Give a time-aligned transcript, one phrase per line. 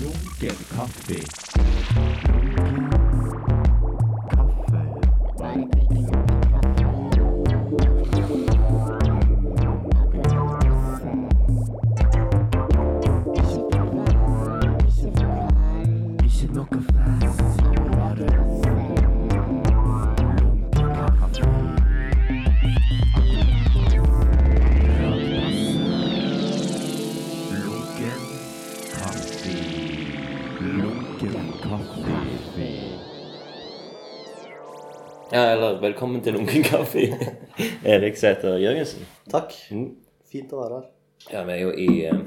[0.00, 1.18] Lunken kaffe.
[35.82, 37.08] Velkommen til Lunken kaffe.
[37.84, 39.06] Erik Sæter Jørgensen.
[39.30, 39.54] Takk.
[39.74, 39.88] Mm.
[40.30, 40.88] Fint å være her.
[41.32, 42.20] Ja, vi er jo i eh,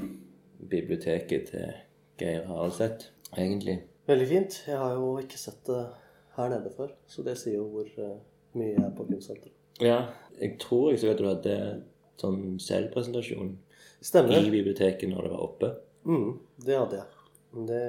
[0.70, 1.72] biblioteket til
[2.20, 3.78] Geir Haraldseth, egentlig.
[4.08, 4.58] Veldig fint.
[4.68, 5.82] Jeg har jo ikke sett det
[6.36, 8.16] her nede før, så det sier jo hvor eh,
[8.56, 9.54] mye jeg er på kunstsenteret.
[9.84, 9.98] Ja,
[10.40, 11.56] jeg tror jeg så at du hadde
[12.20, 13.54] sånn selvpresentasjon
[14.04, 14.36] Stemmer.
[14.40, 15.72] i biblioteket når det var oppe.
[16.08, 16.30] Mm,
[16.64, 17.24] det hadde jeg.
[17.72, 17.82] Det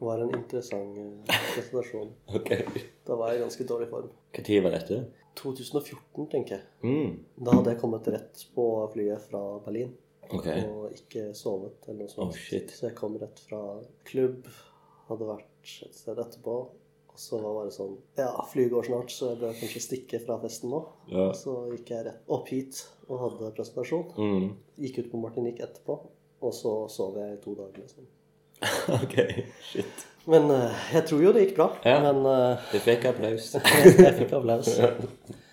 [0.00, 2.10] var en interessant eh, presentasjon.
[2.38, 2.64] okay.
[3.06, 4.10] Da var jeg i ganske dårlig form.
[4.38, 5.00] Tid var dette?
[5.38, 6.64] 2014, tenker jeg.
[6.82, 7.16] Mm.
[7.46, 9.94] Da hadde jeg kommet rett på flyet fra Berlin
[10.28, 10.60] Okay.
[10.68, 12.34] og ikke sovet eller noe sånt.
[12.34, 12.68] Oh, shit.
[12.76, 13.60] Så jeg kom rett fra
[14.04, 14.44] klubb,
[15.08, 16.56] hadde vært et sted etterpå.
[17.08, 20.20] Og så var det bare sånn Ja, flyet går snart, så jeg bør kanskje stikke
[20.26, 20.82] fra festen nå.
[21.08, 21.30] Ja.
[21.34, 24.04] Så gikk jeg rett opp hit og hadde presentasjon.
[24.20, 24.50] Mm.
[24.84, 25.96] Gikk ut på Martinique etterpå,
[26.44, 27.80] og så sov jeg i to dager.
[27.86, 28.04] liksom.
[29.02, 29.16] ok,
[29.72, 30.06] shit.
[30.28, 31.68] Men eh, jeg tror jo det gikk bra.
[31.88, 32.00] Ja.
[32.04, 33.52] Men eh, Du fikk applaus.
[33.56, 34.68] jeg, jeg fikk applaus.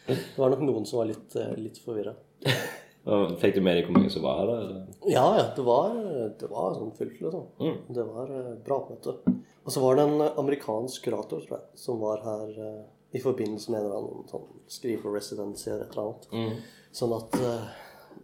[0.06, 2.14] Det var nok noen som var litt, uh, litt forvirra.
[3.06, 4.48] Fikk du med deg hvor mange som var her?
[4.50, 4.86] da, eller?
[5.06, 5.46] Ja, ja.
[5.54, 5.94] Det var,
[6.42, 7.44] det var sånn fullt, liksom.
[7.62, 7.76] Mm.
[7.94, 12.02] Det var eh, bra måte Og så var det en amerikansk kurator, tror jeg, som
[12.02, 12.84] var her eh,
[13.16, 16.26] i forbindelse med en eller annen sånn skriveresidency eller et eller annet.
[16.34, 16.90] Mm.
[16.98, 17.68] Sånn at eh,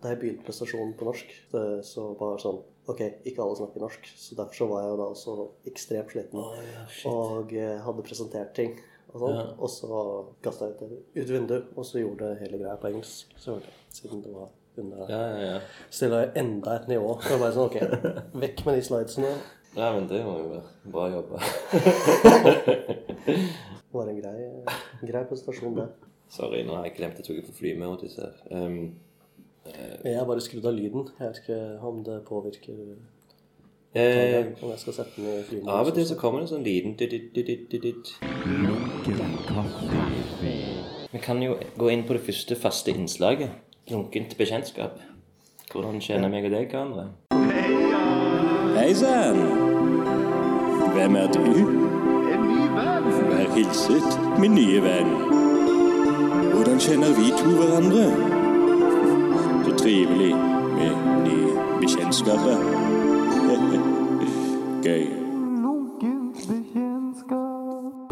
[0.01, 3.83] da jeg begynte prestasjonen på norsk, det, så var det sånn Ok, ikke alle snakker
[3.83, 5.35] norsk, så derfor så var jeg jo da også
[5.69, 6.39] ekstremt sliten.
[6.73, 8.73] ja, og eh, hadde presentert ting.
[9.11, 9.35] Og sånn.
[9.37, 9.45] Ja.
[9.59, 9.99] Og så
[10.41, 13.33] kasta jeg ut ut vinduet, og så gjorde jeg hele greia på engelsk.
[13.37, 14.49] Så hørte jeg, siden det var
[14.81, 15.57] under Ja, ja, ja.
[15.91, 17.17] stilla jeg enda et nivå.
[17.27, 17.77] Så bare sånn, ok,
[18.45, 19.33] vekk med de slidesene.
[19.75, 20.61] Ja, men det må jo
[20.91, 21.37] bra jobba.
[23.91, 24.41] Det var en grei,
[25.03, 25.85] grei presentasjon, det.
[26.31, 28.37] Sorry, nå har jeg glemt at jeg tok på fly med Otis her.
[28.55, 28.93] Um,
[29.65, 31.09] Jeg har bare skrudd av lyden.
[31.19, 32.73] Jeg vet ikke om det påvirker
[33.93, 35.67] eh, Om jeg skal sette den i flyet.
[35.67, 36.65] av og til så kommer det en sånn
[39.51, 39.85] kaffe.
[41.11, 43.49] Vi kan jo gå inn på det første faste innslaget.
[43.91, 44.97] Lunkent bekjentskap.
[45.71, 47.09] Hvordan kjenner meg og deg hverandre?
[48.75, 49.39] Hei sann!
[50.91, 51.39] Hvem er du?
[52.33, 53.09] En ny venn.
[53.29, 55.11] Vær hilset, min nye venn.
[56.51, 58.40] Hvordan kjenner vi to hverandre?
[59.71, 60.33] Så trivelig
[60.75, 62.57] med nye bekjentskaper.
[64.83, 65.05] Gøy.
[65.63, 68.11] Lunkent bekjentskap.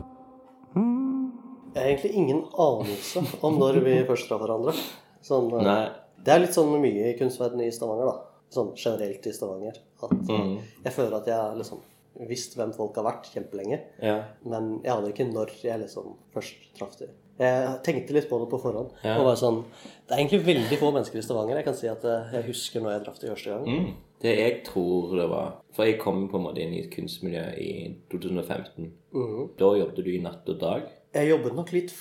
[1.75, 4.71] Jeg har egentlig ingen anelse om når vi først traff hverandre.
[5.19, 5.83] Sånn, eh, Nei.
[6.23, 8.15] Det er litt sånn mye i kunstverdenen i Stavanger, da.
[8.55, 9.83] Sånn generelt i Stavanger.
[10.01, 10.59] At Mm.
[10.85, 11.83] jeg føler at jeg har liksom
[12.29, 13.81] visst hvem folk har vært kjempelenge.
[14.01, 14.21] Ja.
[14.45, 17.09] Men jeg aner ikke når jeg liksom først traff dem.
[17.39, 18.91] Jeg tenkte litt på det på forhånd.
[19.05, 19.15] Ja.
[19.19, 21.59] Og var sånn, Det er egentlig veldig få mennesker i Stavanger.
[21.59, 23.67] Jeg kan si at eh, jeg husker når jeg traff dem første gang.
[23.69, 23.89] Mm.
[24.19, 27.43] Det jeg tror det var For jeg kom på en måte inn i et kunstmiljø
[27.63, 27.71] i
[28.11, 28.89] 2015.
[29.15, 29.51] Mhm.
[29.59, 30.89] Da jobbet du i Natt og Dag.
[31.15, 31.93] Jeg jobbet nok litt,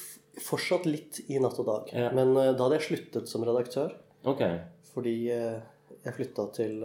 [0.42, 1.92] fortsatt litt i Natt og Dag.
[1.94, 2.10] Ja.
[2.16, 3.94] Men eh, da hadde jeg sluttet som redaktør.
[4.26, 4.42] Ok.
[4.90, 5.60] Fordi eh,
[6.02, 6.80] jeg flytta til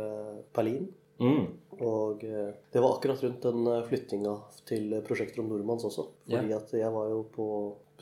[0.53, 0.91] Berlin.
[1.23, 1.45] Mm.
[1.85, 4.33] Og det var akkurat rundt den flyttinga
[4.67, 6.05] til Prosjekter om Nordmanns også.
[6.27, 6.59] Fordi yeah.
[6.59, 7.47] at jeg var jo på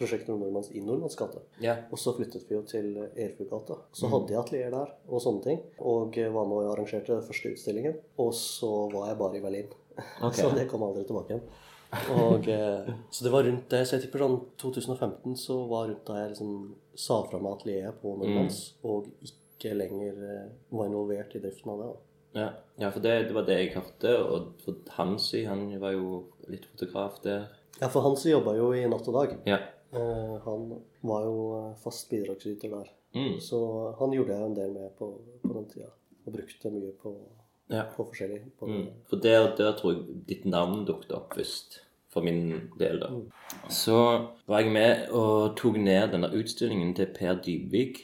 [0.02, 1.44] Prosjekter om Nordmanns i Nordmanns gate.
[1.64, 1.78] Ja.
[1.94, 3.78] Og så flyttet vi jo til Erfugata.
[3.94, 4.12] Så Mm.
[4.16, 5.60] hadde jeg atelier der og sånne ting.
[5.80, 7.96] Og var med og arrangerte den første utstillingen.
[8.18, 9.70] Og så var jeg bare i Berlin.
[10.22, 10.42] Okay.
[10.42, 11.46] så det kom aldri tilbake igjen.
[12.16, 13.82] Og, eh, så det var rundt det.
[13.88, 16.54] Så jeg tipper sånn 2015 så var rundt da jeg liksom
[16.96, 18.62] sa fra meg atelieret på Nordmanns.
[18.84, 18.90] Mm.
[18.90, 21.90] Og ikke lenger eh, var involvert i driften av det.
[21.92, 22.00] da.
[22.34, 22.50] Ja,
[22.80, 24.14] ja for det, det var det jeg hørte.
[24.24, 27.50] Og Hansi, han var jo litt fotograf der.
[27.82, 29.36] Ja, for Hansi jobba jo i Natt og Dag.
[29.50, 29.60] Ja.
[29.94, 32.90] Eh, han var jo eh, fast bidragsyter der.
[33.16, 33.40] Mm.
[33.40, 33.60] Så
[34.00, 35.12] han gjorde jeg en del med på,
[35.44, 35.92] på den tida.
[36.26, 37.16] Og brukte mye på,
[37.70, 37.84] ja.
[37.96, 38.42] på forskjellig.
[38.60, 38.88] På, Mm.
[39.10, 41.82] For der, der tror jeg ditt navn dukket opp først.
[42.12, 43.08] For min del, da.
[43.70, 48.02] Så var jeg med og tok ned denne utstillingen til Per Dybvik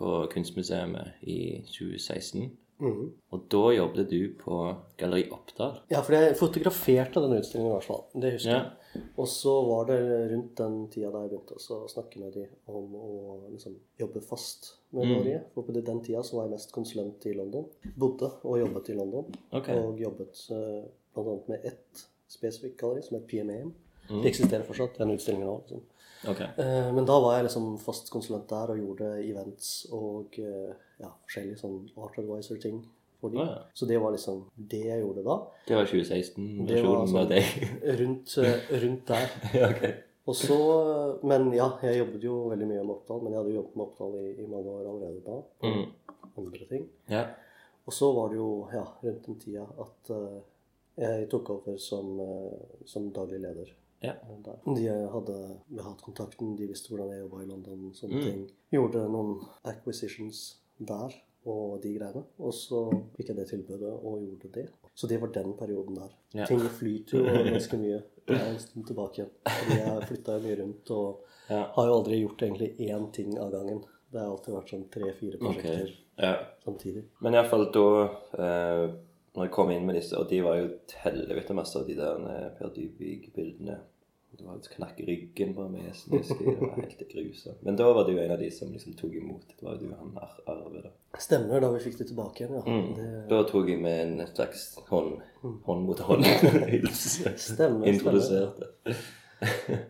[0.00, 2.56] på Kunstmuseet i 2016.
[2.80, 3.12] Mhm.
[3.32, 5.80] Og da jobbet du på Galleri Oppdal.
[5.90, 8.04] Ja, for jeg fotograferte den utstillingen i hvert fall.
[8.20, 8.62] Det husker Ja.
[8.94, 9.02] jeg.
[9.18, 9.98] Og så var det
[10.32, 14.78] rundt den tida da jeg begynte å snakke med de om å liksom jobbe fast
[14.92, 15.12] med Mm.
[15.16, 15.42] Norge.
[15.54, 17.66] For på den tida så var jeg mest konsulent i London.
[17.96, 19.24] Bodde og jobbet i London.
[19.52, 19.76] Okay.
[19.78, 20.84] Og jobbet eh,
[21.14, 23.72] blant med ett spesifikt galleri som het PMAM.
[24.10, 24.22] Mm.
[24.22, 25.60] Det eksisterer fortsatt, den utstillingen nå.
[25.60, 25.82] Liksom.
[26.28, 26.46] Okay.
[26.58, 31.10] Eh, Men da var jeg liksom fast konsulent der og gjorde events og eh, ja,
[31.26, 32.82] forskjellige sånn art advisor-ting
[33.20, 33.38] for de.
[33.42, 33.62] Ah, ja.
[33.74, 35.36] Så det var liksom det jeg gjorde da.
[35.66, 37.44] Det var 2016-versjonen sånn- av deg.
[38.00, 39.28] Rundt, eh, rundt der.
[39.58, 39.84] ja, ok.
[40.30, 40.56] Og så,
[41.26, 43.22] Men ja, jeg jobbet jo veldig mye med Oppdal.
[43.24, 45.38] Men jeg hadde jo jobbet med Oppdal i, i mange år allerede da.
[45.64, 46.30] Mm.
[46.38, 46.84] Andre ting.
[47.10, 47.24] Ja.
[47.88, 50.38] Og så var det jo ja, rundt den tida at uh,
[51.00, 53.72] jeg tok over som, uh, som daglig leder.
[54.04, 54.14] Ja.
[54.44, 54.60] Der.
[54.76, 55.34] De hadde
[55.82, 57.90] hatt kontakten, de visste hvordan jeg jobba i London.
[57.96, 58.22] sånne Mm.
[58.28, 58.44] ting.
[58.72, 61.14] Gjorde noen acquisitions der
[61.48, 62.22] og de greiene.
[62.44, 62.82] Og så
[63.16, 64.66] fikk jeg det tilbudet og gjorde det.
[64.94, 66.10] Så det var den perioden der.
[66.36, 66.46] Ja.
[66.48, 68.02] Ting flyter jo ganske mye.
[68.30, 69.30] En stund tilbake igjen.
[69.48, 71.64] Fordi jeg flytta mye rundt og Ja.
[71.74, 73.80] har jo aldri gjort egentlig én ting av gangen.
[74.12, 76.34] Det har alltid vært sånn tre-fire prosjekter prosjekter ja.
[76.64, 77.04] samtidig.
[77.20, 77.86] Men iallfall da
[78.38, 78.90] eh,
[79.34, 81.94] Når jeg kom inn med disse, og de var jo et helvete masse av de
[81.94, 83.76] der eh, Per Dybvig-bildene.
[84.40, 85.90] Det var knakk ryggen på meg.
[85.94, 86.44] snøski.
[86.46, 87.60] Det var helt grusomt.
[87.66, 89.44] Men da var det jo en av de som liksom tok imot.
[89.52, 90.92] Det var jo du han Ar- Arve, da.
[91.20, 92.62] Stemmer, da vi fikk det tilbake igjen, ja.
[92.64, 92.90] Mm.
[92.96, 95.18] Det Da tok jeg med en slags hånd,
[95.68, 96.24] hånd mot hånd.
[96.94, 98.72] Stemmer, Introduserte.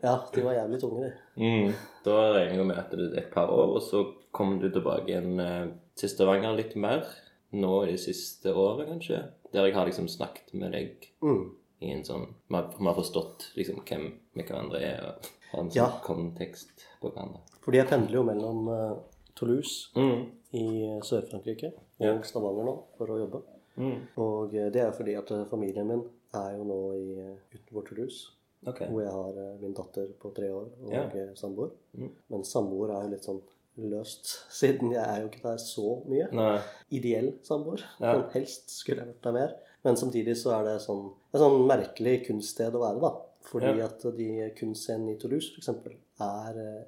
[0.02, 1.12] Ja, de var jævlig tunge, de.
[1.42, 1.72] Mm.
[2.06, 4.04] Da regner jeg med at det er et par år, og så
[4.36, 5.64] kom du tilbake igjen eh,
[5.98, 7.06] til Stavanger litt mer.
[7.58, 9.24] Nå i det siste året, kanskje.
[9.52, 11.48] Der jeg har liksom snakket med deg Mm.
[11.82, 12.56] i en sånn vi
[12.86, 15.88] har forstått liksom hvem vi hverandre er, og ha en sånn Ja.
[16.04, 17.40] kontekst på hverandre.
[17.64, 18.96] Fordi jeg pendler jo mellom eh,
[19.34, 20.26] Toulouse Mm.
[20.52, 20.64] i
[21.02, 22.20] Sør-Frankrike og Ja.
[22.22, 23.42] Stavanger nå for å jobbe.
[23.76, 24.06] Mm.
[24.18, 26.04] Og eh, det er fordi at eh, familien min
[26.34, 28.28] er jo nå i, eh, utenfor Toulouse.
[28.66, 28.88] Okay.
[28.88, 31.04] Hvor jeg har eh, min datter på tre år og Ja.
[31.08, 31.70] eh, samboer.
[31.96, 32.10] Mm.
[32.30, 33.40] Men samboer er jo litt sånn
[33.78, 36.28] løst, siden jeg er jo ikke der så mye.
[36.32, 36.60] Nei.
[36.92, 37.80] Ideell samboer.
[38.00, 38.12] Ja.
[38.18, 39.54] Men helst skulle jeg vært der mer.
[39.84, 43.12] Men samtidig så er det sånn, et sånn merkelig kunststed å være, da.
[43.42, 43.86] Fordi Ja.
[43.86, 45.68] at de kunstscenene i Toulouse f.eks.
[46.20, 46.84] er eh,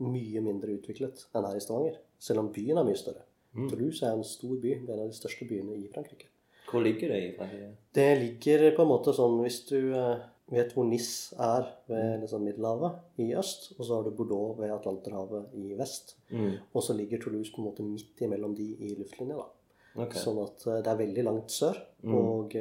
[0.00, 1.98] mye mindre utviklet enn her i Stavanger.
[2.18, 3.22] Selv om byen er mye større.
[3.54, 3.68] Mm.
[3.70, 4.74] Toulouse er en stor by.
[4.86, 6.26] Det er en av de største byene i Frankrike.
[6.70, 7.70] Hvor ligger det i Frankrike?
[7.94, 10.18] Det ligger på en måte sånn Hvis du eh,
[10.50, 14.70] vet hvor Nis er ved liksom Middelhavet i øst, og så har du Bordeaux ved
[14.70, 16.58] Atlanterhavet i vest, Mm.
[16.74, 19.36] og så ligger Toulouse på en måte midt imellom de i luftlinja.
[19.36, 20.02] da.
[20.02, 20.20] Okay.
[20.22, 22.14] Sånn at eh, det er veldig langt sør, Mm.
[22.14, 22.54] og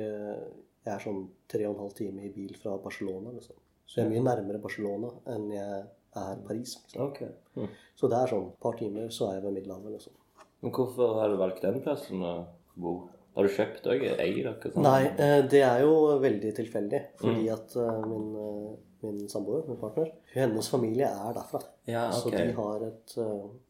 [0.85, 3.31] jeg er sånn tre og en halv time i bil fra Barcelona.
[3.33, 3.55] liksom.
[3.87, 5.83] Så jeg er mye nærmere Barcelona enn jeg
[6.15, 6.77] er Paris.
[6.83, 7.01] Liksom.
[7.09, 7.29] Okay.
[7.57, 7.67] Mm.
[7.95, 9.91] Så det er sånn et par timer, så er jeg ved Middelhavet.
[9.97, 10.13] liksom.
[10.61, 12.45] Men hvorfor har du valgt den plassen å
[12.75, 13.09] bo?
[13.35, 14.01] Har du kjøpt òg?
[14.15, 14.81] Eier dere sånn?
[14.85, 17.01] Nei, eh, det er jo veldig tilfeldig.
[17.01, 17.19] Mm.
[17.19, 21.61] Fordi at eh, min, eh, min samboer, min partner, hennes familie er derfra.
[21.85, 23.15] Ja, Så de har, et,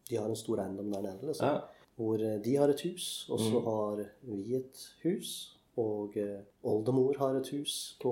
[0.09, 1.25] de har en stor eiendom der nede.
[1.31, 1.47] liksom.
[1.47, 1.61] Ja.
[1.97, 3.63] Hvor de har et hus, og så Mm.
[3.65, 5.54] har vi et hus.
[5.77, 8.11] Og eh, oldemor har et hus på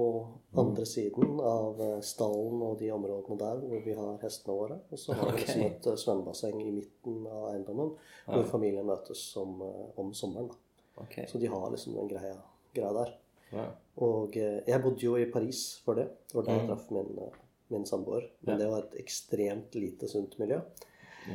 [0.53, 0.59] Mm.
[0.59, 4.79] andre siden av eh, stallen og de områdene der hvor vi har hestene våre.
[4.91, 7.93] Og så har vi liksom et eh, svømmebasseng i midten av eiendommen
[8.27, 10.47] hvor familien møtes som, eh, om sommeren.
[10.49, 10.55] da.
[11.05, 11.15] Ok.
[11.27, 12.35] Så de har liksom den greia,
[12.75, 13.13] greia der.
[13.53, 13.65] Ja.
[13.97, 16.07] Og jeg bodde jo i Paris før det.
[16.27, 16.67] Det var da jeg Mm.
[16.67, 17.19] traff min,
[17.69, 18.23] min samboer.
[18.41, 18.63] Men Ja.
[18.65, 20.59] det var et ekstremt lite sunt miljø.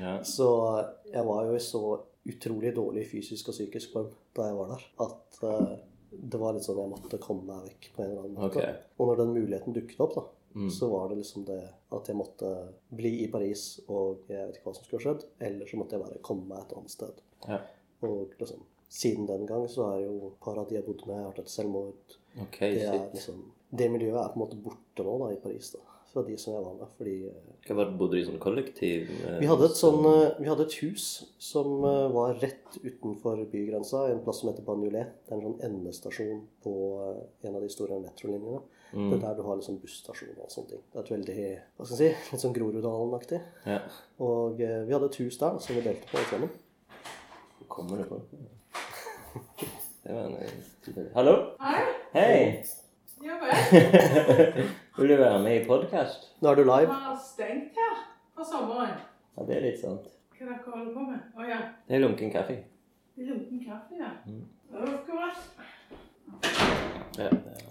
[0.01, 0.23] Ja.
[0.23, 4.67] Så jeg var jo i så utrolig dårlig fysisk og psykisk form da jeg var
[4.69, 5.43] der, at
[6.11, 8.59] det var litt sånn jeg måtte komme meg vekk på en eller annen måte.
[8.63, 8.75] Okay.
[8.99, 10.71] Og når den muligheten dukket opp, da, Mm.
[10.73, 11.59] så var det liksom det
[11.93, 12.49] at jeg måtte
[12.89, 15.93] bli i Paris, og jeg vet ikke hva som skulle ha skjedd, eller så måtte
[15.95, 17.21] jeg bare komme meg et annet sted.
[17.47, 17.59] Ja.
[18.03, 21.37] Og liksom, siden den gang så er jo par av de jeg bodde med, har
[21.37, 22.17] tatt selvmord.
[22.49, 25.71] Okay, Det, er liksom, det miljøet er på en måte borte nå da, i Paris,
[25.77, 25.79] da,
[26.13, 26.91] fra de som jeg var med.
[26.99, 29.11] Fordi eh, Hva var Bodde du i sånn kollektiv?
[29.27, 31.07] eh, vi hadde et sånn eh, Vi hadde et hus
[31.43, 35.15] som eh, var rett utenfor bygrensa, en plass som heter Banjolet.
[35.27, 36.75] Det er en sånn endestasjon på
[37.05, 38.63] eh, en av de store metrolinjene.
[38.93, 39.11] Mm.
[39.11, 40.85] Det er der du har liksom busstasjon og sånne ting.
[40.93, 41.37] Det er et veldig
[41.77, 43.43] hva skal jeg si, litt sånn Groruddalen-aktig.
[43.69, 43.83] Ja.
[44.25, 46.49] Og eh, vi hadde et hus der som vi delte på i.
[47.59, 48.23] Hvor kommer det på?
[50.09, 51.39] Det var en eh, Hallo?
[51.61, 51.81] Hei.
[52.15, 52.78] Hei!
[53.23, 53.53] Ja vel.
[54.99, 56.29] Vil du være med i podkast?
[56.43, 56.93] Nå er du Vi live.
[56.93, 57.97] har stengt her
[58.37, 58.95] for sommeren.
[59.37, 60.07] Ja, det er litt sant.
[60.39, 61.25] Hva er dere holder på med?
[61.35, 61.59] Å ja.
[61.89, 62.57] Det er lunken kaffe.
[63.19, 64.13] Lunken kaffe, ja.
[64.27, 64.45] Mm.
[64.79, 65.39] Akkurat.
[67.19, 67.29] Ja.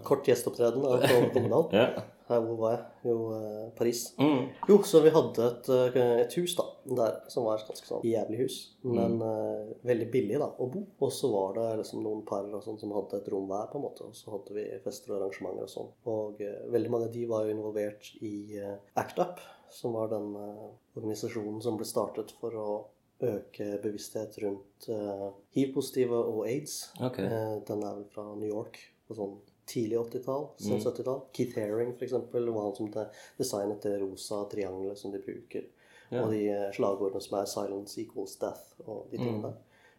[0.07, 1.87] Kort gjesteopptreden av Tove ja.
[2.27, 2.85] Her, hvor var jeg?
[3.07, 4.01] Jo, eh, Paris.
[4.19, 4.49] Mm.
[4.67, 6.65] Jo, så vi hadde et, eh, et hus da,
[6.99, 8.57] der, som var et ganske sånn jævlig hus.
[8.83, 10.83] Men eh, veldig billig da, å bo.
[11.07, 13.79] Og så var det liksom noen par og sånn som hadde et rom hver, på
[13.79, 14.09] en måte.
[14.09, 15.89] Og så hadde vi fester og arrangementer og sånn.
[16.11, 19.41] Og uh, veldig mange av de var jo involvert i uh, ACT UP,
[19.71, 20.29] som var den
[20.97, 22.69] organisasjonen som ble startet for å
[23.23, 24.87] øke bevissthet rundt
[25.55, 26.85] hiv-positive og aids.
[27.03, 27.27] Okay.
[27.67, 29.35] Den er vel fra New York på sånn
[29.67, 31.21] tidlig 80-tall, sen 70-tall.
[31.35, 32.91] Keith Haring for eksempel, var han som
[33.37, 35.67] designet det rosa triangelet som de bruker.
[36.15, 39.57] Og de eh, slagordene som er 'silence equals death' og de tingene der.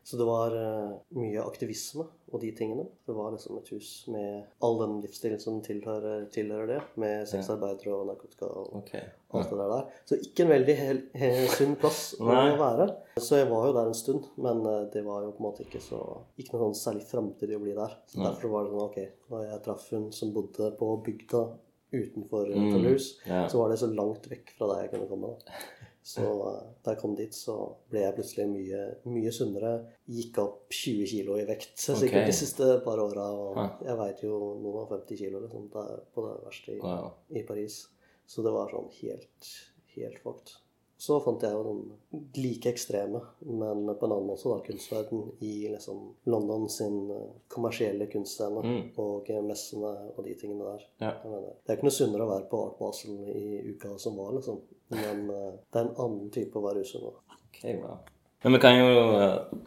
[0.08, 2.86] Så det var eh, mye aktivisme og de tingene.
[3.04, 7.92] Det var liksom et hus med all den livsstilen som tilhører, tilhører det, med sexarbeidere
[7.92, 8.94] og narkotika og Ok.
[9.36, 9.84] alt det der.
[10.08, 12.88] Så ikke en veldig hel, hel, sunn plass å være.
[13.20, 15.66] Så jeg var jo der en stund, men eh, det var jo på en måte
[15.68, 16.00] ikke så
[16.40, 17.98] Ikke noe sånn særlig framtid i å bli der.
[18.08, 21.42] Så derfor var det sånn ok, da jeg traff hun som bodde på bygda
[21.92, 22.70] utenfor mm.
[22.72, 23.44] Toulouse, Ja.
[23.48, 25.36] så var det så langt vekk fra der jeg kunne komme.
[25.36, 25.60] da.
[26.08, 27.54] Så eh, da jeg kom dit, så
[27.92, 29.72] ble jeg plutselig mye, mye sunnere.
[30.08, 32.28] Gikk opp 20 kilo i vekt sikkert okay.
[32.30, 33.26] de siste par åra.
[33.36, 37.10] Og jeg veide jo noen og 50 kilo liksom, på det verste i, Wow.
[37.28, 37.82] i Paris.
[38.28, 39.52] Så det var sånn helt,
[39.96, 40.56] helt fucked.
[40.98, 45.68] Så fant jeg jo den like ekstreme, men på en annen måte, da, kunstverden i
[45.70, 48.80] liksom London sin eh, kommersielle kunstscene Mm.
[48.98, 50.82] og eh, messene og de tingene der.
[51.04, 51.12] Ja.
[51.24, 54.32] Mener, det er ikke noe sunnere å være på Art Basel i uka som var,
[54.40, 54.58] liksom.
[54.90, 57.06] Men eh, det er en annen type å være usunn.
[57.06, 57.38] da.
[57.46, 57.96] Ok, wow.
[58.42, 58.90] Men vi kan jo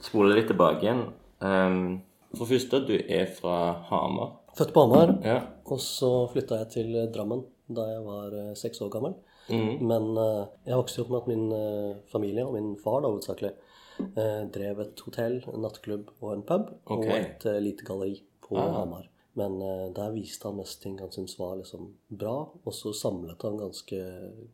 [0.04, 1.06] spole litt tilbake igjen.
[1.40, 2.02] Um,
[2.36, 3.56] for det første, du er fra
[3.90, 4.36] Hamar.
[4.60, 5.40] Født på Hamar, Ja.
[5.66, 9.16] og så flytta jeg til Drammen da jeg var seks år gammel.
[9.50, 9.88] Mhm.
[9.88, 13.54] Men uh, jeg vokste opp med at min uh, familie, og min far da hovedsakelig,
[14.02, 17.10] uh, drev et hotell, en nattklubb og en pub, okay.
[17.10, 18.74] og et lite galleri på Ah.
[18.80, 19.08] Hamar.
[19.34, 19.60] Men
[19.96, 24.00] der viste han mest ting han syntes var liksom bra, og så samlet han ganske,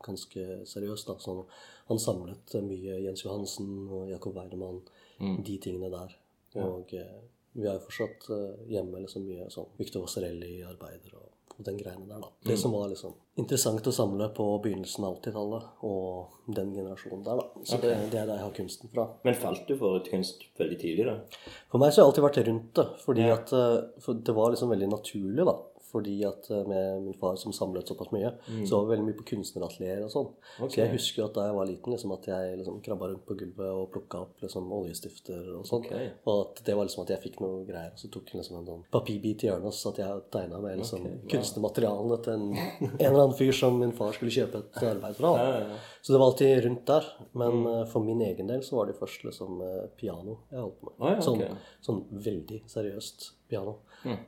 [0.05, 1.07] ganske seriøst.
[1.07, 1.45] da, sånn,
[1.87, 4.83] Han samlet mye Jens Johansen og Jakob Weidemann,
[5.19, 6.13] de tingene der.
[6.61, 8.29] Og vi har jo fortsatt
[8.69, 11.26] hjemme liksom mye sånn Victor Vasarelli arbeider og
[11.65, 12.29] den greiene der, da.
[12.45, 17.41] Det som var liksom interessant å samle på begynnelsen av 80-tallet og den generasjonen der,
[17.41, 17.63] da.
[17.65, 19.07] Så det, det er der jeg har kunsten fra.
[19.25, 21.17] Men falt du for et kunst veldig tidlig, da?
[21.71, 23.73] For meg så har jeg alltid vært rundt det, fordi at eh,
[24.05, 25.57] for det var liksom veldig naturlig, da.
[25.87, 28.33] Fordi at eh, med min far som samlet såpass mye,
[28.67, 30.27] så var vi veldig mye på kunstneratelier og sånn.
[30.69, 33.25] Så jeg husker jo at da jeg var liten, liksom at jeg liksom krabba rundt
[33.25, 35.85] på gulvet og plukka opp liksom oljestifter og sånn.
[35.87, 36.09] Okay.
[36.27, 38.59] Og at det var liksom at jeg fikk noe greier, og så tok jeg liksom
[38.59, 42.47] en sånn papirbit i hjørnet, og så satt jeg tegna med liksom kunstnermaterialene til en,
[42.81, 45.33] en eller annen fyr som min far skulle kjøpe et arbeid fra.
[45.37, 45.79] da.
[46.03, 47.09] Så det var alltid rundt der.
[47.33, 47.67] Men Mm.
[47.71, 50.89] eh, for min egen del så var det først liksom eh, piano jeg holdt på
[50.91, 50.95] med.
[50.99, 51.41] Ah, ja, sånn,
[51.81, 53.77] sånn veldig seriøst piano.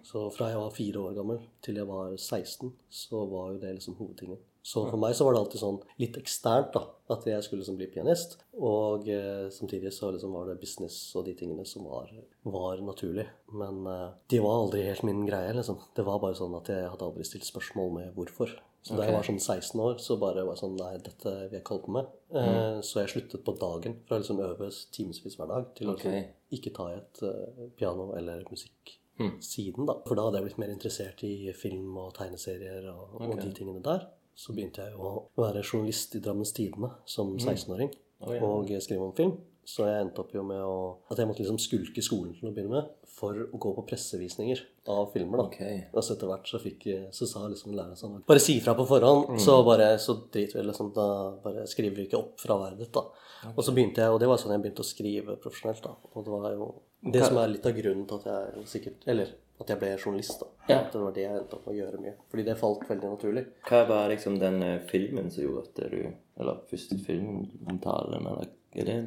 [0.03, 3.75] Så fra jeg var fire år gammel til jeg var 16, så var jo det
[3.77, 4.39] liksom hovedtingen.
[4.69, 6.81] Så for meg så var det alltid sånn litt eksternt, da.
[7.09, 8.35] At jeg skulle liksom bli pianist.
[8.59, 12.11] Og eh, samtidig så liksom var det business og de tingene som var,
[12.43, 13.25] var naturlig.
[13.55, 15.79] Men eh, de var aldri helt min greie, liksom.
[15.97, 18.53] Det var bare sånn at jeg hadde aldri stilt spørsmål med hvorfor.
[18.85, 21.57] Så da jeg var sånn 16 år, så bare var jeg sånn Nei, dette vil
[21.57, 22.13] jeg ikke holde på med.
[22.43, 25.95] Eh, så jeg sluttet på dagen fra å liksom øve timevis hver dag til å
[25.97, 26.05] Ok.
[26.05, 28.98] liksom ikke ta i et uh, piano eller musikk
[29.43, 29.97] siden, da.
[30.07, 33.83] For da hadde jeg blitt mer interessert i film og tegneserier og, og de tingene
[33.85, 34.07] der.
[34.39, 37.89] Så begynte jeg å være journalist i Drammens Tidende som 16-åring
[38.23, 38.39] Å, ja.
[38.45, 39.35] og skrive om film.
[39.69, 40.77] Så jeg endte opp jo med å,
[41.11, 44.61] at jeg måtte liksom skulke skolen til å begynne med for å gå på pressevisninger
[44.89, 45.41] av filmer.
[45.41, 45.45] da.
[45.51, 45.81] Okay.
[45.91, 48.87] Og så etter hvert så, fikk, så sa liksom læreren sånn Bare si fra på
[48.89, 51.07] forhånd, så bare så driter vi liksom, da
[51.43, 53.05] bare skriver vi ikke opp fraværet ditt, da.
[53.53, 55.93] Og så begynte jeg, og det var sånn jeg begynte å skrive profesjonelt, da.
[56.15, 59.31] Og det var jo det som er litt av grunnen til at jeg sikkert Eller
[59.59, 60.47] at jeg ble journalist, da.
[60.69, 60.77] Ja.
[60.81, 62.13] At det var det jeg endte opp med å gjøre mye.
[62.31, 63.43] Fordi det falt veldig naturlig.
[63.67, 65.99] Hva var liksom den eh, filmen som gjorde at du
[66.39, 68.47] Eller første filmomtalen, eller
[68.79, 68.97] er det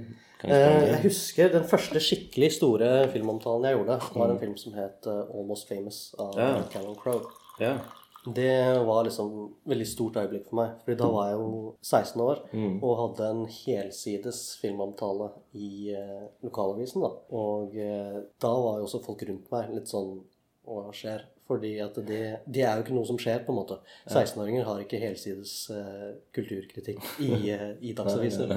[0.43, 5.07] Eh, jeg husker den første skikkelig store filmomtalen jeg gjorde, var en film som het
[5.07, 6.49] eh, Almost Famous av Ja.
[6.73, 7.31] Callum Crowe.
[7.63, 7.77] Ja.
[8.25, 10.77] Det var liksom et veldig stort øyeblikk for meg.
[10.85, 12.43] Fordi da var jeg jo 16 år
[12.83, 17.03] og hadde en helsides filmomtale i eh, lokalavisen.
[17.03, 17.11] da.
[17.35, 20.21] Og eh, da var jo også folk rundt meg litt sånn
[20.63, 21.25] Hva skjer?
[21.49, 23.81] Fordi at det, det er jo ikke noe som skjer, på en måte.
[24.07, 28.55] 16-åringer har ikke helsides eh, kulturkritikk i, eh, i dagsaviser.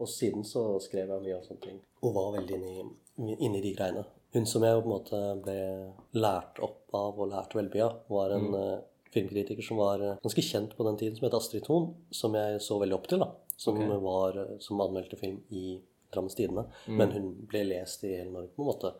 [0.00, 1.78] Og siden så skrev jeg mye av sånne ting.
[2.02, 4.06] Og var veldig inni, inni de greiene.
[4.36, 5.58] Hun som jeg på en måte ble
[6.20, 8.86] lært opp av og lært veldig mye av, var en mm.
[9.14, 11.92] filmkritiker som var eh, ganske kjent på den tiden, som het Astrid Thon.
[12.14, 13.24] Som jeg så veldig opp til.
[13.24, 13.30] da.
[13.58, 15.78] Som, var, eh, som anmeldte film i
[16.12, 16.68] Drammens Tidende.
[16.86, 18.92] Men hun ble lest i hele Norge, på en måte.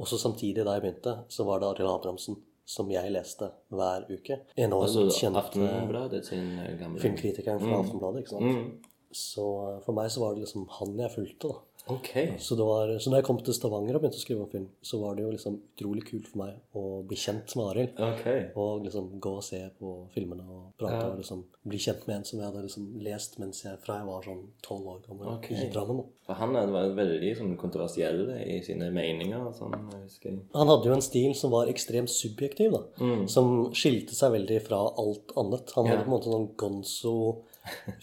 [0.00, 4.06] Og så samtidig da jeg begynte, så var det Arild Abrahamsen som jeg leste hver
[4.08, 4.40] uke.
[4.56, 8.24] Enormt Altså kjente Aftenbladet sin eh, gamle filmkritikeren fra Aftenbladet.
[8.24, 8.44] ikke sant?
[8.48, 8.92] Mm.
[9.14, 9.44] Så
[9.84, 11.52] for meg så var det liksom han jeg fulgte.
[11.52, 11.73] da.
[11.86, 12.10] Ok.
[12.40, 14.68] Så, det var, så når jeg kom til Stavanger og begynte å skrive om film,
[14.80, 18.00] så var det jo liksom utrolig kult for meg å bli kjent med Arild.
[18.06, 18.56] Ok.
[18.56, 22.24] Og liksom gå og se på filmene og prate og liksom bli kjent med en
[22.24, 25.56] som jeg hadde liksom lest mens jeg, fra jeg var sånn tolv år gammel Okay.
[25.60, 26.00] i Drammen.
[26.00, 26.04] da.
[26.24, 29.76] For han var veldig sånn kontroversiell i sine meninger sånn,
[30.24, 30.38] jeg.
[30.54, 32.80] Han hadde jo en stil som var ekstremt subjektiv, da.
[33.04, 33.26] Mm.
[33.28, 35.70] Som skilte seg veldig fra alt annet.
[35.76, 35.90] Han Ja.
[35.98, 37.16] hadde på en måte sånn gonzo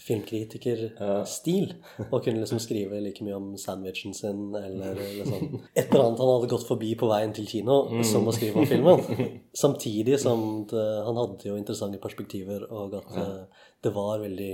[0.02, 1.72] filmkritikerstil.
[2.10, 6.32] Og kunne liksom skrive like mye om sandwichen sin eller liksom et eller annet han
[6.34, 8.04] hadde gått forbi på veien til kino, Mm.
[8.04, 9.40] som å skrive om filmen.
[9.54, 14.52] Samtidig som det, han hadde jo interessante perspektiver, og at eh, det var veldig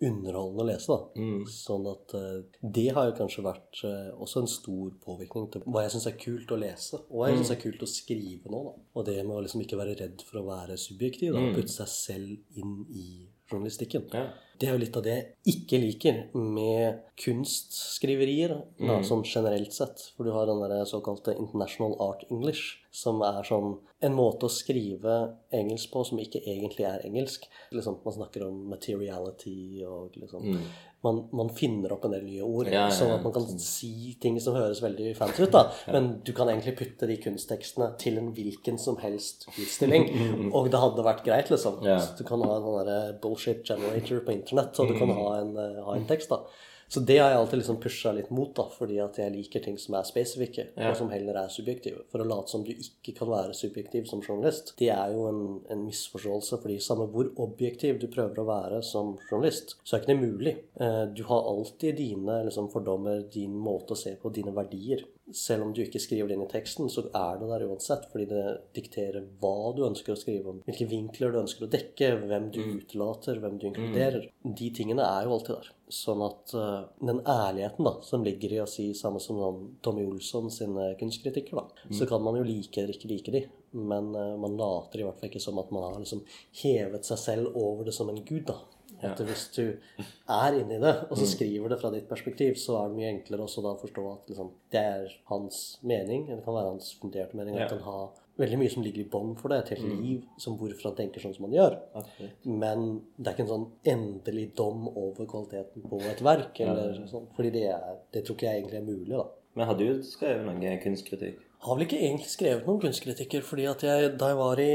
[0.00, 0.86] underholdende å lese.
[0.94, 0.98] da.
[1.18, 1.40] Mm.
[1.50, 5.82] Sånn at eh, det har jo kanskje vært eh, også en stor påvirkning til hva
[5.84, 8.60] jeg syns er kult å lese, og hva jeg syns er kult å skrive nå.
[8.68, 8.74] da.
[8.94, 11.90] Og det med å liksom ikke være redd for å være subjektiv, da, putte seg
[11.90, 13.08] selv inn i
[13.50, 14.06] journalistikken.
[14.14, 14.28] Ja.
[14.58, 20.02] Det er jo litt av det jeg ikke liker med kunstskriverier, da, sånn generelt sett.
[20.16, 24.52] For du har den der såkalte International Art English, som er sånn en måte å
[24.52, 25.14] skrive
[25.54, 27.46] engelsk på som ikke egentlig er engelsk.
[27.74, 30.58] Liksom, man snakker om materiality og liksom
[31.04, 32.94] man, man finner opp en del nye ord, Ja, ja, ja.
[32.96, 35.52] sånn at man kan si ting som høres veldig fancy ut.
[35.54, 35.70] da.
[35.94, 40.08] Men du kan egentlig putte de kunsttekstene til en hvilken som helst utstilling,
[40.56, 41.78] og det hadde vært greit, liksom.
[41.84, 45.54] Så du kan ha en sånn bullshit generator på internett, og du kan ha en,
[45.56, 46.28] eh, ha en tekst.
[46.34, 46.42] da.
[46.88, 49.74] Så det har jeg alltid liksom pusha litt mot, da, fordi at jeg liker ting
[49.78, 50.88] som er spesifikke, Ja.
[50.90, 52.06] og som heller er subjektive.
[52.08, 55.42] For å late som du ikke kan være subjektiv som journalist, det er jo en,
[55.68, 56.62] en misforståelse.
[56.62, 60.56] fordi samme hvor objektiv du prøver å være som journalist, så er ikke det mulig.
[60.80, 65.04] Eh, Du har alltid dine liksom, fordommer, din måte å se på, dine verdier.
[65.30, 68.28] Selv om du ikke skriver det inn i teksten, så er det der uansett, fordi
[68.32, 72.48] det dikterer hva du ønsker å skrive om, hvilke vinkler du ønsker å dekke, hvem
[72.50, 74.30] du utelater, hvem du inkluderer.
[74.42, 75.74] De tingene er jo alltid der.
[75.88, 80.04] Sånn at uh, den ærligheten da, som ligger i å si samme som sånn Tommy
[80.04, 84.34] Olsson sine kunstkritikker, da, så kan man jo like eller ikke like de, men uh,
[84.40, 86.24] man later i hvert fall ikke som at man har liksom
[86.62, 88.44] hevet seg selv over det som en gud.
[88.50, 88.58] da.
[89.04, 92.88] At Hvis du er inni det, og så skriver det fra ditt perspektiv, så er
[92.88, 96.46] det mye enklere også da å forstå at liksom, det er hans mening, eller det
[96.48, 97.54] kan være hans funderte mening.
[97.54, 97.68] Ja.
[97.68, 98.00] Han kan ha
[98.38, 101.24] veldig mye som ligger i bånn for det, et helt liv som hvorfor han tenker
[101.24, 101.76] sånn som han gjør.
[102.00, 102.30] Okay.
[102.46, 106.62] Men det er ikke en sånn endelig dom over kvaliteten på et verk.
[106.64, 109.12] Eller sånn, fordi det, er, det tror ikke jeg egentlig er mulig.
[109.16, 109.26] da.
[109.58, 111.44] Men har du skrevet noen kunstkritikk?
[111.66, 114.72] Har vel ikke egentlig skrevet noen kunstkritikker, fordi at jeg, da jeg var i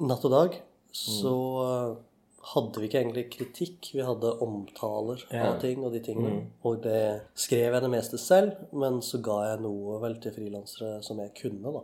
[0.00, 0.62] Natt og Dag,
[0.96, 1.98] så mm
[2.50, 3.90] hadde vi ikke egentlig kritikk.
[3.94, 5.52] Vi hadde omtaler Ja.
[5.52, 6.46] av ting og de tingene.
[6.64, 11.02] Og det skrev jeg det meste selv, men så ga jeg noe vel til frilansere
[11.02, 11.82] som jeg kunne, da.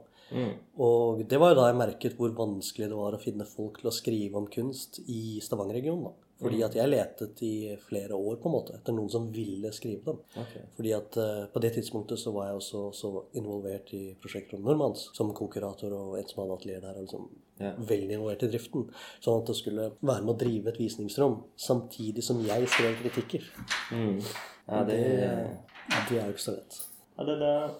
[0.82, 3.90] Og det var jo da jeg merket hvor vanskelig det var å finne folk til
[3.90, 6.08] å skrive om kunst i Stavanger-regionen.
[6.08, 6.26] da.
[6.36, 10.10] Fordi at jeg letet i flere år på en måte etter noen som ville skrive
[10.10, 10.18] dem.
[10.42, 10.66] Okay.
[10.76, 14.66] Fordi at uh, på det tidspunktet så var jeg også så involvert i prosjektet om
[14.66, 16.98] Normans som kokurator og en som hadde atelier der.
[17.00, 17.78] liksom yeah.
[17.80, 18.84] Veldig involvert i driften.
[19.24, 23.48] Sånn at det skulle være med å drive et visningsrom samtidig som jeg skrev kritikker.
[23.96, 24.20] Mm.
[24.66, 26.80] Ja, det Det, det er jo ikke så lett.
[27.16, 27.76] Ja, det der.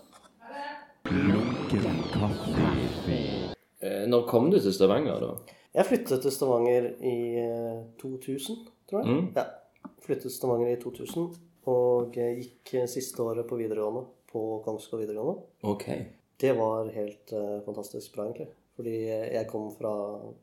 [1.11, 2.51] Lunken kaffe.
[3.81, 5.55] Eh, Når kom du til Stavanger, da?
[5.77, 8.57] Jeg flyttet til Stavanger i eh, 2000,
[8.91, 9.15] tror jeg.
[9.15, 9.29] Mm.
[9.37, 9.45] Ja.
[10.03, 11.29] Flyttet til Stavanger i 2000
[11.71, 15.47] og eh, gikk eh, siste året på videregående på Kongsgård videregående.
[15.63, 15.87] Ok.
[16.41, 18.51] Det var helt uh, fantastisk bra, egentlig.
[18.77, 19.93] Fordi eh, jeg kom fra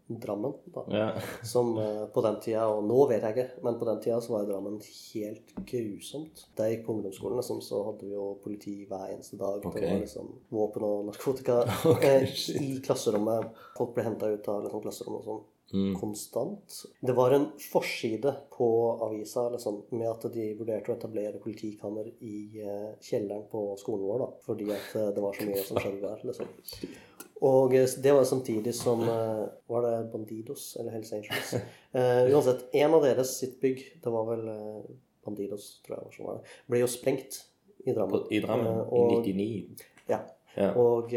[0.10, 0.84] Drammen, da.
[0.90, 1.08] Ja.
[1.46, 4.36] Som eh, på den tida, og nå vet jeg ikke, men på den tida så
[4.36, 6.48] var Drammen helt grusomt.
[6.58, 9.62] Da jeg gikk på ungdomsskolen, liksom, så hadde vi jo politi hver eneste dag.
[9.62, 9.86] Okay.
[9.86, 11.62] Det var liksom våpen og narkotika
[11.94, 13.54] okay, i klasserommet.
[13.78, 15.44] Folk ble henta ut av liksom, klasserommet og sånn.
[15.74, 15.94] Mm.
[15.98, 16.84] Konstant.
[17.02, 18.68] Det var en forside på
[19.02, 24.22] avisa liksom, med at de vurderte å etablere politikammer i eh, kjelleren på skolen vår.
[24.22, 26.22] da, Fordi at eh, det var så mye som skjedde der.
[26.30, 26.52] liksom.
[27.42, 31.54] Og eh, det var samtidig som eh, Var det Bandidos eller Hells Angels?
[31.94, 34.48] Uh, uansett, en av deres sitt bygg, det var vel
[35.26, 37.42] Bandidos, tror jeg, var som var det, ble jo sprengt
[37.84, 38.24] i Drammen.
[38.34, 38.80] I Drammen?
[38.80, 39.90] Uh, og, I 99?
[40.10, 40.24] Ja.
[40.56, 40.72] Ja.
[40.78, 41.14] Og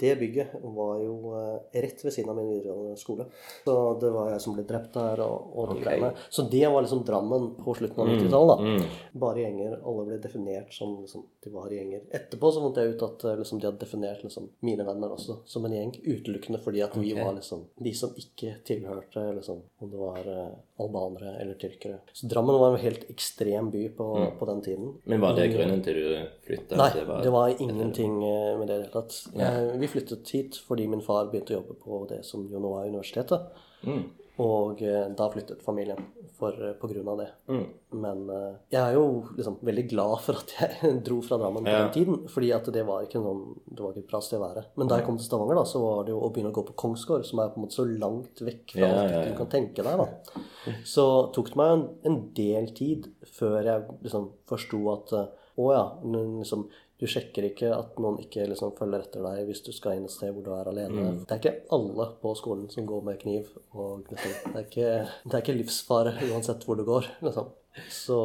[0.00, 3.28] det bygget var jo eh, rett ved siden av min videregående skole.
[3.64, 5.84] Så det var jeg som ble drept der, og, og de Ok.
[5.84, 6.12] greiene.
[6.28, 8.58] Så det var liksom Drammen på slutten av 90-tallet.
[8.58, 8.64] da.
[8.64, 9.20] Mm.
[9.22, 9.78] Bare gjenger.
[9.86, 12.04] Alle ble definert som liksom, de var gjenger.
[12.18, 15.40] Etterpå så fant jeg ut at eh, liksom, de hadde definert liksom, mine venner også
[15.48, 15.94] som en gjeng.
[16.04, 20.82] Utelukkende fordi at vi var liksom de som ikke tilhørte liksom, om det var uh,
[20.82, 21.98] albanere eller tyrkere.
[22.12, 24.92] Så Drammen var en helt ekstrem by på, på den tiden.
[25.04, 26.08] Men var det grunnen til du
[26.46, 26.78] flytta?
[26.80, 26.90] Nei,
[27.24, 29.18] det var, ingenting eh, med det i det hele tatt.
[29.36, 29.50] Ja.
[29.78, 32.76] vi vi flyttet hit fordi min far begynte å jobbe på det som jo nå
[32.82, 33.48] er universitetet.
[33.86, 34.04] Mm.
[34.42, 35.96] Og eh, da flyttet familien
[36.36, 37.26] for, eh, på grunn av det.
[37.48, 37.62] Mm.
[38.02, 39.04] Men eh, jeg er jo
[39.38, 41.78] liksom veldig glad for at jeg dro fra Drammen på Ja.
[41.86, 42.18] den tiden.
[42.28, 44.66] Fordi at det var ikke noen, det var ikke et bra sted å være.
[44.76, 46.66] Men da jeg kom til Stavanger, da, så var det jo å begynne å gå
[46.68, 49.40] på Kongsgård, som er på en måte så langt vekk fra Ja, alt ja, du
[49.40, 50.44] kan tenke deg, da.
[50.84, 55.16] Så tok det meg en, en del tid før jeg liksom forsto at
[55.56, 56.66] å ja, liksom
[56.96, 60.14] du sjekker ikke at noen ikke liksom følger etter deg hvis du skal inn et
[60.14, 60.94] sted hvor du er alene.
[60.96, 61.18] Mm.
[61.26, 63.50] Det er ikke alle på skolen som går med kniv.
[63.76, 64.88] og det, er ikke,
[65.26, 67.10] det er ikke livsfare uansett hvor du går.
[67.26, 67.52] liksom.
[67.92, 68.18] Så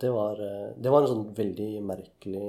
[0.00, 2.48] det var, eh, det var en sånn veldig merkelig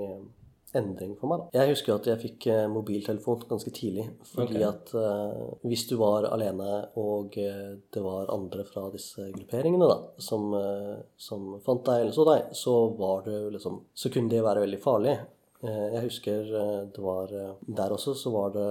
[0.77, 1.43] endring for meg.
[1.43, 1.61] da.
[1.61, 4.07] Jeg husker at jeg fikk eh, mobiltelefon ganske tidlig.
[4.31, 4.67] Fordi okay.
[4.67, 9.97] at uh, hvis du var alene og eh, det var andre fra disse grupperingene da,
[10.23, 14.45] som, uh, som fant deg eller så deg, så var du liksom Så kunne det
[14.45, 15.17] være veldig farlig.
[15.57, 16.51] Jeg husker
[16.93, 17.31] det var
[17.65, 18.67] Der også så var det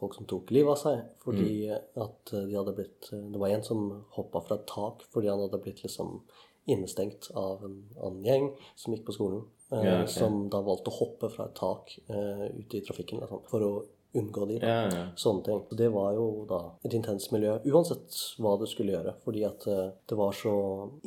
[0.00, 3.62] folk som tok livet av seg fordi at eh, de hadde blitt Det var en
[3.62, 3.84] som
[4.16, 6.18] hoppa fra et tak fordi han hadde blitt liksom
[6.66, 9.42] innestengt av en annen gjeng som gikk på skolen.
[9.72, 10.12] Eh, Ja, ok.
[10.12, 13.72] Som da valgte å hoppe fra et tak uh, ute i trafikken liksom, for å
[14.14, 14.60] unngå de.
[14.62, 15.04] Ja, ja.
[15.18, 15.62] Sånne ting.
[15.68, 19.16] Så det var jo da et intenst miljø, uansett hva du skulle gjøre.
[19.24, 20.54] Fordi at uh, det var så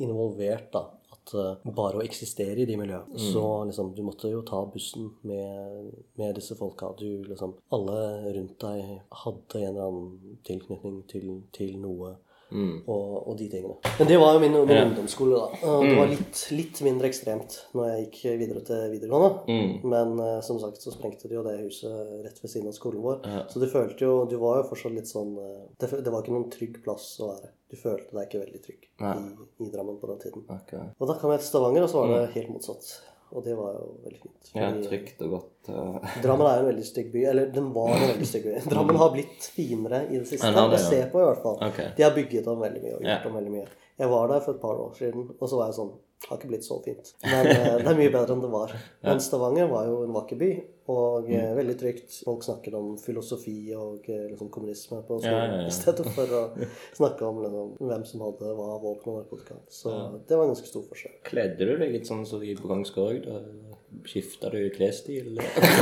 [0.04, 0.84] involvert da,
[1.28, 5.10] at eh, bare å eksistere i de miljøene Så liksom, du måtte jo ta bussen
[5.28, 5.90] med,
[6.20, 6.92] med disse folka.
[6.98, 12.16] Du liksom Alle rundt deg hadde en eller annen tilknytning til, til noe.
[12.48, 13.74] Og, og de tingene.
[13.98, 14.84] Men det var jo min, min Ja.
[14.86, 15.58] ungdomsskole, da.
[15.68, 19.30] Og det var litt, litt mindre ekstremt når jeg gikk videre til videregående.
[19.50, 19.74] Mm.
[19.92, 21.92] Men uh, som sagt så sprengte de jo det huset
[22.24, 23.20] rett ved siden av skolen vår.
[23.28, 23.42] Ja.
[23.52, 26.34] Så du følte jo Du var jo fortsatt litt sånn eh, det, det var ikke
[26.36, 27.52] noen trygg plass å være.
[27.68, 29.12] Du følte deg ikke veldig trygg i,
[29.66, 30.44] i Drammen på den tiden.
[30.48, 30.88] Okay.
[30.98, 32.88] Og da kom jeg til Stavanger, og så var det helt motsatt.
[33.36, 34.50] Og det var jo veldig fint.
[34.50, 35.68] Fordi, Ja, trygt og godt.
[35.68, 36.14] eh.
[36.24, 37.24] Drammen er jo en veldig stygg by.
[37.32, 38.54] Eller den var en veldig stygg by.
[38.72, 40.52] Drammen har blitt finere i det siste.
[40.54, 41.06] Har det, ja.
[41.12, 41.58] på i hvert fall.
[41.68, 41.90] Okay.
[41.96, 43.66] De har bygget om veldig mye og gjort om veldig mye.
[43.98, 45.96] Jeg var der for et par år siden, og så var jeg sånn
[46.28, 47.12] Har ikke blitt så fint.
[47.22, 48.72] Men eh, det er mye bedre enn det var.
[49.06, 50.48] Men Stavanger var jo en vakker by,
[50.88, 51.34] og Mm.
[51.36, 52.24] eh, veldig trygt.
[52.24, 55.66] Folk snakket om filosofi og eh, liksom kommunisme på skolen Ja, ja, ja.
[55.70, 56.42] i stedet for å
[56.96, 59.58] snakke om liksom, hvem som hadde hva våpen og narkotika.
[59.68, 59.92] Så
[60.26, 61.18] det var en ganske stor forskjell.
[61.28, 63.28] Kledde du deg litt sånn som de på Kongsgård?
[64.08, 65.38] Skifta du klesstil?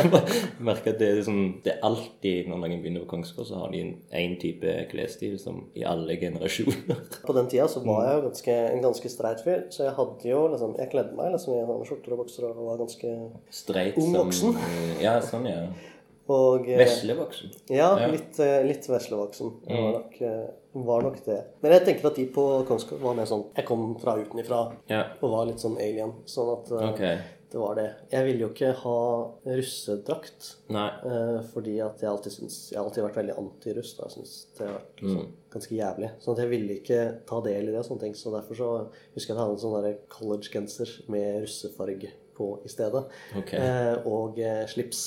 [0.67, 3.73] Merker at det er, liksom, det er alltid når noen begynner på Kongsgård, så har
[3.75, 3.81] de
[4.15, 7.01] én type klesstil som i alle generasjoner.
[7.27, 10.31] På den tida så var jeg jo ganske, en ganske streit fyr, så jeg hadde
[10.31, 13.13] jo liksom Jeg kledde meg liksom i skjorter og bokser og var ganske
[13.63, 14.57] Streit Ung voksen.
[15.07, 15.67] Ja, sånn, ja.
[16.33, 17.53] Og eh, Veslevoksen.
[17.71, 19.53] Ja, litt, eh, litt veslevoksen.
[19.69, 19.77] Mm.
[19.77, 20.47] var nok, eh,
[20.87, 21.37] var nok det.
[21.63, 25.05] Men jeg tenker at de på Kongsgård var mer sånn Jeg kom fra utenifra Ja.
[25.21, 26.17] og var litt sånn alien.
[26.27, 27.35] Sånn at eh, Ok.
[27.57, 27.87] Det var det.
[28.13, 28.99] Jeg ville jo ikke ha
[29.49, 30.49] russedrakt.
[30.77, 30.89] Nei.
[31.09, 33.95] eh, fordi at jeg alltid syns Jeg har alltid vært veldig antiruss.
[33.97, 36.11] Jeg syns det har vært sånn, ganske jævlig.
[36.21, 38.19] Sånn at jeg ville ikke ta del i det sånne ting.
[38.19, 38.69] Så derfor så
[39.17, 43.07] husker jeg at jeg hadde en sånn college-genser med russefarge på i stedet.
[43.41, 43.63] Okay.
[43.63, 45.07] Eh, og eh, slips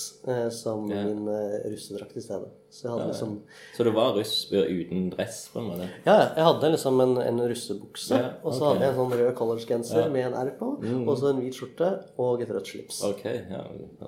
[0.57, 1.05] som yeah.
[1.05, 1.29] min
[1.69, 2.49] russedrakt i stedet.
[2.71, 3.39] Så liksom
[3.75, 5.87] Så du var russ uten dress, på en måte?
[6.05, 9.31] Ja, jeg hadde liksom en, en russebukse, Ja, og så hadde jeg en sånn rød
[9.39, 10.09] collegegenser Ja.
[10.13, 11.07] med en R på, Mm.
[11.09, 13.03] og så en hvit skjorte og et rødt slips.
[13.03, 13.63] Ok, ja,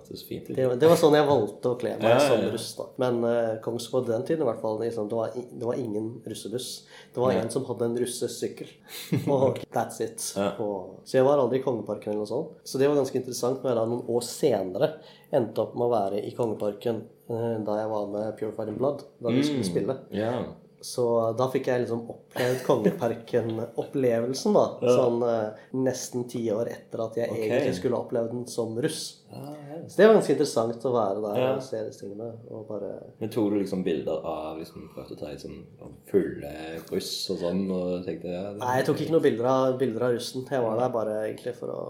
[0.05, 0.55] det så fint ut.
[0.55, 2.75] Det, var- det var sånn jeg valgte å kle meg Ja, som russ.
[2.77, 2.85] da.
[2.97, 6.83] Men uh, Kongsgård den tiden i hvert fall, liksom, det, var, det var ingen russebuss.
[7.13, 8.67] Det var en som hadde en russesykkel.
[9.27, 10.21] Og that's it.
[10.59, 12.61] Og, så jeg var aldri i Kongeparken eller noe sånt.
[12.63, 14.91] Så det var ganske interessant når jeg da noen år senere
[15.31, 19.05] endte opp med å være i Kongeparken eh, da jeg var med Purified in Blood,
[19.23, 19.97] da vi skulle spille.
[20.11, 20.43] Yeah.
[20.81, 21.03] Så
[21.37, 24.63] da fikk jeg liksom opplevd Kongeparken-opplevelsen, da.
[24.81, 27.43] Sånn eh, nesten ti år etter at jeg okay.
[27.49, 29.03] egentlig skulle opplevd den som russ.
[29.29, 29.77] Ah, ja.
[29.85, 31.51] Så det var ganske interessant å være der Ja.
[31.53, 32.31] og se disse tingene.
[32.49, 32.91] Og bare
[33.21, 35.61] Men tok du liksom bilder av liksom, prøvde å ta sånn
[36.09, 36.51] fulle
[36.89, 40.17] russ og sånn, og tenkte ja, Nei, jeg tok ikke noen bilder av, bilder av
[40.17, 40.49] russen.
[40.49, 41.81] Jeg var der bare egentlig for å,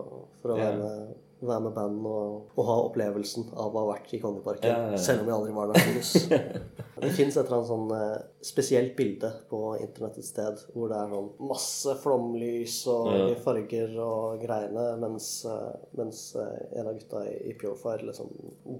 [0.44, 0.68] for å Ja.
[0.68, 4.70] være, med, være med band og, og ha opplevelsen av å ha vært i Kongeparken.
[4.70, 5.02] Ja, ja, ja.
[5.02, 6.32] Selv om jeg aldri var der som.
[7.02, 11.00] Det fins et eller annet sånn eh, spesielt bilde på internett et sted hvor det
[11.00, 17.24] er sånn masse flomlys og farger og greiene, mens, eh, mens eh, en av gutta
[17.26, 18.30] i, i Purefire liksom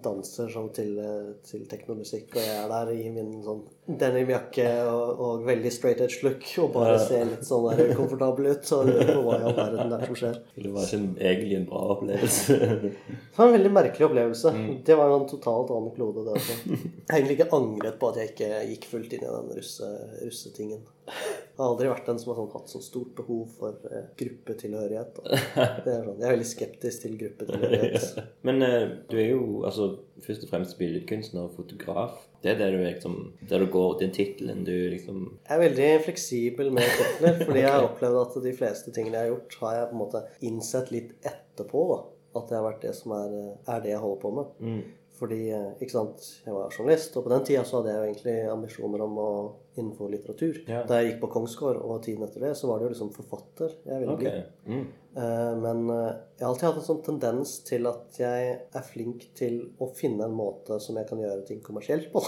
[0.06, 1.02] danser sånn til,
[1.48, 6.22] til teknomusikk, og jeg er der i min sånn denimjakke og, og veldig straight edge
[6.24, 7.00] look og bare Ja.
[7.02, 8.72] ser litt sånn der komfortabel ut.
[8.78, 10.38] Og lurer på hva i all verden det er som skjer.
[10.56, 12.58] Det var ikke en, egentlig en bra opplevelse.
[12.62, 14.54] Det var en veldig merkelig opplevelse.
[14.56, 14.72] Mm.
[14.88, 16.58] Det var en totalt annen klode, det altså.
[16.70, 19.92] Jeg har egentlig ikke angret på at jeg ikke gikk fullt inn i den russe,
[20.22, 20.84] russetingen.
[21.12, 25.20] Jeg har aldri vært den som har sånn, hatt så stort behov for eh, gruppetilhørighet.
[25.22, 28.22] Det er sånn, jeg er veldig skeptisk til gruppetilhørighet.
[28.48, 29.92] Men eh, du er jo altså,
[30.26, 32.16] først og fremst billedkunstner og fotograf.
[32.42, 35.90] Det er det du liksom Der du går Den tittelen du liksom Jeg er veldig
[36.08, 39.76] fleksibel med titler, fordi jeg har opplevd at de fleste tingene jeg har gjort, har
[39.76, 41.86] jeg på en måte innsett litt etterpå.
[41.92, 42.00] da.
[42.40, 43.38] At det har vært det som er,
[43.70, 44.58] er det jeg holder på med.
[44.64, 44.82] mm.
[45.22, 48.06] Fordi, eh, ikke sant, jeg var journalist, og på den tida så hadde jeg jo
[48.10, 49.32] egentlig ambisjoner om å
[49.76, 50.58] innenfor litteratur.
[50.68, 50.82] Ja.
[50.88, 53.76] Da jeg gikk på Kongsgård, og tiden etter det, så var det jo liksom forfatter
[53.86, 54.42] jeg ville okay.
[54.66, 54.74] bli.
[54.74, 54.88] Mm.
[55.22, 59.30] Eh, Men eh, jeg har alltid hatt en sånn tendens til at jeg er flink
[59.38, 62.24] til å finne en måte som jeg kan gjøre ting kommersielt på.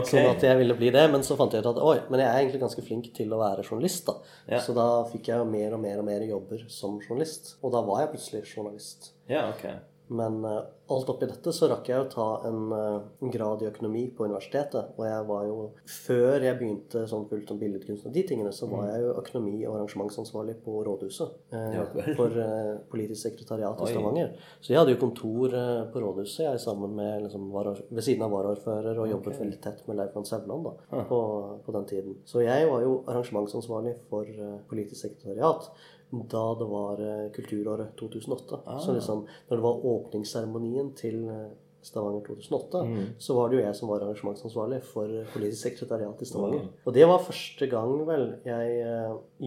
[0.00, 0.08] Okay.
[0.14, 2.30] Sånn at jeg ville bli det, men så fant jeg ut at oi, men jeg
[2.30, 4.08] er egentlig ganske flink til å være journalist.
[4.08, 4.34] da.
[4.56, 4.64] Ja.
[4.64, 7.54] Så da fikk jeg jo mer og mer og mer jobber som journalist.
[7.60, 9.12] Og da var jeg plutselig journalist.
[9.30, 9.66] Ja, ok.
[10.10, 14.02] Men uh, alt oppi dette så rakk jeg å ta en, uh, grad i økonomi
[14.16, 14.88] på universitetet.
[14.98, 18.66] Og jeg var jo Før jeg begynte sånn fullt om billedkunst og de tingene, så
[18.70, 21.36] var jeg jo økonomi- og arrangementsansvarlig på rådhuset.
[21.54, 21.76] Mm.
[21.76, 21.84] Ja
[22.18, 22.34] for
[22.90, 24.32] politisk sekretariat i Stavanger.
[24.60, 25.54] Så jeg hadde jo kontor
[25.92, 29.86] på rådhuset jeg sammen med liksom, varor, ved siden av varaordfører og jobbet veldig tett
[29.88, 31.04] med Leif Van Sævland da, Ah.
[31.06, 31.20] på,
[31.64, 32.18] på den tiden.
[32.26, 34.26] Så jeg var jo arrangementsansvarlig for
[34.70, 35.70] politisk sekretariat
[36.10, 38.60] da det var eh, kulturåret 2008.
[38.66, 38.78] Ah.
[38.82, 41.50] Så liksom, når det var åpningsseremonien til eh,
[41.82, 43.06] Stavanger 2008, Mm.
[43.18, 46.66] så var det jo jeg som var arrangementsansvarlig for eh, politisk sekretariat i Stavanger.
[46.66, 46.68] Mm.
[46.86, 48.82] Og det var første gang vel jeg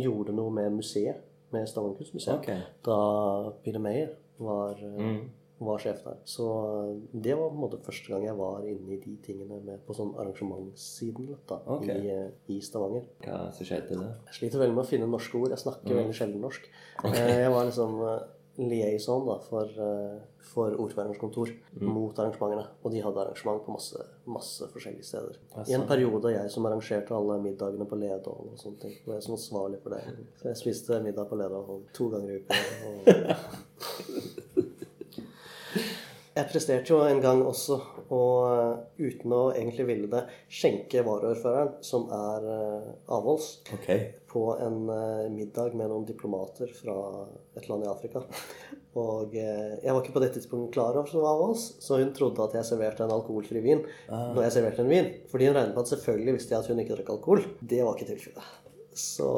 [0.06, 1.22] gjorde noe med museet,
[1.52, 2.62] med Stavanger kunstmuseum, okay.
[2.86, 5.30] da Pille Meyer var, Mm.
[5.66, 6.18] Var sjef der.
[6.26, 6.46] Så
[6.90, 6.92] eh,
[7.26, 9.96] det var på en måte første gang jeg var inne i de tingene med på
[9.98, 11.98] sånn arrangementssiden da, okay.
[11.98, 13.08] i, eh, i Stavanger.
[13.26, 14.12] Hva som skjedde det?
[14.32, 15.50] Jeg sliter veldig med å finne norske ord.
[15.56, 16.00] Jeg snakker Mm.
[16.04, 16.70] veldig sjelden norsk.
[17.04, 17.28] Okay.
[17.44, 18.24] Jeg var liksom eh,
[18.70, 20.20] liaison da, for, eh,
[20.54, 21.88] for ordførerens kontor Mm.
[21.90, 22.68] mot arrangementene.
[22.84, 23.98] Og de hadde arrangement på masse,
[24.28, 25.40] masse forskjellige steder.
[25.56, 25.72] Altså.
[25.72, 28.94] I en periode jeg som arrangerte alle middagene på Ledål og sånne ting.
[29.08, 30.04] Og jeg som ansvarlig for det.
[30.38, 32.54] Så jeg spiste middag på Ledål to ganger i uka.
[32.86, 34.64] Og...
[36.34, 37.76] Jeg presterte jo en gang også
[38.10, 38.22] å,
[38.98, 44.08] uten å egentlig ville det, skjenke varaordføreren, som er eh, avholds, okay.
[44.32, 46.96] på en eh, middag med noen diplomater fra
[47.54, 48.24] et land i Afrika.
[48.98, 52.12] Og eh, jeg var ikke på det tidspunktet klar over som var avholds, så hun
[52.18, 55.14] trodde at jeg serverte en alkoholfri vin når jeg serverte en vin.
[55.30, 57.48] Fordi hun regnet med at selvfølgelig visste jeg at hun ikke drakk alkohol.
[57.62, 58.52] Det var ikke tilfellet.
[58.98, 59.32] Så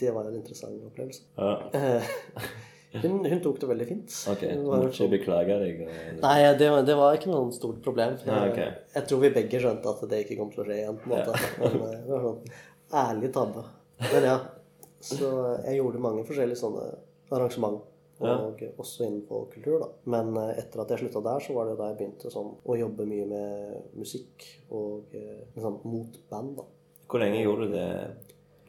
[0.00, 1.28] det var en interessant opplevelse.
[1.40, 2.72] Ja.
[2.96, 4.16] Eh, Hun, hun tok det veldig fint.
[4.32, 4.42] Ok.
[4.52, 5.80] Du må ikke sånn- beklage deg?
[6.22, 8.16] Nei, det, var- det var ikke noe stort problem.
[8.24, 8.70] Jeg, ah, okay.
[8.94, 10.98] jeg tror vi begge skjønte at det ikke kom til å skje igjen.
[11.02, 11.42] på en måte.
[11.60, 12.40] Men eh, det var sånn
[13.06, 13.64] ærlig tabbe.
[14.12, 14.38] Men ja.
[15.06, 15.28] Så
[15.66, 16.86] jeg gjorde mange forskjellige sånne
[17.30, 17.82] arrangement.
[18.18, 19.88] Og også innenfor kultur, da.
[20.08, 22.76] Men eh, etter at jeg slutta der, så var det da jeg begynte sånn, å
[22.80, 26.56] jobbe mye med musikk og eh, liksom, mot band.
[26.56, 26.64] da.
[27.06, 27.88] Hvor lenge gjorde du det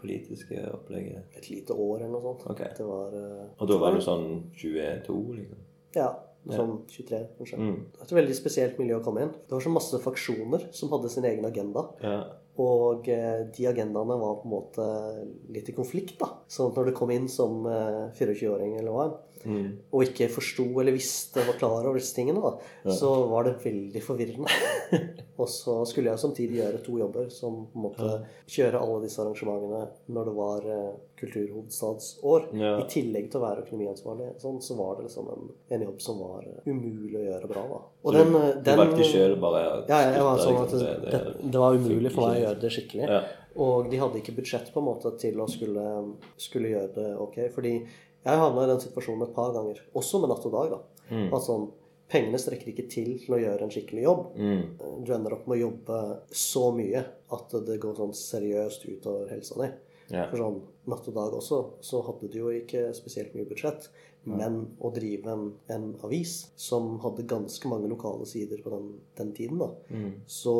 [0.02, 1.28] politiske opplegget?
[1.40, 2.48] Et lite år eller noe sånt.
[2.54, 2.72] Okay.
[2.78, 5.62] Det var eh, Og da var du sånn 22, liksom?
[5.98, 6.10] Ja,
[6.48, 7.60] sånn 23, kanskje.
[7.60, 7.78] Mm.
[7.92, 9.34] Det var et veldig spesielt miljø å komme inn.
[9.48, 11.88] Det var så masse faksjoner som hadde sin egen agenda.
[12.04, 12.20] Ja.
[12.62, 14.86] Og eh, de agendaene var på en måte
[15.54, 16.32] litt i konflikt, da.
[16.50, 19.08] Sånn at når du kom inn som eh, 24-åring eller hva,
[19.48, 19.68] Mm.
[19.96, 24.02] og ikke forsto eller visste var klar over disse tingene, da, så var det veldig
[24.04, 24.52] forvirrende.
[25.42, 28.10] og så skulle jeg samtidig gjøre to jobber, som på en måte
[28.52, 32.50] kjøre alle disse arrangementene når det var eh, kulturhovedstadsår.
[32.60, 32.76] Ja.
[32.82, 36.22] I tillegg til å være økonomiansvarlig, sånn, så var det liksom en, en jobb som
[36.22, 37.82] var eh, umulig å gjøre bra, da.
[38.04, 40.76] Og Så den, du, eh, du den valgte sjøl bare ja, jeg var sånn at
[40.76, 43.12] liksom, det, det, det var umulig for meg å gjøre det skikkelig.
[43.16, 43.22] Ja.
[43.58, 45.86] Og de hadde ikke budsjett på en måte til å skulle,
[46.38, 47.40] skulle gjøre det ok.
[47.56, 47.72] Fordi
[48.28, 50.74] jeg har havna i den situasjonen et par ganger, også med natt og dag.
[50.76, 51.06] da.
[51.08, 51.28] Mm.
[51.32, 51.68] At sånn,
[52.12, 54.24] pengene strekker ikke til til å gjøre en skikkelig jobb.
[54.36, 54.64] Mm.
[55.08, 56.00] Du ender opp med å jobbe
[56.36, 57.04] så mye
[57.38, 59.72] at det går sånn seriøst utover helsa di.
[60.08, 60.30] Yeah.
[60.32, 63.90] For sånn natt og dag også, så hadde du jo ikke spesielt mye budsjett.
[64.28, 69.34] Men å drive en, en avis som hadde ganske mange lokale sider på den, den
[69.34, 70.14] tiden, da, Mm.
[70.28, 70.54] så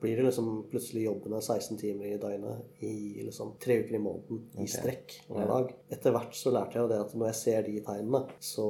[0.00, 4.42] blir det liksom plutselig jobbende 16 timer i døgnet i liksom tre uker i måneden
[4.58, 5.74] i strekk hver dag.
[5.90, 8.66] Etter hvert så lærte jeg jo det at når jeg ser de tegnene, så,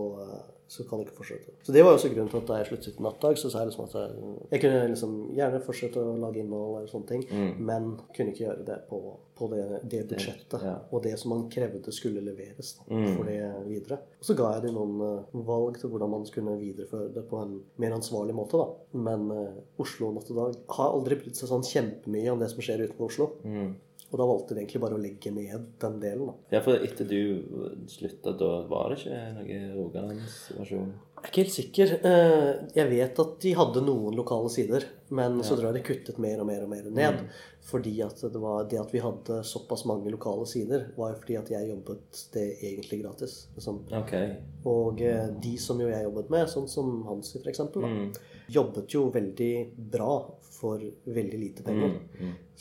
[0.72, 1.52] så kan det ikke fortsette.
[1.66, 3.68] Så det var også grunnen til at da jeg sluttet i nattdag, så sa jeg
[3.70, 7.50] liksom at jeg, jeg kunne liksom gjerne fortsette å lage innhold eller sånne ting, Mm.
[7.68, 9.00] men kunne ikke gjøre det på,
[9.36, 10.74] på det, det budsjettet ja.
[10.92, 13.06] og det som man krevde skulle leveres da, Mm.
[13.16, 14.00] for det videre.
[14.20, 17.42] Og så ga jeg dem noen eh, valg til hvordan man skulle videreføre det på
[17.42, 18.68] en mer ansvarlig måte, da.
[18.96, 22.60] Men uh, Oslo natt og dag har aldri brydd seg sånn kjempemye om det som
[22.64, 23.28] skjer utenfor Oslo.
[23.44, 23.74] Mm.
[24.12, 26.34] Og da valgte de egentlig bare å legge ned den delen, da.
[26.52, 30.92] ja, for etter du slutta, da var det ikke noe Rogalandsversjon?
[31.22, 31.90] Jeg er ikke helt sikker.
[32.02, 36.18] Eh, Jeg vet at de hadde noen lokale sider, Men så tror jeg de kuttet
[36.18, 37.18] mer og mer og mer ned.
[37.68, 41.36] Fordi at det var det at vi hadde såpass mange lokale sider, var jo fordi
[41.38, 43.34] at jeg jobbet det egentlig gratis.
[43.54, 43.82] Liksom.
[44.02, 44.32] Okay.
[44.66, 47.92] Og eh, de som jo jeg jobbet med, sånn som Hansi f.eks., da,
[48.52, 49.52] jobbet jo veldig
[49.92, 50.14] bra
[50.52, 51.96] for veldig lite penger.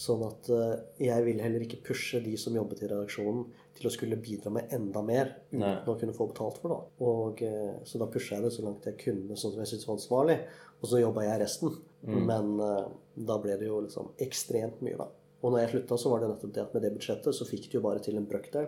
[0.02, 0.74] Sånn at eh,
[1.06, 3.44] jeg ville heller ikke pushe de som jobbet i redaksjonen,
[3.78, 5.76] til å skulle bidra med enda mer uten Nei.
[5.88, 6.80] å kunne få betalt for det.
[7.08, 9.88] Og, eh, så da pusha jeg det så langt jeg kunne, sånn som jeg syntes
[9.88, 10.38] var ansvarlig.
[10.82, 11.80] Og så jobba jeg resten.
[12.02, 12.86] Men eh,
[13.30, 15.10] da ble det jo liksom ekstremt mye, da.
[15.42, 17.64] Og når jeg slutta, så var det nettopp det at med det budsjettet så fikk
[17.70, 18.68] de jo bare til en brøkdel.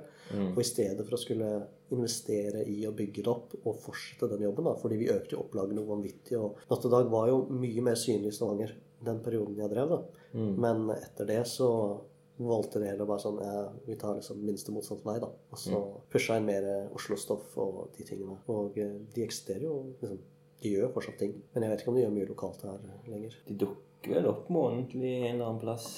[0.56, 1.50] Og i stedet for å skulle
[1.96, 5.44] investere i å bygge det opp og fortsette den jobben, da, fordi vi økte jo
[5.46, 9.22] opplaget noe vanvittig, og Natt og Dag var jo mye mer synlig i Stavanger den
[9.24, 10.02] perioden jeg drev, da.
[10.64, 11.70] Men etter det så
[12.44, 15.30] valgte det heller bare sånn ja, Vi tar liksom minste motsatt vei, da.
[15.54, 18.40] Og så pusha inn mer Oslo-stoff og de tingene.
[18.52, 20.22] Og eh, de eksisterer jo liksom
[20.64, 21.36] De gjør fortsatt ting.
[21.54, 23.38] Men jeg vet ikke om de gjør mye lokalt her lenger.
[23.50, 25.90] De dukker vel opp månedlig en eller annen plass.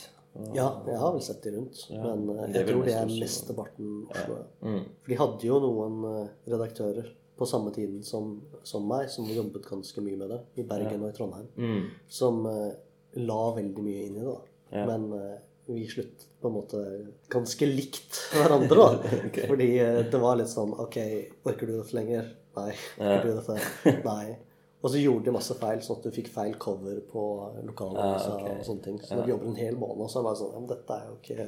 [0.56, 1.84] Ja, jeg har vel sett de rundt.
[1.92, 4.38] Men jeg det er jeg tror det er mesteparten Oslo.
[4.62, 4.82] Mm.
[5.02, 9.66] For de hadde jo noen eh, redaktører på samme tiden som, som meg, som jobbet
[9.68, 11.82] ganske mye med det, i Bergen og i Trondheim, Mm.
[12.08, 12.72] som eh,
[13.20, 14.36] la veldig mye inn i det.
[14.36, 14.86] da.
[14.92, 16.82] Men eh, vi sluttet på en måte
[17.32, 19.16] ganske likt hverandre, da.
[19.28, 19.48] okay.
[19.50, 20.98] Fordi eh, det var litt sånn OK,
[21.48, 22.28] orker du dette lenger?
[22.56, 22.72] Nei.
[23.00, 24.02] Orker du dette?
[24.06, 24.36] Nei.
[24.86, 27.22] Og så gjorde de masse feil, sånn at du fikk feil cover på
[27.66, 28.60] lokalavisa Ah, okay.
[28.60, 29.00] og sånne ting.
[29.02, 30.98] Så når du jobber en hel måned, så er det bare sånn Ja, men dette
[31.00, 31.48] er jo ikke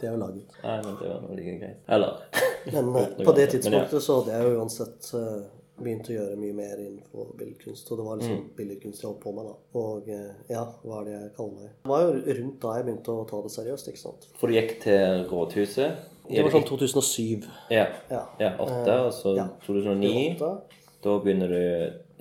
[0.00, 0.56] Det er jo laget.
[0.64, 1.78] Nei, men det var like greit.
[1.88, 2.12] Eller
[2.74, 5.42] Men eh, på det tidspunktet så hadde jeg jo uansett eh,
[5.82, 7.90] begynt å gjøre mye mer innenfor billedkunst.
[7.92, 8.50] Og det var liksom Mm.
[8.58, 9.54] billedkunst jeg holdt på med da.
[9.78, 11.70] Og eh, ja, hva er det jeg kaller meg?
[11.86, 14.28] Det var jo rundt da jeg begynte å ta det seriøst, ikke sant.
[14.42, 16.08] For du gikk til Rådhuset.
[16.28, 17.46] Det var sånn 2007.
[17.70, 17.86] Ja.
[18.10, 18.22] Ja.
[18.42, 19.48] ja åtte, og så ja.
[19.66, 20.36] 2009.
[20.38, 20.80] Åtte.
[21.02, 21.62] Da begynner du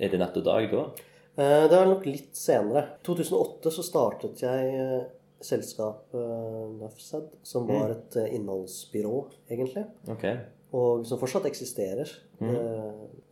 [0.01, 0.83] Er det natt og dag da?
[1.37, 2.97] Eh, Det er nok litt senere.
[3.07, 5.03] 2008 så startet jeg eh,
[5.41, 7.79] selskapet Nuffsed, som Mm.
[7.79, 9.85] var et eh, innholdsbyrå, egentlig.
[10.09, 10.25] Ok.
[10.73, 12.07] Og som fortsatt eksisterer.
[12.39, 12.61] Det,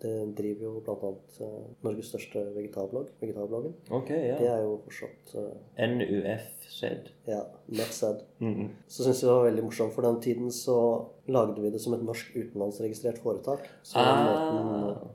[0.04, 1.12] det driver jo bl.a.
[1.86, 3.74] Norges største vegetarblogg, Vegetarbloggen.
[3.96, 5.56] Ok, Det er jo fortsatt uh,
[5.88, 7.08] NUF-skjedd.
[7.32, 7.40] ja,
[7.72, 8.22] Netsed.
[8.44, 8.70] Mm.
[8.88, 9.94] Så syns jeg det var veldig morsomt.
[9.96, 10.76] For den tiden så
[11.32, 13.66] lagde vi det som et norsk utenlandsregistrert foretak.
[13.88, 14.20] Så ah.
[14.28, 15.10] måten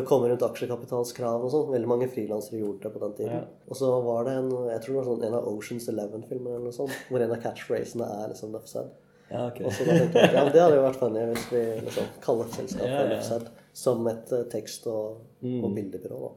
[0.00, 0.04] Ah.
[0.04, 1.70] å komme rundt aksjekapitalskrav og sånn.
[1.74, 3.32] Veldig mange frilansere gjorde det på den tiden.
[3.32, 3.44] Ja.
[3.68, 6.64] Og så var det en jeg tror det var sånn, en av Oceans Eleven-filmene eller
[6.70, 8.90] noe sånt, hvor en av catchphrasene er liksom Nuff said.
[9.30, 9.60] Ja, ok.
[9.64, 12.50] Og så da tenkte jeg ja, det hadde jo vært funny hvis vi liksom kaller
[12.52, 13.08] selskapet Ja, ja.
[13.16, 15.64] Nuff said som et eh, tekst- og, Mm.
[15.64, 16.18] og bildebyrå.
[16.20, 16.28] da.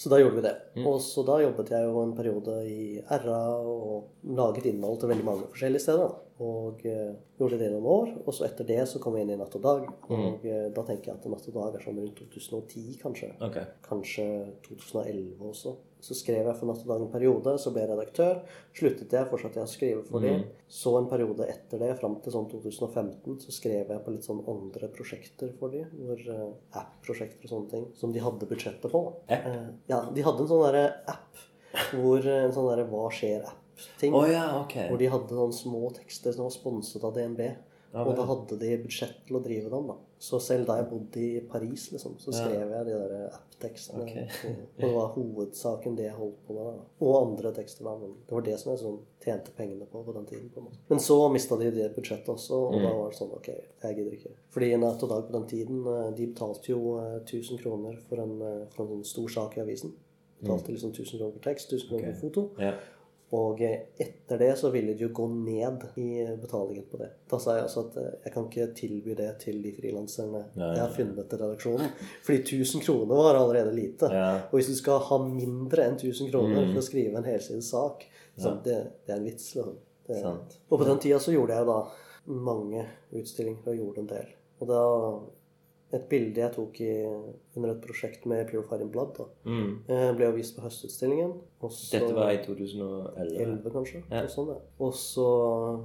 [0.00, 0.54] Så da gjorde vi det.
[0.78, 0.86] Mm.
[0.90, 5.26] Og så da jobbet jeg jo en periode i RA og laget innhold til veldig
[5.26, 6.16] mange forskjellige steder.
[6.38, 8.12] Og uh, gjorde det noen år.
[8.24, 9.86] Og så etter det så kom jeg inn i Natt og Dag.
[10.08, 10.14] Mm.
[10.18, 13.32] Og eh, da tenker jeg at Natt og Dag er sånn rundt 2010, kanskje.
[13.48, 13.70] Okay.
[13.86, 14.26] Kanskje
[14.66, 15.74] 2011 også.
[16.00, 18.40] Så skrev jeg for Natt og Dag en periode, så ble jeg redaktør.
[18.76, 20.26] Sluttet jeg, fortsatte jeg å skrive for Mm.
[20.26, 20.46] det.
[20.68, 24.44] Så en periode etter det, fram til sånn 2015, så skrev jeg på litt sånn
[24.46, 25.86] andre prosjekter for dem.
[25.98, 29.02] hvor eh, app-prosjekter og sånne ting, som de hadde budsjettet på.
[29.28, 29.46] App?
[29.46, 31.44] Uh, ja, de hadde en sånn derre app
[31.92, 34.14] hvor eh, en sånn derre Hva skjer-app-ting.
[34.14, 34.88] Oh, ja, okay.
[34.88, 37.40] Hvor de hadde sånne små tekster som var sponset av DNB.
[37.94, 39.94] Ja, og da hadde de budsjett til å drive dem, da.
[40.18, 44.02] Så selv da jeg bodde i Paris, liksom, så skrev jeg de der app-tekstene.
[44.02, 44.24] Okay.
[44.74, 46.64] og det var hovedsaken det jeg holdt på med.
[46.64, 46.86] da.
[47.06, 47.92] Og andre tekster, da.
[48.00, 50.50] Men det var det som jeg sånn tjente pengene på på den tiden.
[50.54, 50.80] på en måte.
[50.90, 52.82] Men så mista de det budsjettet også, og Mm.
[52.82, 53.48] da var det sånn Ok,
[53.82, 54.34] jeg gidder ikke.
[54.50, 58.16] Fordi Natt og Dag på den tiden, eh, de betalte jo eh, 1000 kroner for
[58.22, 59.92] en, eh, for en sånn stor sak i avisen.
[60.42, 62.14] Betalte liksom 1000 kroner for tekst, 1000 kroner okay.
[62.14, 62.50] For foto.
[62.58, 62.74] Ja.
[63.36, 66.06] Og etter det så ville de jo gå ned i
[66.40, 67.10] betalingen på det.
[67.28, 70.78] Da sa jeg altså at eh, jeg kan ikke tilby det til de frilanserne jeg
[70.80, 71.90] har funnet til redaksjonen.
[72.24, 74.08] Fordi 1000 kroner var allerede lite.
[74.12, 74.30] Ja.
[74.48, 76.72] Og hvis du skal ha mindre enn 1000 kroner Mm.
[76.72, 78.06] for å skrive en helsides sak,
[78.38, 78.60] så Ja.
[78.64, 79.54] det, det er en vits.
[79.54, 79.76] Liksom.
[80.08, 80.24] Det,
[80.70, 81.78] og på den tida så gjorde jeg da
[82.32, 84.26] mange utstillinger og gjorde en del.
[84.60, 84.80] Og da
[85.92, 86.88] et bilde jeg tok i,
[87.56, 89.78] under et prosjekt med Pure in Blood, Mm.
[89.88, 91.32] eh, ble jo vist på Høstutstillingen.
[91.62, 93.38] Og så, Dette var i 2011.
[93.40, 94.02] 11, kanskje.
[94.10, 94.22] Ja.
[94.22, 94.58] Og, sånn, ja.
[94.80, 95.28] og så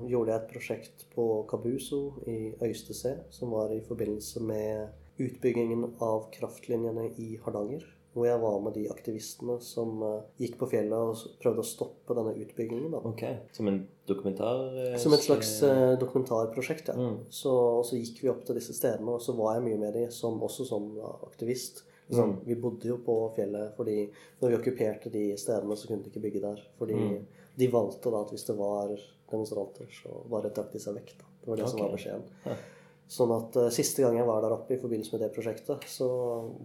[0.10, 4.90] gjorde jeg et prosjekt på Kabuso i Øystese, som var i forbindelse med
[5.20, 7.84] utbyggingen av kraftlinjene i Hardanger.
[8.14, 12.14] Hvor jeg var med de aktivistene som eh, gikk på fjellet og prøvde å stoppe
[12.14, 12.92] denne utbyggingen.
[12.94, 13.00] Da.
[13.10, 13.40] Okay.
[13.58, 14.68] Som en dokumentar?
[14.94, 16.94] eh, Som et slags eh, dokumentarprosjekt, ja.
[17.00, 17.18] Mm.
[17.34, 17.54] Så,
[17.88, 20.38] så gikk vi opp til disse stedene, og så var jeg mye med de som,
[20.46, 20.92] også som
[21.30, 21.84] aktivist.
[21.88, 22.40] Liksom, Mm.
[22.46, 23.94] Vi bodde jo på fjellet fordi
[24.42, 26.60] når vi okkuperte de stedene, så kunne de ikke bygge der.
[26.78, 27.26] Fordi Mm.
[27.58, 28.92] de valgte da at hvis det var
[29.32, 31.14] demonstranter, så bare trakk de seg vekk.
[31.18, 31.26] Da.
[31.42, 32.58] Det var det som var beskjeden.
[33.04, 33.14] Ja.
[33.14, 36.08] Sånn at uh, Siste gang jeg var der oppe i forbindelse med det prosjektet, så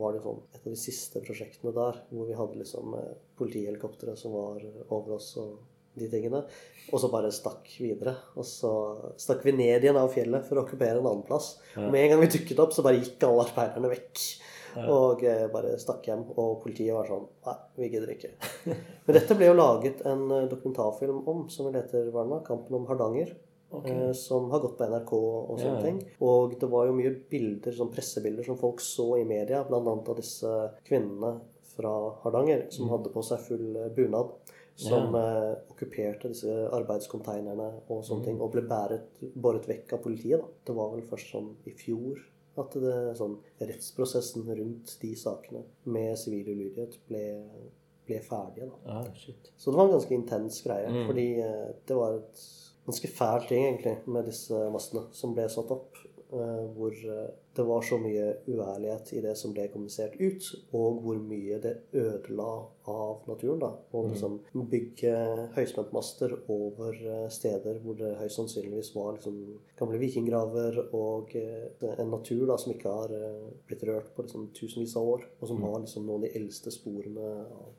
[0.01, 4.15] var det sånn et av de siste prosjektene der hvor vi hadde liksom eh, politihelikoptre
[4.17, 5.59] som var over oss og
[5.99, 6.43] de tingene.
[6.93, 8.15] Og så bare stakk videre.
[8.39, 8.71] Og så
[9.21, 11.57] stakk vi ned igjen av fjellet for å okkupere en annen plass.
[11.77, 14.23] Og med en gang vi dukket opp, så bare gikk alle arbeiderne vekk.
[14.85, 16.25] Og eh, bare stakk hjem.
[16.37, 18.33] Og politiet var sånn Nei, vi gidder ikke.
[18.69, 22.41] Men dette ble jo laget en eh, dokumentarfilm om, som vel heter hva er nå?
[22.47, 23.35] 'Kampen om Hardanger'.
[23.85, 25.83] Eh, Som har gått på NRK og sånne Ja, ja.
[25.85, 25.99] ting.
[26.21, 29.79] Og det var jo mye bilder, sånn pressebilder som folk så i media, bl.a.
[29.81, 30.53] av disse
[30.89, 31.35] kvinnene
[31.77, 31.93] fra
[32.25, 34.33] Hardanger som hadde på seg full eh, bunad.
[34.79, 40.39] Som eh, okkuperte disse arbeidskonteinerne og sånne ting, og ble bæret, båret vekk av politiet.
[40.39, 40.47] da.
[40.69, 42.21] Det var vel først sånn i fjor
[42.59, 47.25] at det, sånn, rettsprosessen rundt de sakene med sivil ulydighet ble,
[48.07, 48.69] ble ferdige.
[48.71, 49.01] da.
[49.01, 49.51] Ah, shit.
[49.59, 51.05] Så det var en ganske intens greie.
[51.11, 52.43] Fordi eh, det var et
[52.89, 56.05] ganske fæl ting egentlig med disse mastene som ble satt opp.
[56.29, 60.45] eh, hvor eh, det var så mye uærlighet i det som ble kommunisert ut,
[60.77, 62.51] og hvor mye det ødela
[62.85, 63.63] av naturen.
[63.63, 64.37] da, Og liksom
[64.69, 65.15] bygge
[65.57, 69.41] høyspentmaster over eh, steder hvor det høyst sannsynligvis var liksom
[69.81, 73.17] gamle vikinggraver og en natur da som ikke har
[73.67, 76.77] blitt rørt på liksom tusenvis av år, og som har liksom noen av de eldste
[76.77, 77.35] sporene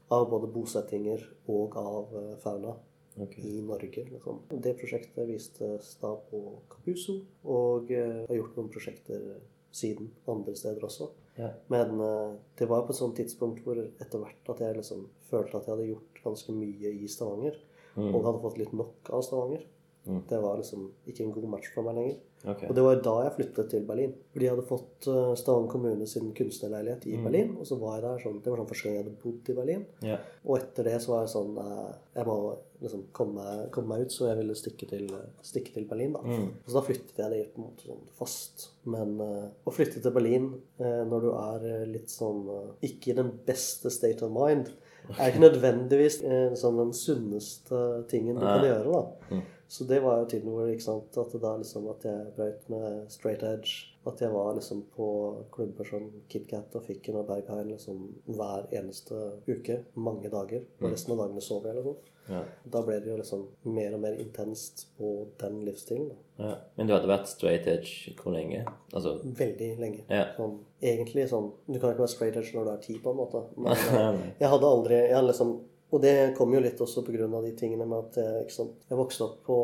[0.09, 2.79] av, både bosettinger og av fauna
[3.17, 3.37] Ok.
[3.39, 4.05] i Norge.
[4.11, 4.41] Liksom.
[4.51, 9.39] Det prosjektet vistes da på Capuso, og uh, har gjort noen prosjekter
[9.71, 11.09] siden andre steder også.
[11.37, 11.49] Ja.
[11.69, 15.57] Men uh, det var på et sånt tidspunkt hvor etter hvert at jeg liksom følte
[15.57, 17.57] at jeg hadde gjort ganske mye i Stavanger,
[17.97, 18.13] Mm.
[18.15, 19.63] og hadde fått litt nok av Stavanger.
[20.05, 20.19] Mm.
[20.29, 22.19] Det var liksom ikke en god match for meg lenger.
[22.47, 22.63] Ok.
[22.69, 24.13] Og det var da jeg flyttet til Berlin.
[24.31, 27.51] Fordi jeg hadde fått eh, Stavanger kommune sin kunstnerleilighet i Berlin.
[27.59, 29.55] Og så var jeg der sånn Det var sånn første gang jeg hadde bodd i
[29.57, 29.85] Berlin.
[30.05, 30.25] Yeah.
[30.45, 31.85] Og etter det så var jeg sånn eh,
[32.15, 32.39] Jeg må
[32.79, 35.09] liksom komme komme meg ut, så jeg ville stikke til,
[35.43, 36.21] stikke til Berlin, da.
[36.23, 36.45] Mm.
[36.63, 38.69] Så da flyttet jeg dit på en måte sånn fast.
[38.87, 42.45] Men eh, å flytte til Berlin når du er litt sånn
[42.87, 44.71] Ikke i den beste state of mind,
[45.11, 46.21] er ikke nødvendigvis
[46.61, 49.41] sånn den sunneste tingen du kan gjøre, da.
[49.69, 52.69] Så det var jo tiden hvor ikke sant, at, det da liksom, at jeg brøt
[52.73, 53.95] med straight edge.
[54.09, 55.09] At jeg var liksom på
[55.53, 59.83] klubber som KitKat og Fikken og Berghain liksom hver eneste uke.
[59.93, 60.65] Mange dager.
[60.81, 61.75] Og resten av dagene sov jeg.
[61.75, 62.09] eller sånn.
[62.29, 62.41] Ja.
[62.73, 66.11] Da ble det jo liksom mer og mer intenst på den livsstilen.
[66.37, 66.55] ja.
[66.77, 68.63] Men du hadde vært straight edge hvor lenge?
[68.93, 70.05] Altså Veldig lenge.
[70.09, 70.27] Ja.
[70.37, 73.21] Sånn, egentlig sånn Du kan ikke være straight edge når du er ti, på en
[73.21, 73.45] måte.
[73.57, 75.59] Men eh, jeg hadde aldri jeg hadde liksom,
[75.89, 79.25] Og det kom jo litt også av de tingene med at jeg, sant, jeg vokste
[79.25, 79.57] opp på,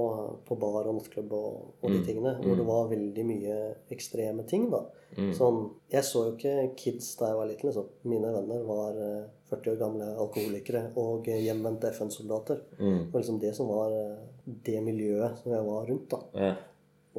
[0.48, 3.58] på bar og nattklubb og, og de tingene, hvor det var veldig mye
[3.94, 4.72] ekstreme ting.
[4.74, 4.82] da.
[5.38, 5.60] Sånn,
[5.94, 7.70] Jeg så jo ikke kids da jeg var liten.
[7.70, 7.92] liksom.
[8.10, 12.64] Mine venner var eh, 40 år gamle alkoholikere og eh, hjemvendte FN-soldater.
[12.80, 12.98] Mm.
[13.06, 14.26] Det var liksom det som var eh,
[14.66, 16.10] det miljøet som jeg var rundt.
[16.12, 16.48] da.
[16.48, 16.56] Ja.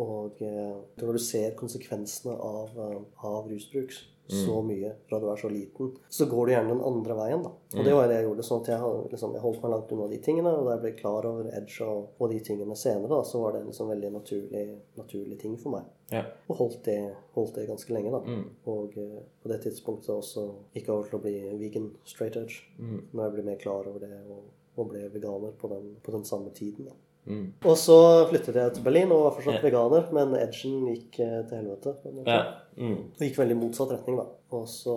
[0.02, 3.00] Og eh, når du ser konsekvensene av, eh,
[3.30, 3.94] av rusbruk
[4.28, 7.42] så mye fra du er så liten, så går du gjerne den andre veien.
[7.44, 7.52] da.
[7.78, 8.46] Og det var det jeg gjorde.
[8.48, 10.54] sånn at jeg, liksom, jeg holdt meg langt unna de tingene.
[10.56, 13.54] Og da jeg ble klar over edge og, og de tingene senere, da, så var
[13.54, 14.64] det en liksom veldig naturlig,
[14.98, 15.88] naturlig ting for meg.
[16.12, 16.24] ja.
[16.48, 16.98] Og holdt det,
[17.34, 18.12] holdt det ganske lenge.
[18.14, 18.22] da.
[18.26, 18.44] Mm.
[18.72, 22.62] Og uh, på det tidspunktet også gikk jeg over til å bli vegan straight edge.
[22.78, 23.00] Mm.
[23.12, 24.46] Når jeg ble mer klar over det og,
[24.76, 26.90] og ble veganer på den, på den samme tiden.
[26.90, 26.98] da.
[27.26, 27.46] Mm.
[27.66, 27.98] Og så
[28.30, 31.96] flyttet jeg til Berlin og var fortsatt veganer, men edgen gikk eh, til helvete.
[32.26, 32.44] ja.
[32.76, 33.12] Mm.
[33.16, 34.26] Det gikk veldig motsatt retning, da.
[34.56, 34.94] Og så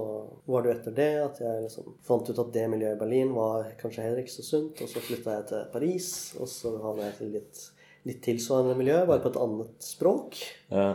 [0.51, 3.31] var det jo etter det at jeg liksom fant ut at det miljøet i Berlin
[3.33, 4.81] var kanskje heller ikke så sunt.
[4.83, 7.61] Og så flytta jeg til Paris, og så havna jeg til litt,
[8.09, 10.39] litt tilsvarende miljø, bare på et annet språk.
[10.73, 10.89] ja.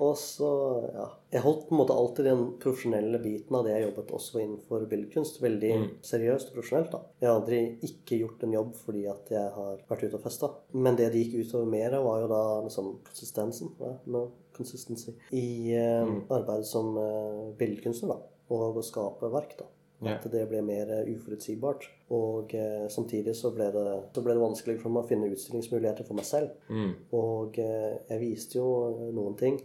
[0.00, 0.50] Og så,
[0.94, 4.40] ja Jeg holdt på en måte alltid den profesjonelle biten av det jeg jobbet også
[4.42, 5.72] innenfor billedkunst, veldig
[6.06, 6.90] seriøst og profesjonelt.
[6.94, 7.02] da.
[7.22, 10.50] Jeg har aldri ikke gjort en jobb fordi at jeg har vært ute og festa.
[10.72, 13.74] Men det det gikk utover mer av, var jo da liksom konsistensen.
[13.80, 14.24] Ja, no,
[14.56, 15.14] consistency.
[15.30, 18.36] I eh, arbeidet som eh, billedkunstner, da.
[18.50, 19.68] Og å skape verk, da.
[20.08, 21.82] At det ble mer eh, uforutsigbart.
[22.16, 23.82] Og eh, samtidig så ble, det,
[24.14, 26.54] så ble det vanskelig for meg å finne utstillingsmuligheter for meg selv.
[26.68, 26.94] Mm.
[27.12, 29.60] Og eh, jeg viste jo eh, noen ting.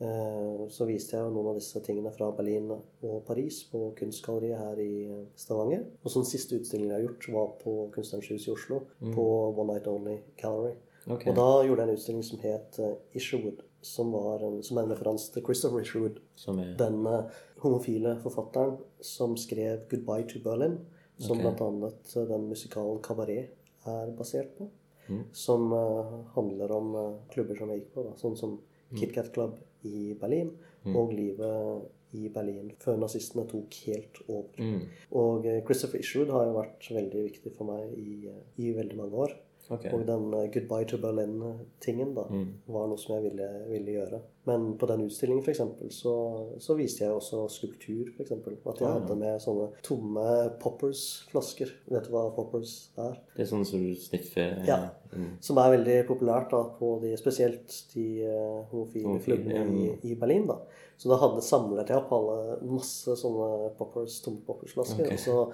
[0.00, 4.58] Eh, Så viste jeg jo noen av disse tingene fra Berlin og Paris på Kunstgalleriet
[4.58, 5.84] her i eh, Stavanger.
[6.02, 8.80] Og så den siste utstillingen jeg har gjort, var på Kunstnerens hus i Oslo.
[9.14, 10.74] På One Night Only Gallery.
[11.04, 11.28] Okay.
[11.28, 12.80] Og da gjorde jeg en utstilling som het
[13.12, 13.60] Isherwood.
[13.84, 16.20] Som, var en, som er en referanse til Christopher Isherwood.
[16.40, 20.78] Som er Den eh, homofile forfatteren som skrev 'Goodbye to Berlin'.
[21.18, 21.52] Som okay.
[21.52, 23.52] eh, den musikalen 'Kabaret'
[23.86, 24.70] er basert på.
[25.08, 25.24] Mm.
[25.32, 28.02] Som uh, handler om uh, klubber som jeg gikk på.
[28.06, 28.14] Da.
[28.16, 28.58] Sånn som
[28.94, 29.00] Mm.
[29.00, 30.50] KitKat Club i Berlin.
[30.84, 34.58] Og livet i Berlin før nazistene tok helt over.
[34.58, 34.82] mm.
[35.18, 38.28] Og eh, Christopher Isherwood har jo vært veldig viktig for meg i,
[38.60, 39.34] i veldig mange år.
[39.70, 39.86] Ok.
[39.94, 42.48] Og den eh, Goodbye to Berlin-tingen da, Mm.
[42.68, 44.20] var noe som jeg ville, ville gjøre.
[44.46, 46.12] Men på den utstillingen for eksempel, så,
[46.60, 48.10] så viste jeg også skulptur.
[48.16, 48.58] For eksempel.
[48.68, 48.98] At jeg Ah.
[48.98, 50.26] hadde med sånne tomme
[50.60, 51.70] Poppers-flasker.
[51.90, 53.16] Vet du hva Poppers er?
[53.36, 54.90] Det er sånn som du sniffer Ja.
[55.14, 55.36] Mm.
[55.40, 60.00] Som er veldig populært da, på de, spesielt de uh, homofile klubbene i, mm.
[60.10, 60.46] i Berlin.
[60.46, 60.58] da.
[60.98, 65.06] Så da hadde samlet jeg opp alle masse sånne poppers, tomme poppersflasker.
[65.06, 65.16] Okay.
[65.16, 65.52] Og, så,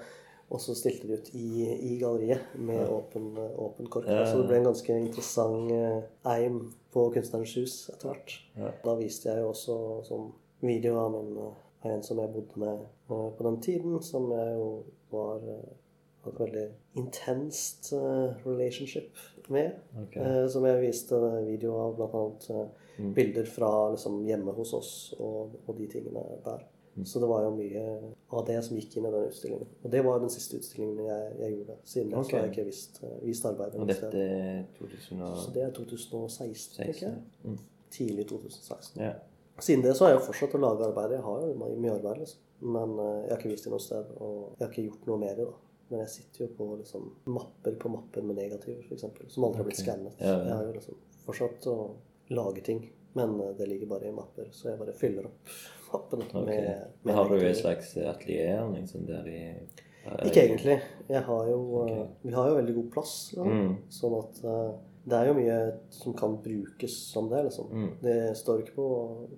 [0.51, 4.09] og så stilte de ut i, i galleriet med åpen, åpen kork.
[4.11, 4.25] Ja.
[4.27, 6.01] Så det ble en ganske interessant eh,
[6.33, 8.35] eim på Kunstnerens hus etter hvert.
[8.83, 9.77] Da viste jeg jo også
[10.09, 10.31] sånn
[10.61, 14.57] video av eh, av en som jeg bodde med eh, på den tiden, som jeg
[14.57, 14.67] jo
[15.13, 15.71] var eh,
[16.27, 16.67] et veldig
[17.01, 17.93] intenst
[18.45, 19.17] relationship
[19.49, 19.79] med.
[20.03, 20.19] Ok.
[20.21, 23.13] Eh, som jeg viste video av, blant annet Mm.
[23.13, 24.89] bilder fra liksom, hjemme hos oss
[25.19, 26.65] og, og de tingene der.
[27.05, 27.83] Så det var jo mye
[28.35, 29.67] av det som gikk inn i den utstillingen.
[29.81, 31.75] Og det var den siste utstillingen jeg, jeg gjorde.
[31.87, 33.79] Siden det så har jeg ikke vist, eh, vist arbeidet.
[33.79, 35.21] Og dette dette sted.
[35.23, 37.23] er Så det er 2016, tenker jeg.
[37.45, 37.57] Mm.
[37.95, 39.01] Tidlig 2016.
[39.05, 39.13] Ja.
[39.61, 41.15] Siden det så har jeg fortsatt å lage arbeid.
[41.15, 42.45] Jeg har jo mye arbeid, liksom.
[42.75, 45.21] Men eh, jeg har ikke vist det noe sted, og jeg har ikke gjort noe
[45.23, 45.59] mer i det.
[45.91, 49.67] Men jeg sitter jo på liksom, mapper på mapper med negativer, f.eks., som aldri har
[49.67, 49.87] blitt okay.
[49.87, 50.19] skannet.
[50.19, 50.47] Ja, ja.
[50.49, 51.77] Jeg har jo liksom fortsatt å
[52.35, 52.85] lage ting,
[53.15, 55.55] men eh, det ligger bare i mapper, så jeg bare fyller opp
[55.93, 56.45] mappene Ok.
[56.47, 59.41] med, Men har du et slags atelier liksom, der i
[60.25, 60.79] Ikke egentlig.
[61.09, 61.97] Jeg har jo, okay.
[61.99, 63.33] eh, Vi har jo veldig god plass.
[63.37, 63.43] Ja.
[63.45, 63.75] Mm.
[63.93, 64.71] Sånn at eh,
[65.11, 65.57] det er jo mye
[65.89, 67.43] som kan brukes som det.
[67.47, 67.69] liksom.
[67.73, 67.89] Mm.
[68.01, 68.87] Det står ikke på,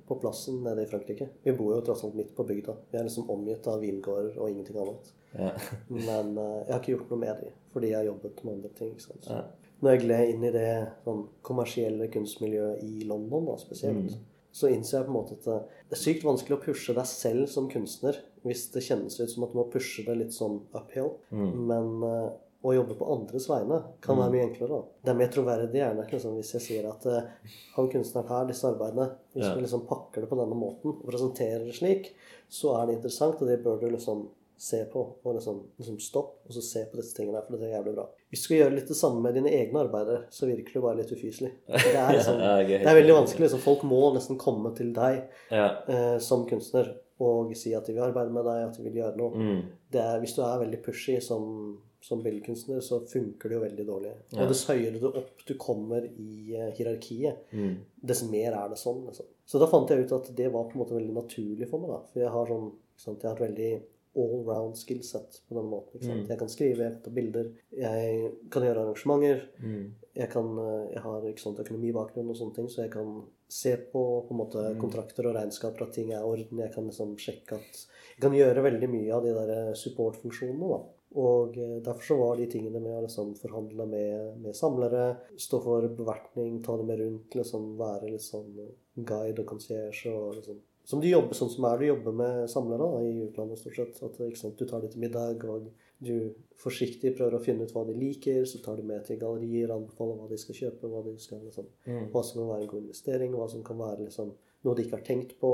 [0.07, 1.27] på plassen nede i Frankrike.
[1.43, 2.75] Vi bor jo tross alt midt på bygda.
[2.91, 5.11] Vi er liksom omgitt av vingårder og ingenting annet.
[5.39, 5.51] Ja.
[5.89, 8.73] Men eh, jeg har ikke gjort noe med de, fordi jeg har jobbet med andre
[8.79, 8.91] ting.
[8.95, 9.29] ikke sant?
[9.31, 9.41] Ja.
[9.83, 10.67] Når jeg gled inn i det
[11.03, 14.29] sånn, kommersielle kunstmiljøet i London da, spesielt, Mm.
[14.53, 17.49] Så innser jeg på en måte at det- er sykt vanskelig å pushe deg selv
[17.49, 21.13] som kunstner hvis det kjennes ut som at du må pushe det litt sånn uphill.
[21.31, 21.51] Mm.
[21.71, 22.29] Men uh,
[22.63, 24.69] å jobbe på andres vegne kan være mye enklere.
[24.77, 24.81] da.
[25.03, 27.31] Det er mer troverdig gjerne liksom, hvis jeg sier at uh,
[27.75, 29.55] han kunstneren her, disse arbeidene Hvis Ja.
[29.55, 32.13] vi liksom pakker det på denne måten og presenterer det slik,
[32.49, 34.27] så er det interessant, og det bør du liksom
[34.63, 35.01] se på.
[35.25, 38.05] Og liksom, liksom stopp, og så se på disse tingene for det er jævlig bra.
[38.31, 41.01] Hvis du skal gjøre litt det samme med dine egne arbeider, så virker du bare
[41.01, 41.51] litt ufyselig.
[41.67, 42.39] Det er, liksom,
[42.71, 43.45] det er veldig vanskelig.
[43.49, 43.63] Liksom.
[43.67, 45.69] Folk må nesten komme til deg Ja.
[45.87, 49.15] eh, som kunstner og si at de vil arbeide med deg, at de vil gjøre
[49.19, 49.59] noe Mm.
[49.93, 53.85] det er, hvis du er veldig pushy som, som billedkunstner, så funker det jo veldig
[53.87, 54.11] dårlig.
[54.33, 54.41] Ja.
[54.43, 57.77] Og dess høyere du opp du kommer i eh, hierarkiet, Mm.
[58.03, 59.05] dess mer er det sånn.
[59.07, 59.25] Liksom.
[59.45, 61.89] Så da fant jeg ut at det var på en måte veldig naturlig for meg.
[61.93, 61.99] da.
[62.11, 63.71] For jeg har sånn, sant, jeg har et veldig
[64.15, 66.01] all-round skillset på den måten.
[66.03, 66.25] Mm.
[66.29, 69.45] Jeg kan skrive, jeg kan ta bilder, jeg kan gjøre arrangementer.
[69.59, 69.85] Mm.
[70.15, 73.75] Jeg, kan, eh, jeg har ikke sant, økonomibakgrunn og sånne ting, så jeg kan se
[73.91, 74.79] på, på måte, Mm.
[74.81, 76.59] kontrakter og regnskaper at ting er i orden.
[76.59, 80.69] Jeg kan liksom sjekke at Jeg kan gjøre veldig mye av de der supportfunksjonene.
[80.69, 80.81] da.
[81.15, 85.59] Og eh, derfor så var de tingene med å liksom forhandle med, med samlere, stå
[85.61, 88.53] for bevertning, ta dem med rundt, liksom være litt sånn
[88.97, 92.83] guide og concierge og liksom Som du jobber sånn som er du jobber med samlere
[92.91, 94.01] da, i utlandet, stort sett.
[94.03, 95.69] At sant, du tar dem til middag, og
[96.03, 99.71] du forsiktig prøver å finne ut hva de liker, så tar du med til gallerier,
[99.71, 102.09] anbefaler hva de skal kjøpe, hva, de skal, liksom, Mm.
[102.11, 104.97] hva som kan være en god investering, hva som kan være liksom, noe de ikke
[104.99, 105.53] har tenkt på.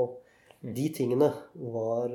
[0.62, 0.74] Mm.
[0.74, 2.10] De tingene var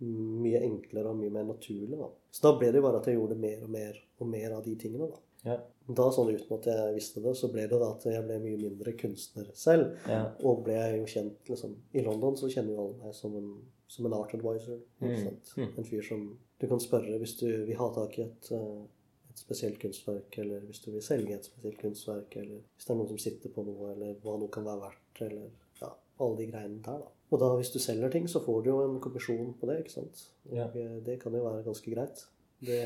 [0.00, 1.98] mye enklere og mye mer naturlig.
[1.98, 2.08] Da.
[2.32, 4.76] Så da ble det bare at jeg gjorde mer og mer og mer av de
[4.76, 5.08] tingene.
[5.10, 5.56] Da, Ja.
[5.88, 8.58] da sånn uten at jeg visste det, så ble det da at jeg ble mye
[8.60, 9.96] mindre kunstner selv.
[10.06, 10.26] Ja.
[10.44, 13.50] Og ble jeg jo kjent liksom, I London så kjenner jo alle meg som en,
[13.88, 14.80] som en art advisor.
[15.00, 15.14] Mm.
[15.56, 15.70] Mm.
[15.78, 16.26] En fyr som
[16.60, 18.82] du kan spørre hvis du vil ha tak i et, eh,
[19.30, 22.98] et spesielt kunstverk, eller hvis du vil selge et spesielt kunstverk, eller hvis det er
[23.00, 25.48] noen som sitter på noe, eller hva noe kan være verdt, eller
[25.80, 27.10] ja, alle de greiene der, da.
[27.30, 29.92] Og da hvis du selger ting, så får du jo en kommisjon på det, ikke
[29.96, 30.22] sant.
[30.50, 30.64] Og Ja.
[30.74, 32.24] eh, det kan jo være ganske greit.
[32.60, 32.80] Det,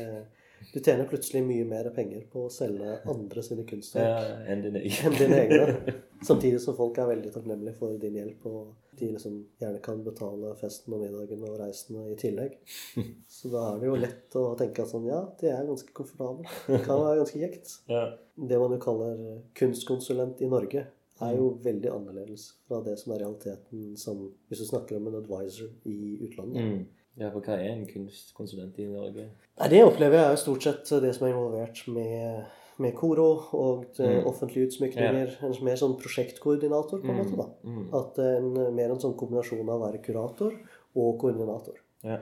[0.73, 4.33] du tjener plutselig mye mer penger på å selge andre sine kunstverk ja.
[4.51, 5.93] Enn din dine egne.
[6.27, 10.51] Samtidig som folk er veldig takknemlige for din hjelp, og de liksom gjerne kan betale
[10.59, 12.57] festen og middagen og reisene i tillegg.
[13.37, 16.51] Så da er det jo lett å tenke at sånn, ja, det er ganske komfortabelt.
[16.67, 17.75] Det kan være ganske kjekt.
[17.95, 18.05] Ja.
[18.35, 19.19] Det man jo kaller
[19.55, 20.81] kunstkonsulent i Norge,
[21.23, 25.21] er jo veldig annerledes fra det som er realiteten som hvis du snakker om en
[25.21, 26.65] advisor i utlandet.
[26.65, 27.04] Mm.
[27.17, 29.29] Ja, for hva er en kunstkonsulent i Norge?
[29.59, 32.45] Nei, Det opplever jeg er stort sett det som er involvert med,
[32.83, 34.25] med Koro og eh, Mm.
[34.27, 35.37] offentlige utsmykninger.
[35.47, 37.37] En mer sånn prosjektkoordinator, på en måte.
[37.39, 37.47] da.
[37.63, 37.85] Mm.
[37.93, 40.57] At det er en, mer en sånn kombinasjon av å være kurator
[40.95, 41.79] og koordinator.
[42.03, 42.19] Ja.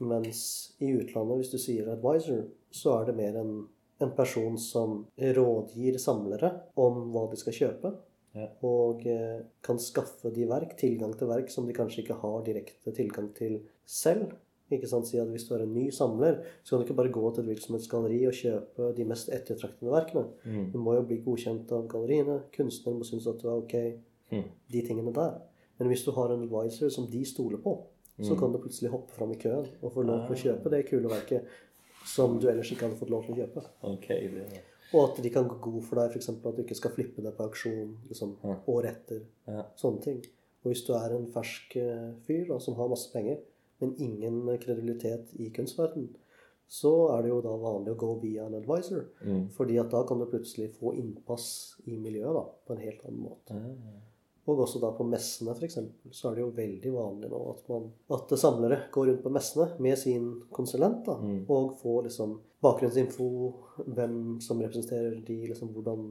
[0.00, 3.66] Mens i utlandet, hvis du sier advisor, så er det mer en,
[4.00, 7.92] en person som rådgir samlere om hva de skal kjøpe.
[8.36, 8.46] Ja.
[8.66, 12.94] Og eh, kan skaffe de verk, tilgang til verk som de kanskje ikke har direkte
[12.94, 14.32] tilgang til selv.
[14.70, 15.08] Ikke sant?
[15.08, 17.42] Si at Hvis du er en ny samler, så kan du ikke bare gå til
[17.42, 20.28] et hvilket som helst galleri og kjøpe de mest ettertraktede verkene.
[20.44, 20.68] Mm.
[20.72, 22.42] Du må jo bli godkjent av galleriene.
[22.54, 23.74] Kunstneren må synes at du er ok.
[24.30, 24.44] Mm.
[24.72, 25.40] De tingene der.
[25.80, 27.80] Men hvis du har en advisor som de stoler på,
[28.22, 30.82] så kan du plutselig hoppe fram i køen og få lov til å kjøpe det
[30.90, 31.46] kule verket
[32.06, 33.64] som du ellers ikke hadde fått lov til å kjøpe.
[33.88, 34.44] Ok, det
[34.92, 36.28] Og at de kan gå god for deg, f.eks.
[36.34, 38.56] at du ikke skal flippe deg på auksjon liksom, Ja.
[38.66, 39.20] året etter.
[39.46, 39.64] Ja.
[39.78, 40.18] Sånne ting.
[40.64, 43.38] Og hvis du er en fersk eh, fyr da, som har masse penger,
[43.80, 46.10] men ingen kredibilitet i kunstverden,
[46.70, 49.06] så er det jo da vanlig å gå via en advisor.
[49.24, 49.48] Mm.
[49.56, 51.48] Fordi at da kan du plutselig få innpass
[51.86, 53.56] i miljøet da, på en helt annen måte.
[53.56, 54.09] Ah.
[54.48, 55.76] Og også da på messene f.eks.
[56.16, 59.66] så er det jo veldig vanlig nå at, man, at samlere går rundt på messene
[59.78, 61.44] med sin konsulent da, Mm.
[61.48, 63.26] og får liksom bakgrunnsinfo,
[63.86, 66.02] hvem som representerer de, liksom hvordan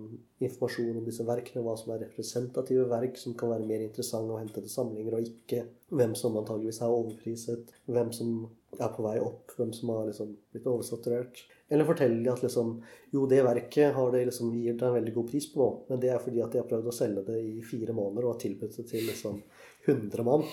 [0.42, 4.40] informasjon om disse verkene, hva som er representative verk som kan være mer interessante å
[4.40, 8.34] hente til samlinger og ikke, hvem som antageligvis er overpriset, hvem som
[8.80, 11.44] er på vei opp, hvem som har liksom blitt oversaturert.
[11.70, 12.72] Eller forteller de at liksom,
[13.14, 16.00] jo, det verket har det liksom, gir deg en veldig god pris på nå, men
[16.02, 18.40] det er fordi at de har prøvd å selge det i fire måneder og har
[18.42, 19.42] tilbudt det til liksom
[19.86, 20.44] 100 mann.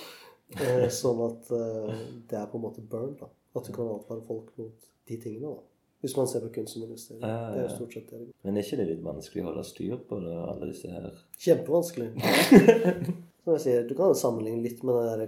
[0.60, 1.94] Eh, sånn at eh,
[2.30, 3.16] det er på en måte burn.
[3.20, 3.30] da.
[3.56, 5.54] At du kan advare folk mot de tingene.
[5.56, 5.64] da.
[6.04, 7.22] Hvis man ser på kunst som investering.
[7.24, 8.18] Ja, Det er jo stort sett det.
[8.44, 11.08] Men er ikke det litt vanskelig å holde styr på det, alle disse her
[11.40, 12.10] Kjempevanskelig.
[13.46, 15.26] Som jeg sier, du kan sammenligne litt med den der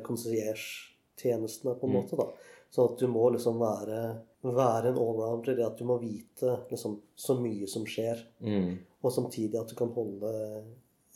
[1.81, 2.03] på en Mm.
[2.03, 2.17] måte.
[2.21, 2.29] da.
[2.71, 6.53] Sånn at du må liksom være, være en allrounder i det at du må vite
[6.71, 8.21] liksom så mye som skjer.
[8.41, 8.79] mm.
[9.03, 10.31] Og samtidig at du kan holde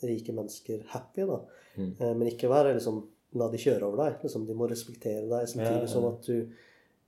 [0.03, 1.25] rike mennesker happy.
[1.27, 1.39] da.
[1.77, 1.95] Mm.
[1.99, 3.03] Eh, Men ikke være liksom
[3.35, 4.21] La de kjøre over deg.
[4.21, 5.87] liksom De må respektere deg samtidig Ja, ja.
[5.87, 6.49] som at du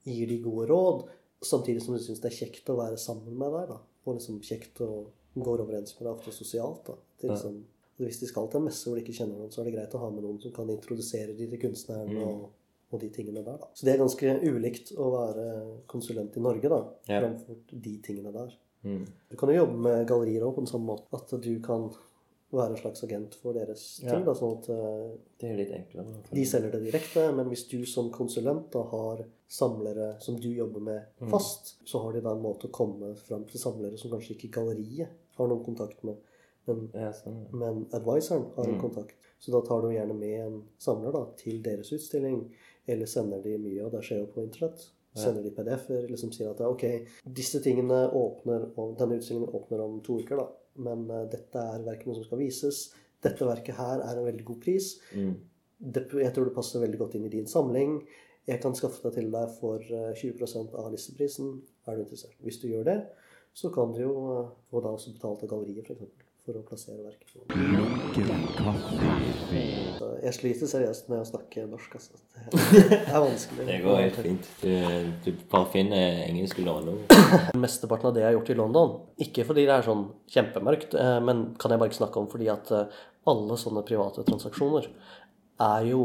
[0.05, 1.03] gir de gode råd.
[1.43, 3.67] Samtidig som du syns det er kjekt å være sammen med deg.
[3.69, 3.77] da.
[4.07, 5.05] Og liksom kjekt å
[5.35, 6.85] gå overens med deg ofte sosialt.
[6.87, 6.93] da.
[7.19, 7.63] til liksom,
[7.99, 9.93] hvis de skal til en messe hvor de ikke kjenner noen, så er det greit
[9.95, 12.23] å ha med noen som kan introdusere de til kunstneren Mm.
[12.27, 12.49] og,
[12.95, 13.57] og de tingene der.
[13.61, 13.67] da.
[13.75, 15.45] Så det er ganske ulikt å være
[15.91, 17.21] konsulent i Norge da, Ja.
[17.21, 18.55] framfor de tingene der.
[18.85, 19.05] Mm.
[19.29, 21.07] Du kan jo jobbe med gallerier òg på den samme måte.
[21.13, 21.89] At du kan
[22.53, 24.11] være en slags agent for deres Ja.
[24.13, 24.23] ting.
[24.25, 26.05] Da, sånn at eh, Det er litt enklere.
[26.31, 27.35] de selger det direkte.
[27.35, 31.29] Men hvis du som konsulent da har samlere som du jobber med Mm.
[31.31, 34.51] fast, så har de da en måte å komme fram til samlere som kanskje ikke
[34.51, 36.15] galleriet har noen kontakt med.
[36.67, 37.45] Men, Ja, sånn.
[37.45, 37.57] ja.
[37.57, 38.81] men advisoren har en Mm.
[38.81, 39.13] kontakt.
[39.39, 42.49] Så da tar du gjerne med en samler da, til deres utstilling,
[42.87, 44.85] eller sender de mye og det skjer jo på internett.
[45.15, 46.83] Sender de PDF-er, liksom sier at ok,
[47.37, 50.47] disse tingene åpner om, denne utstillingen åpner om to uker, da.
[50.83, 52.81] Men uh, dette er verkene som skal vises.
[53.23, 54.89] Dette verket her er en veldig god pris.
[55.15, 55.37] Mm.
[55.95, 58.01] Det, jeg tror det passer veldig godt inn i din samling.
[58.45, 61.55] Jeg kan skaffe det til deg for eh, 20% av listeprisen.
[61.87, 62.35] Er du interessert?
[62.43, 62.99] Hvis du gjør det,
[63.55, 66.24] så kan du jo eh, få da også betalt av galleriet, f.eks.
[66.45, 67.31] For å plassere verket.
[70.21, 71.95] Jeg sliter seriøst med å snakke norsk.
[71.97, 72.19] Altså.
[72.75, 73.65] Det er vanskelig.
[73.65, 74.51] Det går helt fint.
[74.61, 74.69] Du,
[75.25, 77.09] du bare finner engelske låneord.
[77.65, 78.93] Mesteparten av det jeg har gjort i London,
[79.25, 82.51] ikke fordi det er sånn kjempemørkt, eh, men kan jeg bare ikke snakke om fordi
[82.53, 84.91] at eh, alle sånne private transaksjoner
[85.65, 86.01] er jo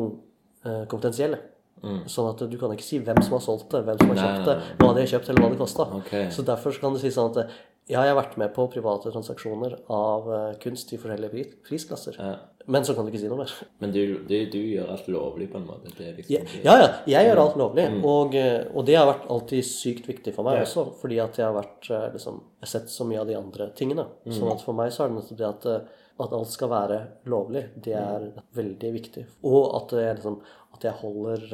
[0.61, 1.39] kompetensielle.
[1.81, 2.01] Mm.
[2.13, 4.25] Sånn at du kan ikke si hvem som har solgt det, hvem som har Nei,
[4.25, 4.79] kjøpt det, nei, nei.
[4.81, 5.87] hva de har kjøpt, eller hva det kosta.
[6.01, 6.27] Okay.
[6.35, 7.55] Så derfor kan du si sånn at eh,
[7.91, 12.17] ja, jeg har vært med på private transaksjoner av eh, kunst i forskjellige prisklasser.
[12.21, 12.37] Ja.
[12.71, 13.53] Men så kan du ikke si noe mer.
[13.83, 15.91] Men du, du, du gjør alt lovlig, på en måte.
[15.97, 17.87] Det er liksom Ja, ja, ja, jeg gjør alt lovlig.
[18.07, 20.67] Og, eh, og det har vært alltid sykt viktig for meg Ja.
[20.69, 20.85] også.
[21.01, 23.71] Fordi at jeg har vært eh, liksom, jeg har sett så mye av de andre
[23.81, 24.07] tingene.
[24.31, 25.69] Sånn at for meg så er det nettopp det at,
[26.27, 27.01] at alt skal være
[27.33, 27.65] lovlig.
[27.89, 28.31] Det er
[28.61, 29.27] veldig viktig.
[29.51, 30.39] Og at jeg, liksom,
[30.77, 31.47] at jeg holder,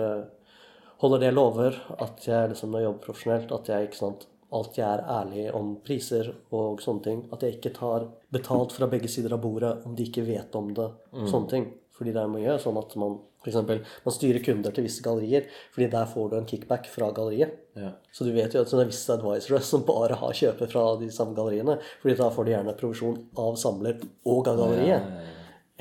[1.00, 1.78] holder det jeg lover.
[2.02, 5.72] At jeg liksom, når jeg jobber profesjonelt, at jeg ikke sant, alltid er ærlig om
[5.84, 7.24] priser og sånne ting.
[7.34, 10.70] At jeg ikke tar betalt fra begge sider av bordet om de ikke vet om
[10.76, 10.90] det.
[11.26, 11.72] Sånne ting.
[11.96, 13.16] Fordi det er mye sånn at man
[13.46, 17.54] eksempel, man styrer kunder til visse gallerier, fordi der får du en kickback fra galleriet.
[17.78, 17.92] Ja.
[18.12, 21.10] Så du vet jo at det er visse advisorer som bare har kjøper fra de
[21.14, 21.78] samme galleriene.
[22.02, 25.06] fordi da får du gjerne provisjon av samler og av galleriet.
[25.06, 25.32] Ja, ja.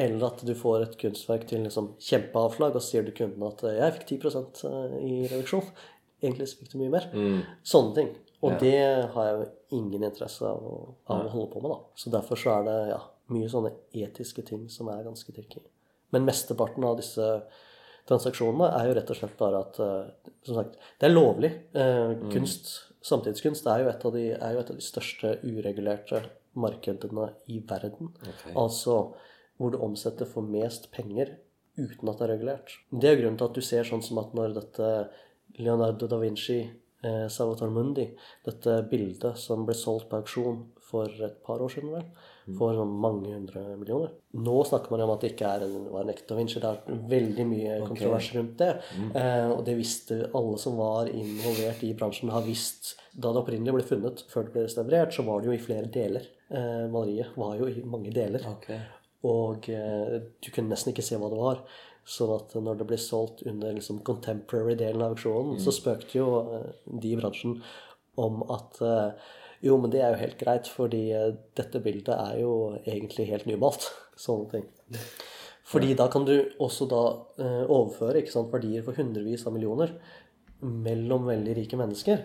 [0.05, 3.63] Eller at du får et kunstverk til liksom kjempeavslag, og så sier du kunden at
[3.63, 4.65] eh, 'jeg fikk 10%
[4.99, 5.69] i reduksjon'.
[6.21, 7.07] Egentlig fikk du mye mer.
[7.63, 8.09] Sånne ting.
[8.43, 8.57] Og Ja.
[8.59, 11.71] det har jeg jo ingen interesse av å, av å holde på med.
[11.71, 11.79] da.
[11.95, 12.99] Så derfor så er det ja,
[13.33, 15.61] mye sånne etiske ting som er ganske tricky.
[16.11, 17.29] Men mesteparten av disse
[18.07, 21.51] transaksjonene er jo rett og slett bare at eh, Som sagt, det er lovlig.
[21.73, 26.23] Eh, kunst, Samtidskunst er jo, de, er jo et av de største uregulerte
[26.57, 28.11] markedene i verden.
[28.55, 29.13] Altså
[29.57, 31.35] hvor du omsetter for mest penger
[31.77, 32.73] uten at det er regulert.
[32.91, 34.89] Det er grunnen til at du ser sånn som at når dette
[35.59, 36.59] Leonardo da Vinci,
[37.03, 38.07] eh, Salvator Mundi,
[38.45, 42.07] dette bildet som ble solgt på auksjon for for et par år siden, vel.
[42.55, 44.11] For sånn mange hundre millioner.
[44.37, 46.61] Nå snakker man om at det ikke er en, var en ekte Da Vinci.
[46.61, 48.69] Det er veldig mye kontrovers rundt det.
[49.17, 53.73] Eh, og det visste alle som var involvert i bransjen, har visst Da det opprinnelig
[53.77, 56.27] ble funnet, før det ble restaurert, så var det jo i flere deler.
[56.51, 58.45] Eh, maleriet var jo i mange deler.
[59.25, 61.63] Og eh, du kunne nesten ikke se hva det var.
[62.05, 66.67] Sånn at når det ble solgt under liksom, contemporary-delen av auksjonen, så spøkte jo eh,
[66.85, 67.57] de i bransjen
[68.21, 69.31] om at eh,
[69.65, 72.53] jo, men det er jo helt greit, fordi eh, dette bildet er jo
[72.83, 73.89] egentlig helt nymalt.
[74.25, 74.99] Sånne ting.
[75.65, 77.01] Fordi da kan du også da
[77.65, 79.95] overføre sant, verdier for hundrevis av millioner
[80.61, 82.21] mellom veldig rike mennesker.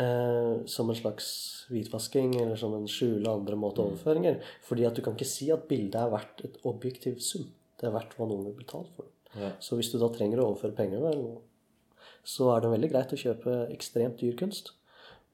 [0.00, 1.26] Eh, som en slags
[1.68, 4.38] hvitvasking eller som en skjule andre måte overføringer.
[4.64, 7.48] Fordi at du kan ikke si at bildet er verdt et objektiv sum.
[7.80, 9.08] Det er verdt hva noen vil betale for.
[9.38, 9.54] Ja.
[9.62, 11.24] Så hvis du da trenger å overføre penger, vel,
[12.26, 14.74] så er det veldig greit å kjøpe ekstremt dyr kunst.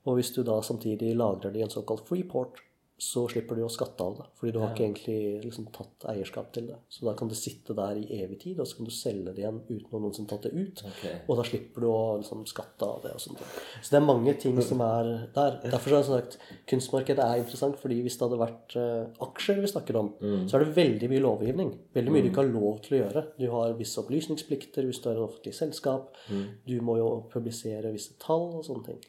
[0.07, 2.61] Og hvis du da samtidig lagrer det i en såkalt freeport,
[2.99, 4.25] så slipper du å skatte av det.
[4.39, 6.79] Fordi du har ikke egentlig liksom tatt eierskap til det.
[6.89, 9.43] Så da kan det sitte der i evig tid, og så kan du selge det
[9.43, 10.83] igjen uten som har tatt det ut.
[10.91, 11.19] Okay.
[11.27, 13.43] Og da slipper du å liksom skatte av det og sånt.
[13.83, 15.59] Så det er mange ting som er der.
[15.67, 16.39] Derfor har jeg sagt
[16.73, 20.11] kunstmarkedet er interessant, fordi hvis det hadde vært uh, aksjer vi snakker om,
[20.49, 21.77] så er det veldig mye lovgivning.
[21.97, 23.27] Veldig mye du ikke har lov til å gjøre.
[23.37, 26.17] Du har visse opplysningsplikter hvis du er et offentlig selskap.
[26.65, 29.05] Du må jo publisere visse tall og sånne ting.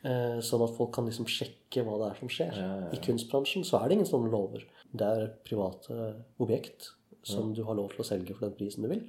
[0.00, 2.60] Eh, sånn at folk kan liksom sjekke hva det er som skjer.
[2.96, 4.64] I kunstbransjen så er det ingen sånne lover.
[4.90, 6.92] Det er private objekt
[7.26, 9.04] som du har lov til å selge for den prisen du vil.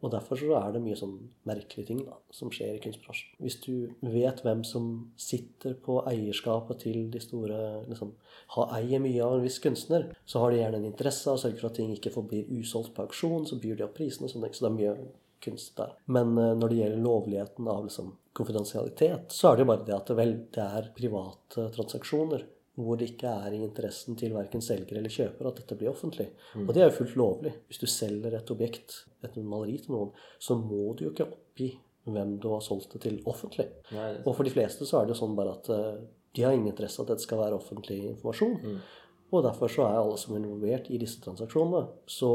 [0.00, 1.16] Og derfor så er det mye sånn
[1.48, 3.34] merkelige ting da, som skjer i kunstbransjen.
[3.44, 4.86] Hvis du vet hvem som
[5.20, 7.58] sitter på eierskapet til de store
[7.90, 8.14] liksom,
[8.56, 11.42] har, Eier mye av en viss kunstner, så har de gjerne en interesse av å
[11.42, 14.32] sørge for at ting ikke forblir usolgt på auksjon, så byr de opp prisene og
[14.32, 14.56] sånne ting.
[14.56, 14.96] Så det er mye
[15.40, 15.92] kunst der.
[16.06, 19.94] Men eh, når det gjelder lovligheten av liksom, konfidensialitet, så er det jo bare det
[19.96, 22.46] at vel, det er private transaksjoner
[22.80, 26.28] hvor det ikke er i interessen til verken selger eller kjøper at dette blir offentlig.
[26.56, 27.50] Og det er jo fullt lovlig.
[27.68, 31.74] Hvis du selger et objekt, et maleri til noen, så må du jo ikke oppgi
[32.08, 33.66] hvem du har solgt det til offentlig.
[33.92, 36.00] Nei, det- Og for de fleste så er det jo sånn bare at eh,
[36.32, 38.80] de har ingen interesse av at dette skal være offentlig informasjon.
[39.32, 42.30] Og derfor så er alle som er involvert i disse transaksjonene, så,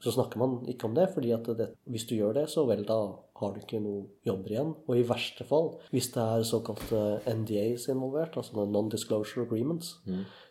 [0.00, 1.10] så snakker man ikke om det.
[1.14, 2.98] fordi at det, hvis du gjør det, så vel, da
[3.40, 4.72] har du ikke noe jobber igjen.
[4.88, 9.94] Og i verste fall, hvis det er såkalte NDAs involvert, altså Non-Disclosure Agreements,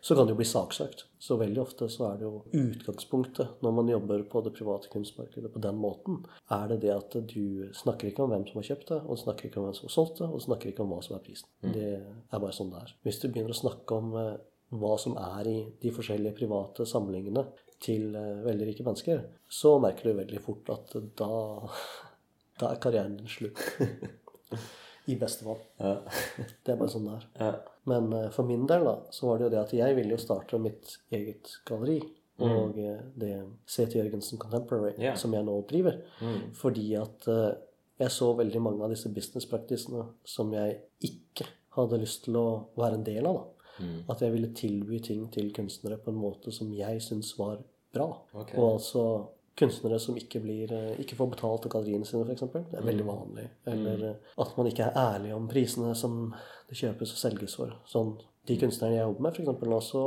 [0.02, 1.06] så kan jo bli saksøkt.
[1.20, 5.52] Så veldig ofte så er det jo utgangspunktet når man jobber på det private kunstmarkedet
[5.52, 8.94] på den måten, er det det at du snakker ikke om hvem som har kjøpt
[8.94, 10.86] det, og du snakker ikke om hvem som har solgt det, og du snakker ikke
[10.86, 11.50] om hva som er prisen.
[11.62, 12.94] Det er bare sånn det er.
[13.06, 14.38] Hvis du begynner å snakke om eh,
[14.80, 17.44] hva som er i de forskjellige private samlingene
[17.82, 21.32] til eh, veldig rike mennesker, så merker du veldig fort at da,
[22.60, 23.60] da er karrieren din slutt.
[25.10, 25.60] I beste fall.
[25.80, 25.96] Ja.
[26.64, 27.28] Det er bare sånn det er.
[27.40, 27.52] Ja.
[27.90, 30.22] Men eh, for min del da, så var det jo det at jeg ville jo
[30.22, 32.00] starte mitt eget galleri.
[32.40, 33.32] Og eh, det
[33.68, 33.96] C.T.
[33.98, 35.16] Jørgensen Contemporary, yeah.
[35.18, 35.98] som jeg nå driver.
[36.56, 37.26] Fordi at
[38.00, 42.46] jeg så veldig mange av disse business practicene som jeg ikke hadde lyst til å
[42.80, 43.40] være en del av.
[43.40, 43.59] da.
[44.10, 47.60] At jeg ville tilby ting til kunstnere på en måte som jeg syns var
[47.94, 48.08] bra.
[48.34, 48.58] Okay.
[48.58, 49.04] Og altså
[49.60, 52.46] kunstnere som ikke, blir, eh, ikke får betalt av galleriene sine, f.eks.
[52.54, 53.46] Det er veldig vanlig.
[53.68, 56.34] Eller eh, at man ikke er ærlig om prisene som
[56.70, 57.74] det kjøpes og selges for.
[57.90, 58.14] Sånn,
[58.48, 59.66] de kunstnerne jeg jobber med, f.eks.
[59.72, 60.04] nå, så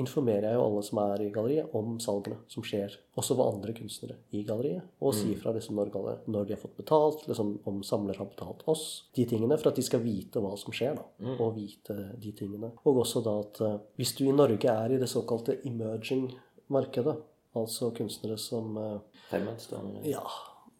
[0.00, 2.94] informerer jeg jo alle som er i galleriet, om salgene som skjer.
[3.16, 4.86] Også for andre kunstnere i galleriet.
[5.00, 5.92] Og sier fra liksom når,
[6.28, 8.86] når de har fått betalt, liksom om samler har betalt oss.
[9.16, 11.06] De tingene for at de skal vite hva som skjer, da.
[11.36, 12.72] Og vite de tingene.
[12.84, 17.16] Og også da at eh, hvis du i Norge er i det såkalte emerging-markedet,
[17.56, 18.98] altså kunstnere som eh,
[19.32, 19.80] da?
[20.04, 20.22] ja,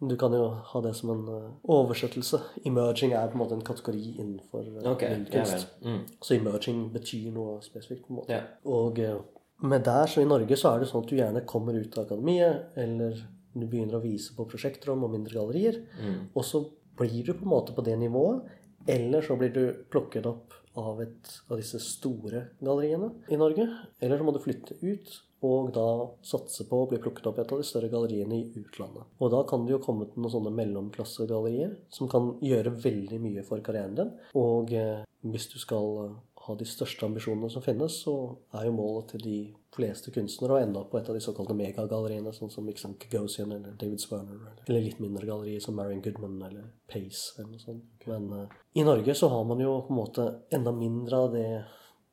[0.00, 2.40] du kan jo ha det som en uh, oversettelse.
[2.68, 5.44] Emerging er på en måte en kategori innenfor uh, Ok, ja
[5.84, 6.02] Mm.
[6.20, 8.06] Så emerging betyr noe spesifikt.
[8.06, 8.32] på en måte.
[8.36, 8.42] Ja.
[8.68, 9.22] Og uh,
[9.62, 12.04] med der, så i Norge, så er det sånn at du gjerne kommer ut av
[12.04, 13.16] akademiet, eller
[13.56, 16.26] du begynner å vise på prosjektrom og mindre gallerier, Mm.
[16.34, 16.60] og så
[16.96, 18.42] blir du på en måte på det nivået,
[18.86, 23.64] eller så blir du plukket opp av et av disse store galleriene i Norge,
[24.00, 25.08] eller så må du flytte ut
[25.46, 25.86] og da
[26.26, 29.08] satse på å bli plukket opp i et av de større galleriene i utlandet.
[29.20, 33.44] Og da kan det jo komme til noen sånne mellomklassegallerier som kan gjøre veldig mye
[33.46, 34.14] for karrieren din.
[34.38, 36.16] Og eh, hvis du skal eh,
[36.46, 38.14] ha de største ambisjonene som finnes, så
[38.54, 39.38] er jo målet til de
[39.76, 43.00] fleste kunstnere å ende opp på et av de såkalte megagalleriene, sånn som ikke sant,
[43.02, 47.64] Gagosian eller David Sperner, eller, litt mindre gallerier som Marion Goodman eller Pace eller noe
[47.64, 48.06] sånt.
[48.08, 51.48] Men eh, i Norge så har man jo på en måte enda mindre av det,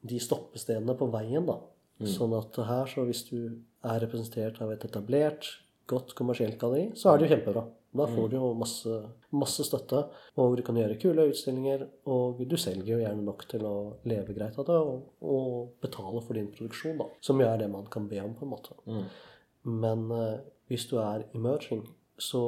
[0.03, 1.59] de stoppestedene på veien, da.
[2.10, 3.38] Sånn at her, så hvis du
[3.84, 5.49] er representert av et etablert
[5.89, 7.66] godt kommersielt galleri, så er det jo kjempebra.
[7.93, 8.95] Da får du jo masse,
[9.38, 9.99] masse støtte,
[10.41, 13.76] og du kan gjøre kule utstillinger, og du selger jo gjerne nok til å
[14.10, 17.06] leve greit av det, og, og betale for din produksjon, da.
[17.22, 18.74] Som jo er det man kan be om, på en måte.
[19.70, 20.41] Men uh,
[20.72, 21.86] hvis du er emerging,
[22.22, 22.43] så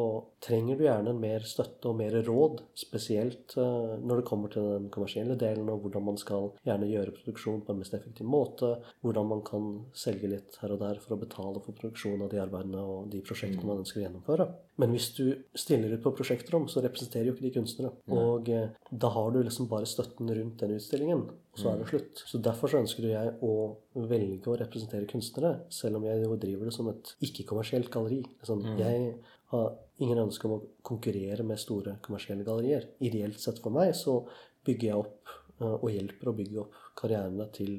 [0.45, 4.89] trenger du gjerne mer støtte og mer råd, spesielt eh, når det kommer til den
[4.93, 9.31] kommersielle delen, og hvordan man skal gjerne gjøre produksjon på en mest effektiv måte, hvordan
[9.31, 12.83] man kan selge litt her og der for å betale for produksjon av de arbeidene
[12.83, 14.47] og de prosjektene man ønsker å gjennomføre.
[14.81, 17.93] Men hvis du stiller ut på prosjektrom, så representerer jo ikke de kunstnere.
[18.11, 21.89] Og eh, da har du liksom bare støtten rundt den utstillingen, og så er det
[21.89, 22.21] slutt.
[22.27, 23.53] Så derfor så ønsker jeg å
[23.95, 28.21] velge å representere kunstnere, selv om jeg driver det som et ikke-kommersielt galleri.
[28.43, 29.15] Sånn, Jeg
[29.53, 32.89] har ingen ønske om å konkurrere med store kommersielle gallerier.
[33.05, 34.19] Ideelt sett for meg så
[34.65, 37.75] bygger jeg opp eh, og hjelper å bygge opp karrierene til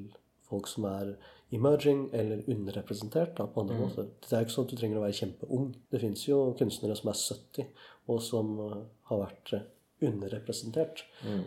[0.46, 1.14] folk som er
[1.54, 4.10] emerging eller underrepresentert da, på andre måter.
[4.22, 5.70] Det er jo ikke sånn at du trenger å være kjempeung.
[5.90, 7.72] Det fins jo kunstnere som er 70,
[8.12, 9.72] og som eh, har vært underrepresentert,
[10.04, 11.00] underrepresentert,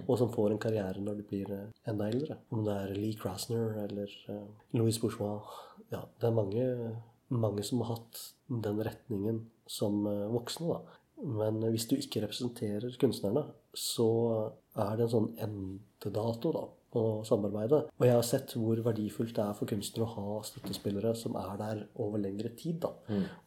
[0.10, 2.40] og som får en karriere når de blir eh, enda eldre.
[2.50, 4.48] Om det er Lee Krasner eller eh,
[4.78, 5.54] Louis Bourgeois.
[5.94, 6.66] Ja, det er mange,
[7.30, 10.98] mange som har hatt den retningen som eh, voksne, da.
[11.40, 13.44] Men hvis du ikke representerer kunstnerne,
[13.76, 14.10] så
[14.80, 16.62] er det en sånn endedato da,
[16.94, 17.82] på samarbeidet.
[18.00, 21.60] Og jeg har sett hvor verdifullt det er for kunstnere å ha støttespillere som er
[21.60, 22.94] der over lengre tid, da.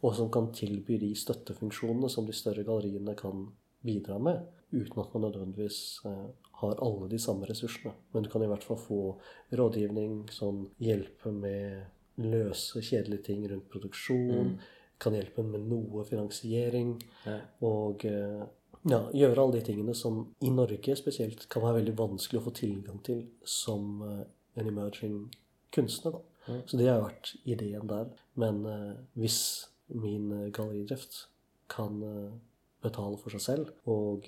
[0.05, 3.49] Og som kan tilby de støttefunksjonene som de større galleriene kan
[3.83, 6.29] bidra med, uten at man nødvendigvis eh,
[6.63, 7.95] har alle de samme ressursene.
[8.13, 9.01] Men du kan i hvert fall få
[9.59, 14.55] rådgivning, sånn hjelpe med løse, kjedelige ting rundt produksjon.
[15.03, 16.95] Kan hjelpe med noe finansiering.
[17.67, 18.43] Og eh,
[18.91, 22.55] ja, gjøre alle de tingene som i Norge spesielt kan være veldig vanskelig å få
[22.59, 24.23] tilgang til som eh,
[24.61, 25.19] en emerging
[25.75, 26.19] kunstner.
[26.19, 26.61] Da.
[26.67, 28.11] Så det har vært ideen der.
[28.39, 29.43] Men eh, hvis
[29.93, 31.27] min galleridrift
[31.73, 31.99] kan
[32.83, 34.25] betale for seg selv og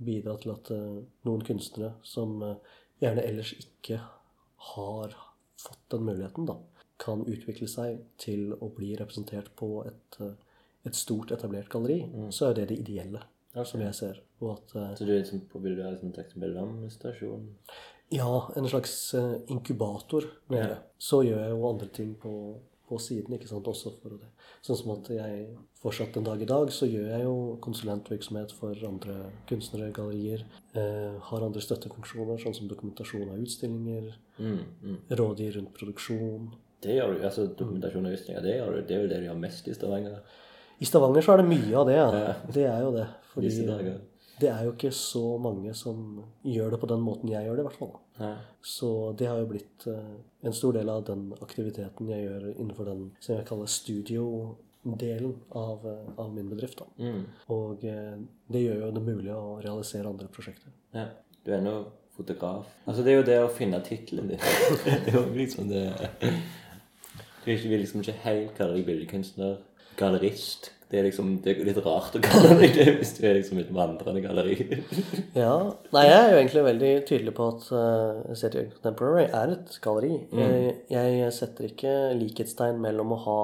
[0.00, 0.70] bidra til at
[1.26, 2.40] noen kunstnere som
[3.00, 3.98] gjerne ellers ikke
[4.72, 5.14] har
[5.60, 6.56] fått den muligheten, da,
[7.02, 10.34] kan utvikle seg til å bli representert på et, eh,
[10.86, 12.00] et stort, etablert galleri,
[12.30, 13.22] så er det det ideelle,
[13.64, 14.20] som jeg ser.
[14.42, 17.48] At eh, Så du liksom, på- vil du ha liksom en slags mellomstasjon?
[18.12, 20.78] ja, en slags eh, inkubator med det.
[20.98, 22.32] Så gjør jeg jo andre ting på,
[22.88, 24.28] på siden, ikke sant, også for det.
[24.62, 25.46] Sånn som at jeg
[25.80, 30.44] fortsatt en dag i dag, så gjør jeg jo konsulentvirksomhet for andre kunstnere, gallerier.
[30.74, 34.98] Eh, har andre støttefunksjoner, sånn som dokumentasjon av utstillinger, Mm, mm.
[35.10, 36.52] rådgir rundt produksjon.
[36.82, 38.80] Det gjør du, altså dokumentasjon og visninger, det gjør du.
[38.86, 40.16] Det er jo det de gjør mest i Stavanger
[40.82, 42.08] I Stavanger så er det mye av det, ja.
[42.16, 42.32] Ja.
[42.56, 43.06] Det er jo det.
[43.32, 43.52] Fordi
[44.42, 47.62] det er jo ikke så mange som gjør det på den måten jeg gjør det,
[47.62, 47.92] i hvert fall.
[48.18, 48.32] Ja.
[48.74, 50.12] Så det har jo blitt eh,
[50.42, 55.86] en stor del av den aktiviteten jeg gjør innenfor den som jeg kaller studio-delen av,
[55.86, 56.82] eh, av min bedrift.
[56.98, 57.22] Mm.
[57.54, 58.16] Og eh,
[58.50, 60.74] det gjør jo det mulig å realisere andre prosjekter.
[60.96, 61.10] ja.
[61.42, 61.72] Du er nå
[62.14, 62.68] fotograf.
[62.86, 64.42] Altså, det er jo det å finne tittelen din.
[64.84, 65.88] det er jo liksom det
[67.44, 69.58] Du ikke- liksom ikke helt kalle deg billedkunstner.
[69.98, 70.70] Gallerist.
[70.92, 73.58] Det er liksom det er litt rart å kalle deg det hvis du er liksom
[73.62, 74.56] et vandrende galleri.
[75.42, 79.78] Ja, Nei, jeg er jo egentlig veldig tydelig på at uh, City Contemporary er et
[79.84, 80.18] galleri.
[80.36, 83.38] Jeg, jeg setter ikke likhetstegn mellom å ha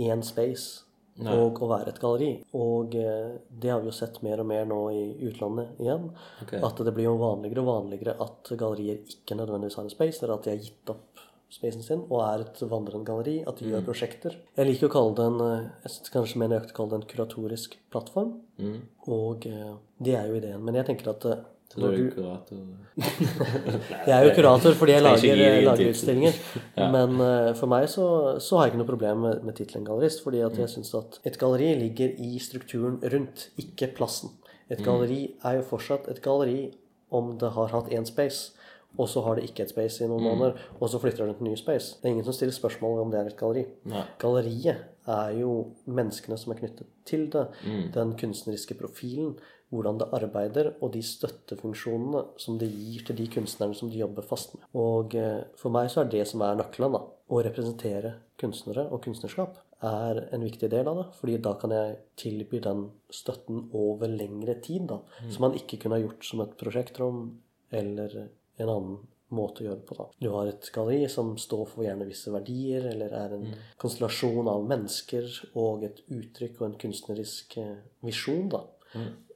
[0.00, 0.80] én space
[1.20, 2.30] og å være et galleri.
[2.58, 6.08] Og eh, det har vi jo sett mer og mer nå i utlandet igjen.
[6.42, 6.58] Okay.
[6.58, 10.34] At det blir jo vanligere og vanligere at gallerier ikke nødvendigvis har en space, eller
[10.34, 11.13] at de har gitt opp
[11.50, 14.36] spacen sin og er et vandrende galleri, at de gjør prosjekter.
[14.56, 17.76] Jeg liker å kalle det en eh, jeg kanskje mer nøyaktig kalle det en kuratorisk
[17.94, 18.32] plattform.
[18.58, 18.78] Mm.
[19.08, 20.62] Og eh, det er jo ideen.
[20.64, 21.42] Men jeg tenker at eh,
[21.74, 22.58] Så du er kurator.
[24.06, 26.36] jeg er jo kurator fordi jeg lager, lager utstillinger.
[26.80, 26.88] Ja.
[26.90, 27.18] Men
[27.58, 28.04] for meg så,
[28.42, 30.22] så har jeg ikke noe problem med, med tittelen gallerist.
[30.24, 30.68] Fordi jeg Mm.
[30.70, 34.30] syns at et galleri ligger i strukturen rundt, ikke plassen.
[34.70, 34.84] Et Mm.
[34.86, 36.72] galleri er jo fortsatt et galleri
[37.14, 38.53] om det har hatt én space,
[38.98, 40.28] og så har det ikke et space i noen Mm.
[40.30, 41.96] måneder, og så flytter det til en ny space.
[42.00, 43.66] Det er ingen som stiller spørsmål om det er et galleri.
[43.86, 44.04] Nei.
[44.18, 44.76] Galleriet
[45.06, 47.48] er jo menneskene som er knyttet til det.
[47.66, 47.92] Mm.
[47.92, 49.36] Den kunstneriske profilen,
[49.72, 54.22] hvordan det arbeider, og de støttefunksjonene som det gir til de kunstnerne som de jobber
[54.22, 54.64] fast med.
[54.74, 57.02] Og eh, for meg så er det som er nøkkelen, da.
[57.30, 61.06] Å representere kunstnere og kunstnerskap er en viktig del av det.
[61.18, 65.00] fordi da kan jeg tilby den støtten over lengre tid, da.
[65.28, 67.38] Som man ikke kunne ha gjort som et prosjektrom
[67.72, 68.28] eller
[68.62, 68.96] en annen
[69.34, 69.96] måte å gjøre det på.
[69.98, 70.08] da.
[70.20, 73.46] Du har et galleri som står for gjerne visse verdier, eller er en
[73.80, 75.30] konstellasjon av mennesker
[75.60, 78.50] og et uttrykk og en kunstnerisk eh, visjon.
[78.52, 78.64] da.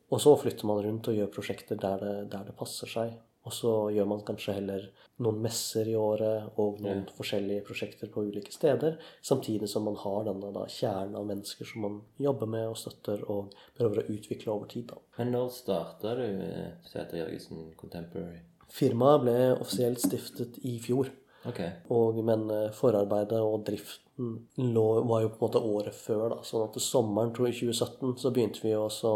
[0.09, 3.16] Og så flytter man rundt og gjør prosjekter der det, der det passer seg.
[3.49, 4.83] Og så gjør man kanskje heller
[5.25, 8.99] noen messer i året og noen forskjellige prosjekter på ulike steder.
[9.25, 13.25] Samtidig som man har denne da, kjernen av mennesker som man jobber med og støtter
[13.33, 14.91] og prøver å utvikle over tid.
[14.93, 15.01] da.
[15.16, 18.43] Men når starta du med Sæter Jørgensen Contemporary?
[18.71, 21.11] Firmaet ble offisielt stiftet i fjor.
[21.49, 21.71] Okay.
[21.95, 26.25] Og, men eh, forarbeidet og driften lå, var jo på en måte året før.
[26.35, 29.12] da, sånn at sommeren tror jeg, 2017 så begynte vi også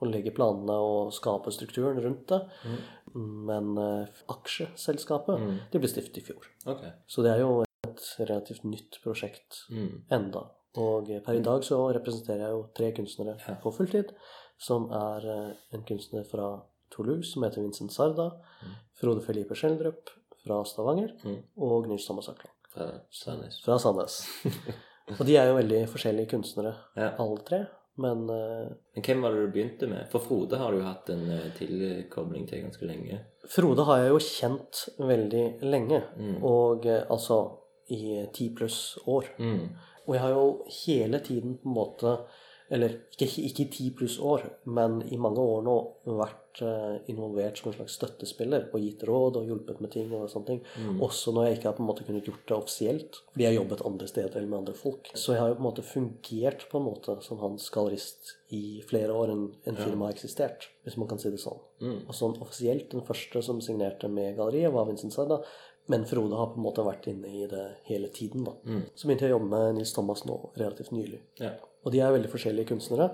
[0.00, 2.40] å legge planene og skape strukturen rundt det.
[3.14, 5.42] Men uh, aksjeselskapet
[5.72, 6.46] det ble stiftet i fjor.
[6.66, 6.92] Okay.
[7.10, 10.04] Så det er jo et relativt nytt prosjekt Mm.
[10.12, 10.46] enda.
[10.80, 13.54] Og eh, per i dag så representerer jeg jo tre kunstnere Ja.
[13.62, 14.14] på fulltid.
[14.58, 18.30] Som er uh, en kunstner fra Toulouse som heter Vincent Sarda.
[19.00, 20.10] Frode Felipe Schjelderup
[20.44, 21.14] fra Stavanger.
[21.24, 21.38] Mm.
[21.56, 23.60] Og Nils Thomas Akland Fra Sandnes.
[23.64, 24.20] fra Sandnes.
[25.18, 27.12] og de er jo veldig forskjellige kunstnere, Ja.
[27.18, 27.64] alle tre.
[27.96, 30.08] Men uh, Men hvem var det du begynte med?
[30.10, 33.20] For Frode har du jo hatt en uh, tilkobling til ganske lenge.
[33.46, 36.00] Frode har jeg jo kjent veldig lenge.
[36.18, 36.40] Mm.
[36.42, 37.38] Og uh, altså
[37.94, 39.28] i ti pluss år.
[39.38, 39.68] Mm.
[40.08, 40.46] Og jeg har jo
[40.84, 42.16] hele tiden på en måte
[42.72, 45.74] Eller ikke, ikke i ti pluss år, men i mange år nå
[46.16, 50.30] vært eh, involvert som en slags støttespiller og gitt råd og hjulpet med ting og
[50.32, 50.62] sånne ting.
[51.04, 53.58] Også når jeg ikke har på en måte kunnet gjort det offisielt, fordi jeg har
[53.60, 55.12] jobbet andre steder eller med andre folk.
[55.12, 58.80] Så jeg har jo på en måte fungert på en måte som hans gallerist i
[58.88, 61.60] flere år enn en firma har eksistert, hvis man kan si det sånn.
[62.08, 65.40] Og sånn offisielt, den første som signerte med galleriet, var Vincent Sarda.
[65.92, 68.46] Men Frode har på en måte vært inne i det hele tiden.
[68.46, 68.54] da.
[68.96, 71.20] Så begynte jeg å jobbe med Nils Thomas nå relativt nylig.
[71.42, 71.50] Ja.
[71.84, 73.10] Og de er veldig forskjellige kunstnere.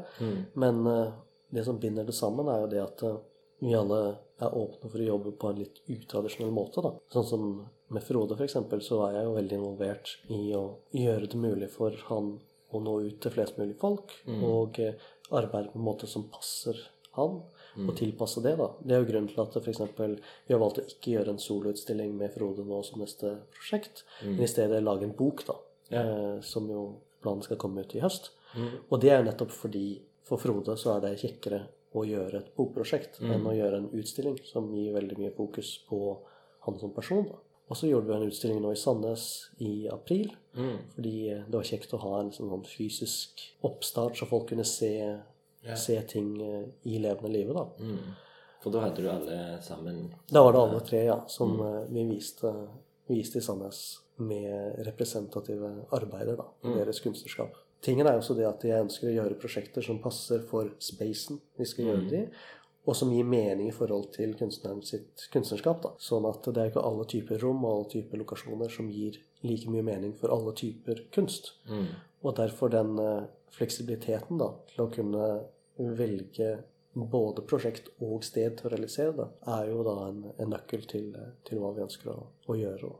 [0.54, 1.16] Men uh,
[1.50, 3.16] det som binder det sammen, er jo det at uh,
[3.60, 4.00] vi alle
[4.40, 6.84] er åpne for å jobbe på en litt utradisjonell måte.
[6.86, 6.94] da.
[7.12, 7.48] Sånn som
[7.90, 8.56] med Frode, f.eks.,
[8.86, 10.64] så er jeg jo veldig involvert i å
[10.94, 12.36] gjøre det mulig for han
[12.70, 14.14] å nå ut til flest mulig folk.
[14.30, 16.78] Og uh, arbeide på en måte som passer
[17.18, 17.40] han,
[17.76, 18.56] og tilpasse det.
[18.58, 18.68] da.
[18.82, 21.38] Det er jo grunnen til at for eksempel, vi har valgt å ikke gjøre en
[21.38, 25.54] soloutstilling med Frode nå som neste prosjekt, men i stedet lage en bok, da.
[25.90, 28.30] Eh, som jo planen skal komme ut i høst.
[28.90, 32.50] Og det er jo nettopp fordi for Frode så er det kjekkere å gjøre et
[32.56, 36.18] bokprosjekt enn å gjøre en utstilling som gir veldig mye fokus på
[36.66, 37.24] han som person.
[37.26, 37.34] da.
[37.70, 40.32] Og så gjorde vi en utstilling nå i Sandnes i april.
[40.94, 41.12] Fordi
[41.46, 45.20] det var kjekt å ha en sånn fysisk oppstart, så folk kunne se,
[45.76, 47.54] se ting eh, i levende livet.
[47.54, 47.66] da.
[47.78, 48.14] Mm.
[48.60, 51.92] For da hadde du alle sammen Da var det alle tre ja, som mm.
[51.94, 52.52] vi viste,
[53.08, 56.76] viste i Sandnes med representative arbeider da, Mm.
[56.76, 57.54] deres kunstnerskap.
[57.80, 61.64] Tingen er også det at jeg ønsker å gjøre prosjekter som passer for spacen vi
[61.64, 62.28] skal gjøre det i,
[62.86, 65.82] og som gir mening i forhold til kunstneren sitt kunstnerskap.
[65.82, 65.90] da.
[65.98, 69.68] Sånn at det er ikke alle typer rom og alle typer lokasjoner som gir like
[69.72, 71.54] mye mening for alle typer kunst.
[72.22, 73.24] Og derfor den eh,
[73.54, 75.24] fleksibiliteten da, til å kunne
[75.76, 76.50] velge
[76.92, 81.06] både prosjekt og sted til å realisere det, er jo da en, en nøkkel til,
[81.46, 82.18] til hva vi ønsker å,
[82.50, 82.90] å gjøre.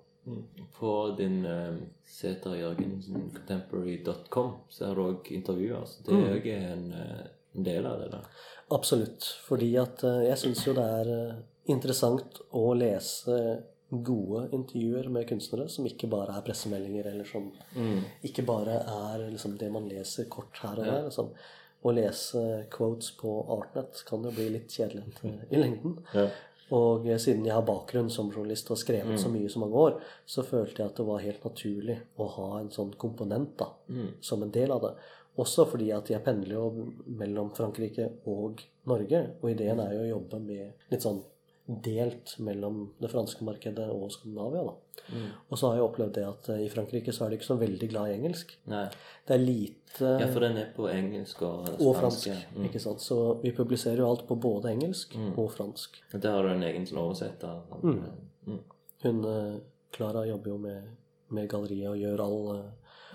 [0.78, 5.84] På din um, seterjørgensencontemporary.com så har du òg intervjuer.
[5.88, 7.26] Så det er òg en, eh,
[7.57, 8.09] en del av det.
[8.12, 8.20] da.
[8.76, 9.22] Absolutt.
[9.46, 11.40] Fordi at uh, jeg syns jo det er eh,
[11.72, 13.36] interessant å lese
[13.91, 17.49] gode intervjuer med kunstnere som ikke bare er pressemeldinger, eller som
[18.26, 21.03] ikke bare er liksom det man leser kort her og der.
[21.09, 21.32] Liksom.
[21.80, 25.07] Å lese quotes på Artnet kan jo bli litt kjedelig
[25.55, 25.97] i lengden.
[26.76, 29.80] Og eh, siden jeg har bakgrunn som journalist og har skrevet så mye så mange
[29.80, 29.97] år,
[30.28, 33.72] så følte jeg at det var helt naturlig å ha en sånn komponent da,
[34.20, 34.93] som en del av det.
[35.41, 40.11] Også fordi at jeg pendler jo mellom Frankrike og Norge, og ideen er jo å
[40.11, 41.20] jobbe med litt sånn
[41.84, 44.62] delt mellom det franske markedet og Skandinavia.
[44.66, 44.74] da.
[45.50, 47.56] Og så har jeg opplevd det at eh, i Frankrike så er de ikke så
[47.60, 48.52] veldig glad i engelsk.
[48.70, 48.84] Nei.
[49.26, 51.80] Det er lite Ja, for den er på engelsk og spansk.
[51.86, 52.28] og fransk.
[52.56, 52.64] Mm.
[52.68, 53.00] ikke sant?
[53.02, 56.00] Så vi publiserer jo alt på både engelsk og fransk.
[56.14, 57.62] Og Der har du en egen sånn oversetter.
[57.70, 57.82] sant?
[58.46, 58.60] Mm.
[59.02, 59.60] Hun, eh,
[59.92, 60.82] Klara jobber jo med,
[61.30, 62.62] med galleriet og gjør all,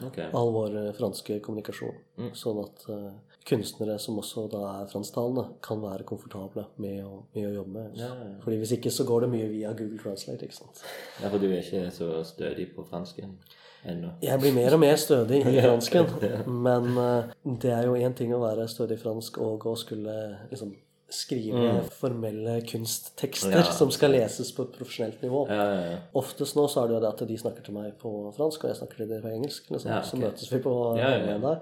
[0.07, 0.27] okay.
[0.33, 1.95] All vår eh, franske kommunikasjon.
[2.33, 3.11] Sånn at eh,
[3.45, 7.99] kunstnere som også da er fransktalende, kan være komfortable med å, med å jobbe med.
[7.99, 8.31] Ja, ja.
[8.43, 10.47] Fordi hvis ikke så går det mye via Google Translate.
[10.47, 10.81] ikke sant?
[11.21, 13.37] Ja, for du er ikke så stødig på fransken
[13.85, 14.15] ennå.
[14.25, 16.09] Jeg blir mer og mer stødig i fransken.
[16.49, 20.17] Men eh, det er jo én ting å være stødig fransk og å skulle
[20.49, 20.73] liksom
[21.09, 23.57] skrive formelle kunsttekster Mm.
[23.65, 23.71] Ja.
[23.71, 25.47] som skal leses på et profesjonelt nivå.
[25.49, 25.97] Ja, ja.
[26.13, 28.69] Oftest nå så er det jo det at de snakker til meg på fransk, og
[28.71, 29.69] jeg snakker til dem på engelsk.
[29.71, 29.91] Liksom.
[29.91, 31.59] Ja, Så møtes vi på Ja, ja.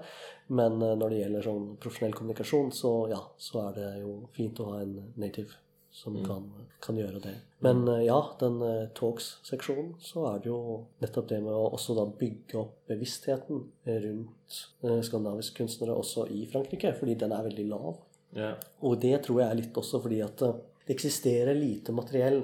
[0.48, 4.58] Men eh, når det gjelder sånn profesjonell kommunikasjon, så ja, så er det jo fint
[4.60, 5.52] å ha en native
[5.94, 6.24] som Mm.
[6.26, 7.34] kan, kan gjøre det.
[7.62, 11.94] Men eh, ja, den eh, talks-seksjonen, så er det jo nettopp det med å også
[11.96, 17.68] da bygge opp bevisstheten rundt eh, skandinaviske kunstnere også i Frankrike, fordi den er veldig
[17.70, 17.96] lav.
[18.34, 18.52] Ja.
[18.84, 22.42] Og det tror jeg er litt også fordi at eh, det eksisterer lite materiell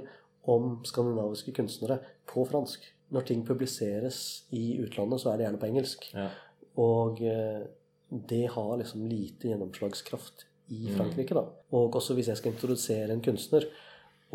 [0.49, 1.99] om skandinaviske kunstnere
[2.31, 2.87] på fransk.
[3.11, 6.07] Når ting publiseres i utlandet, så er det gjerne på engelsk.
[6.15, 6.31] Yeah.
[6.81, 7.67] Og eh,
[8.11, 11.43] det har liksom lite gjennomslagskraft i Frankrike, da.
[11.75, 13.67] Og også hvis jeg skal introdusere en kunstner,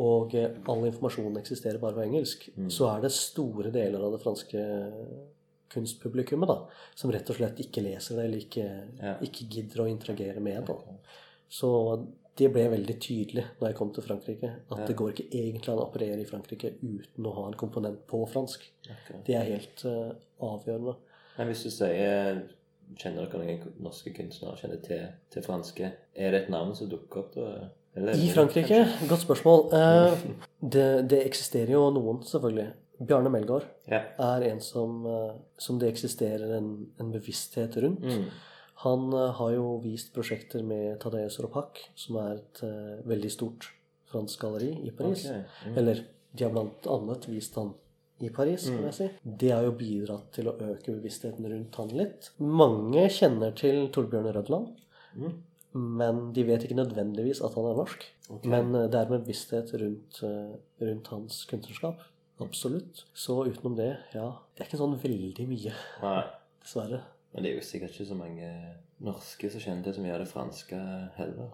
[0.03, 4.21] og eh, all informasjonen eksisterer bare på engelsk, så er det store deler av det
[4.23, 4.65] franske
[5.71, 6.57] kunstpublikummet da,
[6.95, 8.65] som rett og slett ikke leser det, eller ikke,
[9.01, 9.15] Ja.
[9.23, 10.77] ikke gidder å interagere med det.
[11.49, 11.69] Så
[12.35, 15.79] det ble veldig tydelig når jeg kom til Frankrike, at det går ikke egentlig an
[15.79, 18.65] å operere i Frankrike uten å ha en komponent på fransk.
[19.27, 20.11] Det er helt uh,
[20.43, 20.97] avgjørende.
[21.37, 22.43] Men hvis du sier
[23.01, 25.87] Kjenner dere noen norske kunstnere kjenner til, til franske?
[26.13, 27.45] Er det et navn som dukker opp da?
[27.97, 28.83] Eller- I Frankrike?
[29.09, 29.63] Godt spørsmål.
[29.73, 30.13] Uh,
[30.75, 32.67] det, det eksisterer jo noen, selvfølgelig.
[33.01, 34.03] Bjarne Melgaard Ja.
[34.19, 38.05] er en som, eh, som det eksisterer en, en bevissthet rundt.
[38.05, 38.29] Mm.
[38.83, 43.69] Han eh, har jo vist prosjekter med Tadeus Ropak, som er et uh, veldig stort
[44.11, 45.23] fransk galleri i Paris.
[45.25, 45.43] Okay.
[45.71, 45.77] mm.
[45.79, 46.01] Eller
[46.35, 47.73] de har blant annet vist han
[48.19, 48.75] i Paris, Mm.
[48.77, 49.07] kan jeg si.
[49.43, 52.29] Det har jo bidratt til å øke bevisstheten rundt han litt.
[52.39, 54.75] Mange kjenner til Torbjørn Rødland,
[55.15, 55.33] Mm.
[55.73, 58.05] men de vet ikke nødvendigvis at han er norsk.
[58.43, 60.21] Men eh, det er med bevissthet rundt,
[60.81, 61.99] rundt hans kunstnerskap.
[62.43, 63.05] Absolutt.
[63.15, 65.71] Så utenom det, ja Det er ikke sånn veldig mye,
[66.03, 66.23] Nei.
[66.63, 67.01] dessverre.
[67.35, 68.49] Men det er jo sikkert ikke så mange
[69.03, 70.77] norske som kjenner til så mye av det franske
[71.17, 71.49] heller,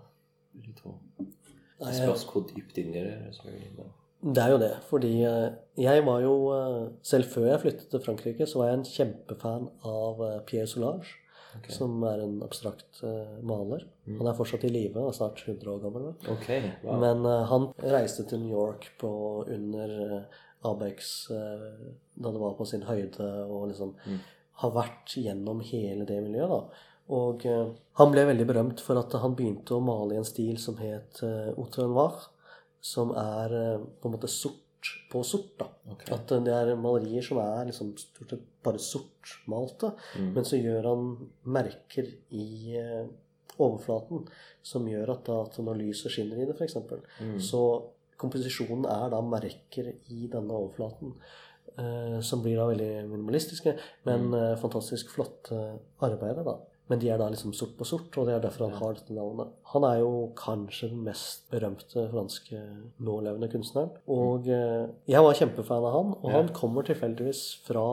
[0.54, 0.94] vil jeg tro.
[1.82, 3.88] Det spørs hvor dypt inni det er.
[4.22, 5.48] Det er jo det, fordi eh,
[5.82, 9.66] jeg var jo eh, Selv før jeg flyttet til Frankrike, så var jeg en kjempefan
[9.90, 11.16] av eh, Pierre Soulage,
[11.74, 13.02] som er en abstrakt
[13.44, 13.82] maler.
[14.06, 16.06] Han er fortsatt i live, han er snart 100 år gammel.
[16.32, 17.02] Okay, wow.
[17.02, 19.10] Men han reiste til New York på
[19.44, 19.98] under
[20.70, 23.92] Abex da det var på sin høyde, og liksom
[24.62, 26.50] har vært gjennom hele det miljøet.
[26.50, 26.88] da.
[27.12, 30.58] Og eh, han ble veldig berømt for at han begynte å male i en stil
[30.62, 32.20] som het eh, Outre Noir,
[32.82, 34.60] som er eh, på en måte sort
[35.12, 35.52] på sort.
[35.60, 35.68] da.
[35.94, 36.14] Okay.
[36.16, 40.32] At eh, det er malerier som er liksom stort sett bare sortmalte, Mm.
[40.36, 41.04] men så gjør han
[41.46, 43.06] merker i eh,
[43.62, 44.26] overflaten
[44.64, 46.78] som gjør at, da, at når lyset skinner i det, f.eks.,
[47.22, 47.40] Mm.
[47.42, 47.62] så
[48.22, 51.16] komposisjonen er da merker i denne overflaten.
[51.78, 54.34] Eh, som blir da veldig minimalistiske, men Mm.
[54.34, 56.44] eh, fantastisk flotte arbeider.
[56.44, 56.58] da.
[56.90, 59.16] Men de er da liksom sort på sort, og det er derfor han har dette
[59.16, 59.54] navnet.
[59.72, 62.60] Han er jo kanskje den mest berømte franske
[63.00, 63.94] nålevende kunstneren.
[64.12, 67.86] Og eh, jeg var kjempefan av han, og han kommer tilfeldigvis fra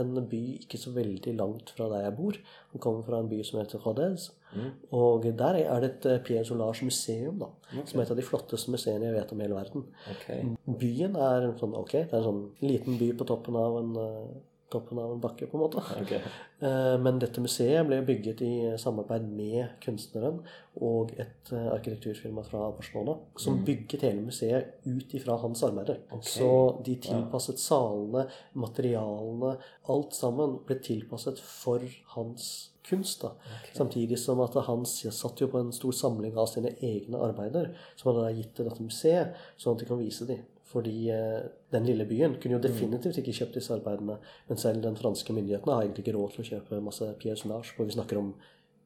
[0.00, 2.40] en by ikke så veldig langt fra der jeg bor.
[2.72, 4.30] Han kommer fra en by som heter Rodez.
[4.56, 4.72] Mm.
[4.96, 7.52] Og der er det et eh, Pierre Solars museum, da,
[7.84, 9.86] som er et av de flotteste museene jeg vet om i hele verden.
[10.16, 10.48] Okay.
[10.80, 13.96] Byen er en sånn, ok, det er en sånn liten by på toppen av en,
[14.00, 14.36] eh,
[14.72, 15.82] toppen av en bakke, på en måte.
[16.06, 16.20] Okay.
[16.60, 20.38] Eh, Men dette museet ble bygget i samarbeid med kunstneren
[20.80, 26.00] og et eh, arkitekturfirma fra Barcelona, som bygget hele museet ut ifra hans arbeider.
[26.22, 26.48] Så
[26.86, 29.56] de tilpasset salene, materialene,
[29.92, 31.84] alt sammen ble tilpasset for
[32.16, 33.22] hans kunst.
[33.22, 33.34] da.
[33.74, 38.12] Samtidig som at han satt jo på en stor samling av sine egne arbeider, som
[38.12, 40.44] han hadde gitt til dette museet, sånn at de kan vise dem.
[40.66, 44.18] Fordi eh, den lille byen kunne jo definitivt ikke kjøpt disse arbeidene.
[44.48, 47.74] Men selv den franske myndighetene har egentlig ikke råd til å kjøpe masse Pierre Soulage.
[47.76, 48.34] For vi snakker om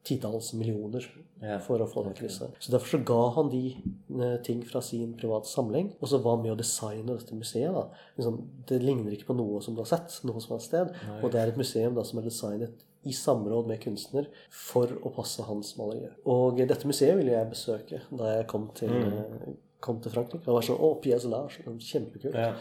[0.07, 1.05] titalls millioner
[1.61, 2.47] for å få tak i disse.
[2.57, 6.37] Så derfor så ga han de eh, ting fra sin private samling, og så var
[6.37, 7.73] han med å designe dette museet.
[7.75, 7.87] da.
[8.17, 10.95] Liksom, det ligner ikke på noe som du har sett noe som et sted.
[11.19, 15.13] Og det er et museum da som er designet i samråd med kunstner for å
[15.13, 16.13] passe hans malerier.
[16.29, 19.53] Og dette museet ville jeg besøke da jeg kom til, eh,
[19.83, 20.45] kom til Frankrike.
[20.45, 22.37] Det var sånn, å, Pierre Soulage, sånn kjempekult.
[22.37, 22.53] Ja.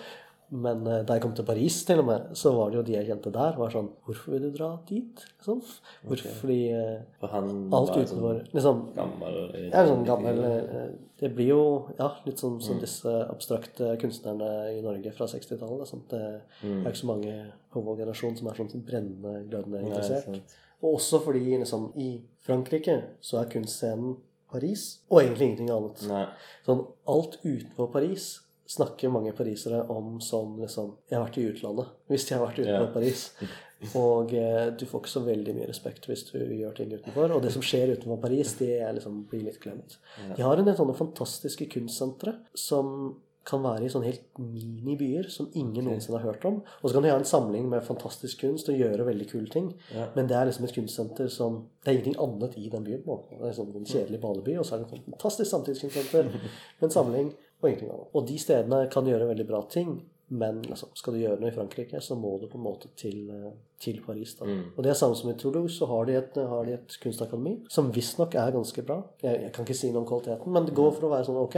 [0.50, 2.94] Men eh, da jeg kom til Paris, til og med, så var det jo de
[2.96, 5.22] jeg kjente der, var sånn Hvorfor vil du dra dit?
[5.38, 5.60] Liksom.
[6.08, 9.36] Hvorfor, Fordi eh, For han alt var en utenfor liksom, sånn gammel
[9.68, 10.80] Ja, sånn gammel eh,
[11.22, 11.62] Det blir jo
[12.00, 15.84] ja, litt sånn som disse abstrakte kunstnerne i Norge fra 60-tallet.
[15.84, 16.02] Liksom.
[16.10, 17.36] Det er ikke så mange
[17.70, 20.32] på vår generasjon som er sånn brennende, glødende interessert.
[20.32, 20.40] Nei,
[20.80, 24.16] Og også fordi liksom, i Frankrike så er kunstscenen
[24.52, 26.04] Paris, og egentlig ingenting annet.
[26.10, 26.26] Nei.
[26.66, 26.84] Sånn,
[27.14, 28.28] alt utenfor Paris
[28.70, 32.60] snakker mange parisere om som liksom Jeg har vært i utlandet hvis de har vært
[32.60, 32.92] utenfor Ja.
[32.94, 33.24] Paris.
[33.96, 37.32] Og eh, du får ikke så veldig mye respekt hvis du gjør ting utenfor.
[37.32, 39.96] Og det som skjer utenfor Paris, det liksom, blir litt glemt.
[40.36, 43.16] De har en del sånne fantastiske kunstsentre som
[43.48, 46.60] kan være i sånne helt minibyer som ingen noensinne har hørt om.
[46.80, 49.72] Og så kan de ha en samling med fantastisk kunst og gjøre veldig kule ting.
[49.94, 50.10] Ja.
[50.16, 53.04] Men det er liksom et kunstsenter som Det er ingenting annet i den byen.
[53.06, 56.28] Det er sånn en kjedelig badeby, og så er det et fantastisk samtidskunstsenter
[56.80, 58.10] med en samling og ingenting annet.
[58.12, 59.94] Og de stedene kan gjøre veldig bra ting.
[60.30, 63.24] Men liksom, skal du gjøre noe i Frankrike, så må du på en måte til,
[63.34, 64.36] eh, til Paris.
[64.38, 64.46] da.
[64.76, 67.56] Og det er samme som i Toulouse, så har de et, har de et kunstakademi
[67.68, 69.00] som visstnok er ganske bra.
[69.24, 71.40] Jeg, jeg kan ikke si noe om kvaliteten, men det går for å være sånn
[71.40, 71.56] ok.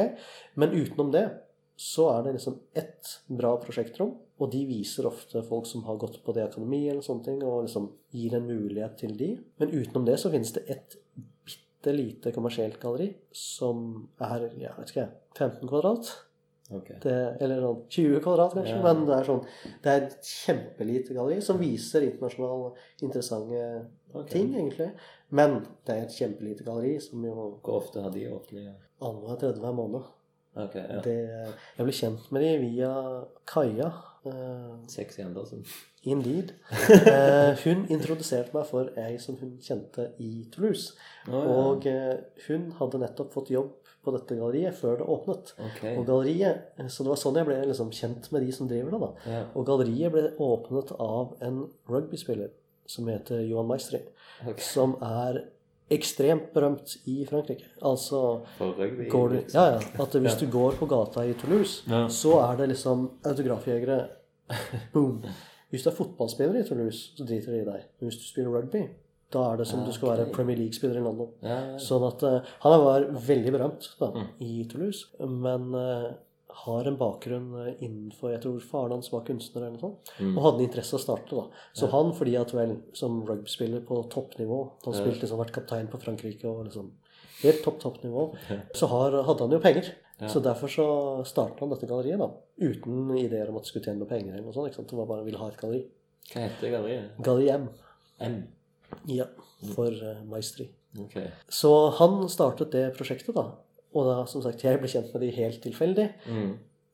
[0.57, 1.27] Men utenom det
[1.77, 4.13] så er det liksom ett bra prosjektrom,
[4.43, 7.65] og de viser ofte folk som har gått på det akademi eller sånne ting, og
[7.67, 9.33] liksom gir en mulighet til de.
[9.63, 10.99] Men utenom det så finnes det et
[11.83, 15.09] bitte lite kommersielt galleri som er, ja, vet ikke
[15.39, 16.13] 15 kvadrat.
[16.73, 16.97] Okay.
[17.03, 18.77] Det, eller sånn 20 kvadrat, kanskje.
[18.79, 18.83] Ja.
[18.87, 19.41] Men det er sånn
[19.85, 22.71] Det er et kjempelite galleri som viser internasjonale
[23.03, 23.65] interessante
[24.15, 24.31] okay.
[24.31, 24.89] ting, egentlig.
[25.37, 28.77] Men det er et kjempelite galleri som jo Hvor ofte har de åpne?
[29.03, 30.09] Annenhver tredje hver måned.
[30.55, 31.01] Ok, ja.
[31.05, 31.17] Det,
[31.79, 32.93] jeg ble kjent med dem via
[33.49, 33.93] Kaja.
[34.23, 35.65] Uh, Sexy Andersen.
[36.07, 36.53] Indeed.
[36.71, 40.93] Uh, hun introduserte meg for ei som hun kjente i Toulouse.
[41.27, 41.55] Oh, ja.
[41.57, 43.73] Og uh, hun hadde nettopp fått jobb
[44.03, 45.53] på dette galleriet før det åpnet.
[45.71, 45.95] Okay.
[45.97, 49.01] Og galleriet, Så det var sånn jeg ble liksom kjent med de som driver det.
[49.01, 49.11] da.
[49.31, 49.43] Ja.
[49.55, 52.51] Og galleriet ble åpnet av en rugbyspiller
[52.87, 54.03] som heter Johan Maestri.
[54.43, 54.59] Okay.
[54.67, 55.45] Som er
[55.91, 57.65] ekstremt berømt i Frankrike.
[57.83, 59.09] Altså For rugby?
[59.11, 59.61] går du, liksom.
[59.61, 62.07] ja, ja, at hvis du går på gata i Toulouse, Ja.
[62.09, 64.09] så er det liksom autografjegere.
[64.93, 65.23] Boom.
[65.71, 67.85] Hvis du er fotballspiller i Toulouse, så driter de i deg.
[68.01, 68.83] Men hvis du spiller rugby,
[69.33, 70.27] da er det som du skal være.
[70.33, 71.31] Premier League-spiller i London.
[71.43, 71.79] Ja, ja.
[71.81, 74.27] Sånn at uh, Han var veldig berømt da, Mm.
[74.45, 76.11] i Toulouse, men eh,
[76.65, 80.37] har en bakgrunn eh, innenfor Jeg tror faren hans var kunstner, eller noe sånt, Mm.
[80.39, 81.31] og hadde interesse av å starte.
[81.37, 81.47] da.
[81.75, 85.01] Så han, fordi at vel, som rugbyspiller på toppnivå Han Ja.
[85.01, 86.91] spilte liksom, vært kaptein på Frankrike og liksom
[87.43, 88.37] helt topp, topp nivå.
[88.75, 89.95] Så har, hadde han jo penger.
[90.21, 90.29] Ja.
[90.29, 92.31] Så derfor så startet han dette galleriet, da.
[92.61, 94.35] Uten ideer om at det skulle tjene noe penger.
[94.35, 94.89] eller noe sånt, ikke sant?
[94.89, 95.87] Det var bare ville ha et galleri.
[96.31, 97.11] Hva heter galleriet?
[97.21, 97.69] Galleri M.
[98.21, 98.49] M.
[99.09, 99.25] Ja,
[99.75, 100.69] for uh, Maestri.
[101.01, 101.17] Ok.
[101.49, 103.51] Så han startet det prosjektet, da.
[103.95, 106.09] Og da, som sagt, jeg ble kjent med de helt tilfeldig.
[106.29, 106.53] Mm.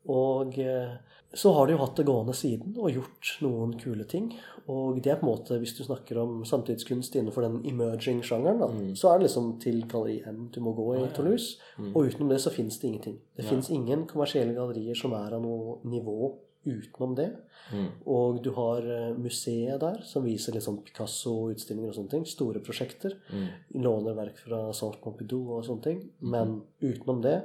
[0.08, 0.96] Og eh,
[1.36, 4.30] så har de jo hatt det gående siden og gjort noen kule ting.
[4.72, 8.68] Og det er på en måte, hvis du snakker om samtidskunst innenfor den emerging-sjangeren, da,
[8.96, 11.58] så er det liksom til galleri M du må gå i Toulouse.
[11.92, 13.18] Og utenom det så fins det ingenting.
[13.36, 13.50] Det Ja.
[13.50, 16.34] fins ingen kommersielle gallerier som er av noe nivå
[16.68, 17.28] utenom det.
[17.72, 17.86] Mm.
[18.08, 22.26] Og du har eh, museet der, som viser liksom Picasso-utstillinger og sånne ting.
[22.28, 23.16] Store prosjekter.
[23.32, 23.48] Mm.
[23.84, 26.04] Låner verk fra Salt Pompidou og sånne ting.
[26.20, 27.38] Men utenom det,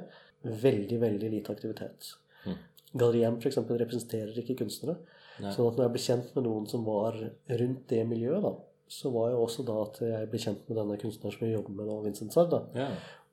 [0.44, 2.12] veldig, veldig lite aktivitet.
[2.44, 2.60] Mm.
[2.94, 3.60] Gallerien f.eks.
[3.64, 5.00] representerer ikke kunstnere.
[5.42, 5.50] Nei.
[5.50, 8.54] Sånn at når jeg ble kjent med noen som var rundt det miljøet, da,
[8.94, 11.78] så var jo også da at jeg ble kjent med denne kunstneren som jeg jobber
[11.78, 12.54] med nå, Vincent Sard.
[12.76, 12.90] Ja.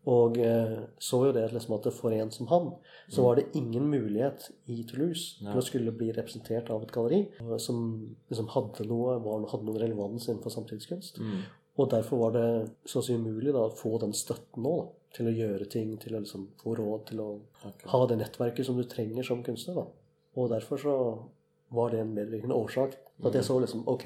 [0.10, 2.72] Og eh, så jo det liksom at for en som han,
[3.12, 7.28] så var det ingen mulighet i Toulouse til å skulle bli representert av et galleri
[7.38, 7.84] eh, som
[8.32, 11.22] liksom hadde noe, var, hadde noen relevans innenfor samtidskunst.
[11.22, 11.44] Mm.
[11.82, 12.48] Og derfor var det
[12.90, 15.94] så å si umulig da, å få den støtten nå da, til å gjøre ting,
[16.02, 17.30] til å liksom få råd til å
[17.68, 17.88] okay.
[17.94, 19.84] ha det nettverket som du trenger som kunstner.
[19.84, 19.86] da.
[20.40, 20.96] Og derfor så
[21.76, 23.28] var det en medvirkende årsak Mm.
[23.28, 24.06] at jeg så liksom ok,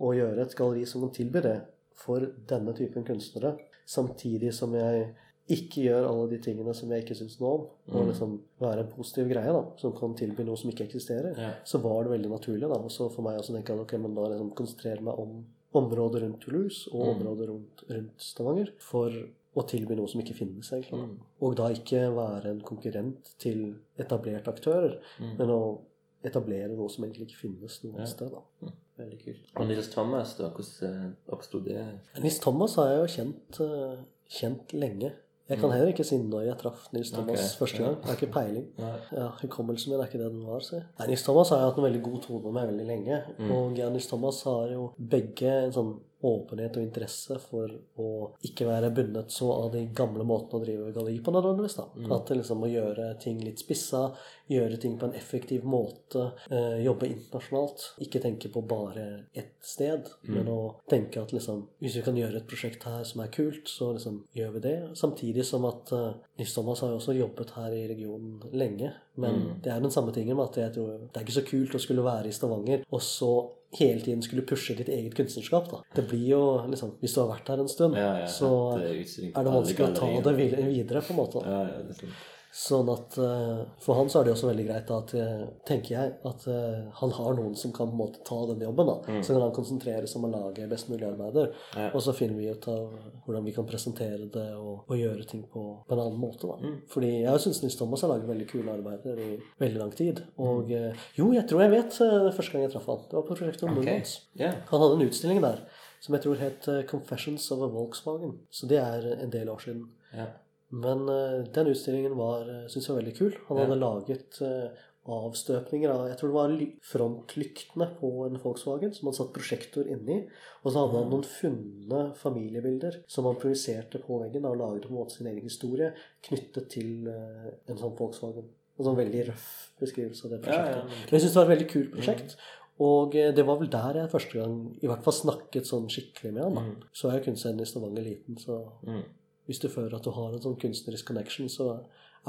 [0.00, 1.56] å gjøre et galleri som kan tilby det
[2.00, 3.54] for denne typen kunstnere,
[3.90, 5.10] samtidig som jeg
[5.50, 8.10] ikke gjør alle de tingene som jeg ikke syns noe om, og Mm.
[8.12, 11.50] liksom være en positiv greie da, som kan tilby noe som ikke eksisterer, Ja.
[11.64, 12.68] så var det veldig naturlig.
[12.68, 15.44] da, Og så for meg også tenke at ok, men da liksom konsentrere meg om
[15.74, 17.20] området rundt Toulouse og Mm.
[17.26, 19.10] området rundt, rundt Stavanger for
[19.56, 21.00] å tilby noe som ikke finnes, egentlig.
[21.00, 21.16] Mm.
[21.42, 25.36] Og da ikke være en konkurrent til etablerte aktører, Mm.
[25.38, 25.78] men å
[26.24, 28.06] etablere noe som egentlig ikke finnes noe Ja.
[28.06, 28.30] sted.
[28.30, 28.70] da.
[29.00, 29.50] Veldig kult.
[29.56, 30.50] Og Nils Thomas, da?
[30.50, 31.80] Hvordan eh, oppsto det?
[32.20, 33.98] Nils Thomas har jeg jo kjent, eh,
[34.28, 35.12] kjent lenge.
[35.50, 37.58] Jeg kan heller ikke si når jeg traff Nils Thomas okay.
[37.58, 37.96] Første gang.
[37.96, 38.66] Jeg har ikke peiling.
[38.78, 40.60] Ja, Hukommelsen min er ikke det den var.
[40.62, 40.78] Så.
[40.98, 43.18] Nei, Nils Thomas har jeg hatt en veldig god tone med veldig lenge.
[43.38, 43.50] Mm.
[43.50, 45.90] Og jeg og Nils Thomas har jo begge en sånn
[46.22, 48.08] åpenhet og interesse for å
[48.44, 51.76] ikke være bundet så av de gamle måtene å drive galleri på nødvendigvis.
[51.76, 51.84] da.
[51.96, 52.12] Mm.
[52.12, 54.12] At det liksom å gjøre ting litt spissa,
[54.50, 57.94] gjøre ting på en effektiv måte, eh, jobbe internasjonalt.
[58.00, 60.34] Ikke tenke på bare ett sted, Mm.
[60.34, 63.64] men å tenke at liksom hvis vi kan gjøre et prosjekt her som er kult,
[63.68, 64.96] så liksom gjør vi det.
[64.96, 68.92] Samtidig som at eh, Nils Thomas har jo også jobbet her i regionen lenge.
[69.16, 69.62] Men Mm.
[69.62, 71.80] det er den samme tingen med at jeg tror det er ikke så kult å
[71.80, 75.70] skulle være i Stavanger og så hele tiden skulle pushe ditt eget kunstnerskap.
[75.70, 75.82] da.
[75.94, 78.90] Det blir jo liksom Hvis du har vært her en stund, Ja, ja, så det
[78.90, 81.44] er, er det vanskelig å ta det videre, på en måte.
[81.46, 82.26] Ja, ja, det er sant.
[82.50, 86.14] Sånn at eh, For han så er det også veldig greit at eh, tenker jeg,
[86.26, 88.90] at eh, han har noen som kan på en måte ta den jobben.
[88.90, 89.20] da.
[89.22, 91.52] Så kan han konsentrere seg om å lage best mulig arbeider.
[91.52, 91.78] Mm.
[91.78, 91.92] Ja.
[91.94, 92.96] Og så finner vi ut av
[93.26, 96.50] hvordan vi kan presentere det og, og gjøre ting på, på en annen måte.
[96.50, 96.58] da.
[96.58, 96.82] Mm.
[96.90, 99.30] Fordi jeg syns Nils Thomas har laget veldig kule arbeider i
[99.62, 100.24] veldig lang tid.
[100.34, 100.44] Mm.
[100.50, 103.06] Og jo, jeg tror jeg vet det første gang jeg traff han.
[103.06, 104.02] Det var på prosjektet om okay.
[104.34, 104.58] Yeah.
[104.72, 105.62] Han hadde en utstilling der
[106.00, 108.38] som jeg tror het 'Confessions of a Volkswagen'.
[108.50, 109.90] Så det er en del år siden.
[110.16, 110.32] ja.
[110.70, 113.34] Men eh, den utstillingen var, syns synes jeg var veldig kul.
[113.48, 113.64] Han Ja.
[113.66, 114.68] hadde laget eh,
[115.10, 116.52] avstøpninger av Jeg tror det var
[116.90, 120.20] frontlyktene på en Volkswagen som han satt prosjektor inni.
[120.62, 124.92] Og så hadde han noen funne familiebilder som han projiserte på veggen og laget på
[124.92, 125.92] en måte sin egen historie
[126.28, 128.48] knyttet til eh, en sånn Volkswagen.
[128.80, 129.48] En sånn veldig røff
[129.80, 130.76] beskrivelse av det prosjektet.
[130.76, 130.88] ja.
[130.88, 132.36] Men jeg syns det var et veldig kult prosjekt.
[132.80, 136.32] Og eh, det var vel der jeg første gang i hvert fall snakket sånn skikkelig
[136.36, 136.54] med han.
[136.60, 136.90] da.
[136.92, 139.02] Så er jeg kunstscenen i Stavanger liten, så Mm.
[139.50, 141.72] Hvis du føler at du har en sånn kunstnerisk connection, så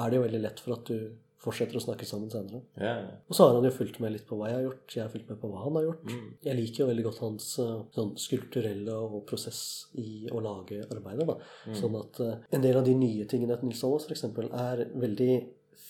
[0.01, 1.11] er det jo veldig lett for at du
[1.41, 2.59] fortsetter å snakke sammen senere.
[2.77, 2.91] Ja.
[3.25, 4.93] Og så har han jo fulgt med litt på hva jeg har gjort.
[4.93, 6.03] Jeg har fulgt med på hva han har gjort.
[6.05, 6.27] Mm.
[6.45, 9.61] Jeg liker jo veldig godt hans eh, sånn skulpturelle og prosess
[9.97, 11.25] i å lage arbeidet.
[11.31, 11.37] da.
[11.65, 11.79] Mm.
[11.79, 14.27] Sånn at uh, en del av de nye tingene til Nils Aas f.eks.
[14.29, 15.31] er veldig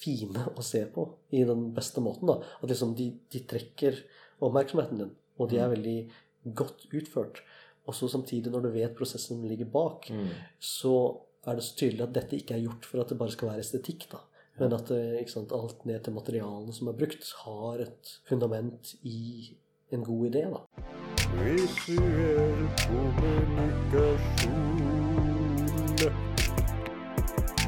[0.02, 1.06] fine å se på
[1.36, 2.32] i den beste måten.
[2.32, 2.40] da.
[2.64, 4.00] At liksom de, de trekker
[4.42, 5.76] oppmerksomheten din, og de er Mm.
[5.76, 6.00] veldig
[6.58, 7.44] godt utført.
[7.88, 10.28] Og så samtidig, når du vet prosessen som ligger bak, Mm.
[10.60, 11.18] så
[11.48, 13.60] er det så tydelig at dette ikke er gjort for at det bare skal være
[13.60, 14.10] estetikk.
[14.12, 14.18] da.
[14.60, 19.58] Men at eh, sant, alt ned til materialene som er brukt, har et fundament i
[19.92, 20.44] en god idé.
[20.52, 20.60] da.
[21.42, 24.52] Visuell kommunikasjon.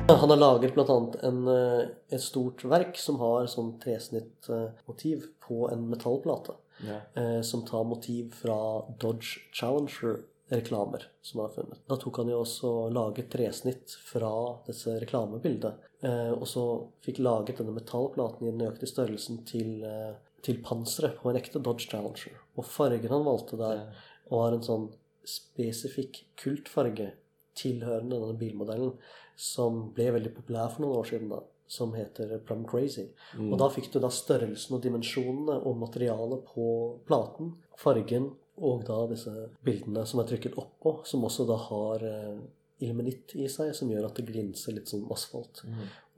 [0.10, 0.98] Han har laget bl.a.
[1.24, 6.54] En, eh, et stort verk som har sånn tresnittmotiv på en metallplate.
[6.84, 7.00] Ja.
[7.22, 8.58] eh, som tar motiv fra
[9.00, 11.82] Dodge Challenger-reklamer som han har funnet.
[11.88, 14.34] Da tok han jo også laget tresnitt fra
[14.68, 15.90] disse reklamebildene.
[16.04, 16.66] Eh, og så
[17.06, 21.62] fikk laget denne metallplaten i den økte størrelsen til, eh, til panseret på en ekte
[21.64, 22.36] Dodge Challenger.
[22.58, 23.86] Og fargen han valgte der,
[24.32, 24.88] var en sånn
[25.28, 27.14] spesifikk kultfarge
[27.56, 28.96] tilhørende denne bilmodellen,
[29.40, 31.40] som ble veldig populær for noen år siden, da,
[31.74, 33.08] som heter Plum Crazy.
[33.50, 36.68] Og da fikk du da størrelsen og dimensjonene og materialet på
[37.08, 38.32] platen, fargen,
[38.62, 39.32] og da disse
[39.66, 42.44] bildene som er trykket oppå, som også da har eh,
[42.86, 45.64] ilmenitt i seg, som gjør at det glinser litt som asfalt.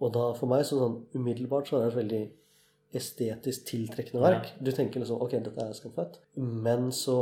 [0.04, 2.24] Og da for meg så sånn umiddelbart så er det et veldig
[2.96, 4.52] estetisk tiltrekkende verk.
[4.60, 6.20] Du tenker liksom ok, dette er skamfett.
[6.40, 7.18] Men så,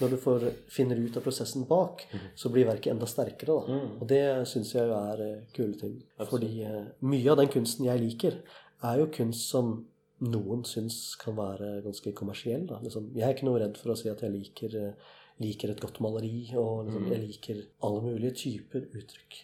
[0.00, 2.06] når du får, finner ut av prosessen bak,
[2.38, 3.58] så blir verket enda sterkere.
[3.58, 3.78] da.
[4.00, 5.98] Og det syns jeg jo er eh, kule ting.
[6.30, 8.40] Fordi eh, mye av den kunsten jeg liker,
[8.88, 9.72] er jo kunst som
[10.18, 12.66] noen syns kan være ganske kommersiell.
[12.66, 12.80] Da.
[12.82, 15.82] Liksom, jeg er ikke noe redd for å si at jeg liker, eh, liker et
[15.82, 19.42] godt maleri, og liksom, jeg liker alle mulige typer uttrykk.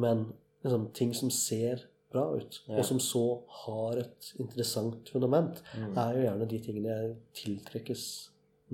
[0.00, 0.28] Men
[0.64, 1.84] liksom, ting som ser
[2.14, 3.24] bra ut, og som så
[3.64, 8.04] har et interessant fundament, er jo gjerne de tingene jeg tiltrekkes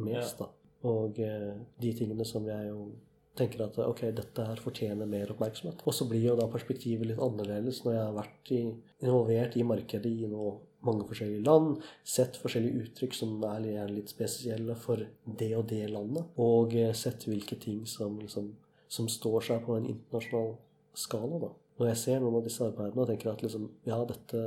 [0.04, 0.40] mest.
[0.40, 0.50] da.
[0.88, 2.90] Og eh, de tingene som jeg jo
[3.36, 5.84] tenker at ok, dette her fortjener mer oppmerksomhet.
[5.86, 8.62] Og så blir jo da perspektivet litt annerledes når jeg har vært i,
[9.04, 10.48] involvert i markedet i nå
[10.86, 15.02] mange forskjellige land, sett forskjellige uttrykk som er gjerne litt spesielle for
[15.40, 18.54] det og det landet, og eh, sett hvilke ting som, liksom,
[18.88, 20.54] som står seg på en internasjonal
[20.96, 21.42] skala.
[21.44, 21.50] da.
[21.80, 24.40] Når jeg ser noen av disse arbeidene og tenker at liksom, ja, dette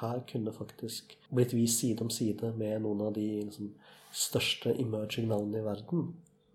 [0.00, 3.72] her kunne faktisk blitt vist side om side med noen av de liksom,
[4.12, 6.12] største emerging navnene i verden,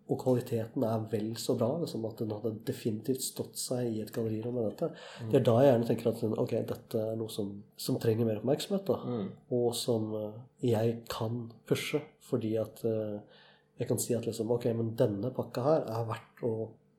[0.07, 4.11] og kvaliteten er vel så bra, liksom, at den hadde definitivt stått seg i et
[4.15, 4.88] gallerirom med dette.
[5.34, 8.39] Det er da jeg gjerne tenker at ok, dette er noe som, som trenger mer
[8.39, 9.18] oppmerksomhet, da.
[9.57, 10.38] og som eh,
[10.69, 13.44] jeg kan pushe, fordi at eh,
[13.81, 16.53] jeg kan si at liksom, ok, men denne pakka her er verdt å,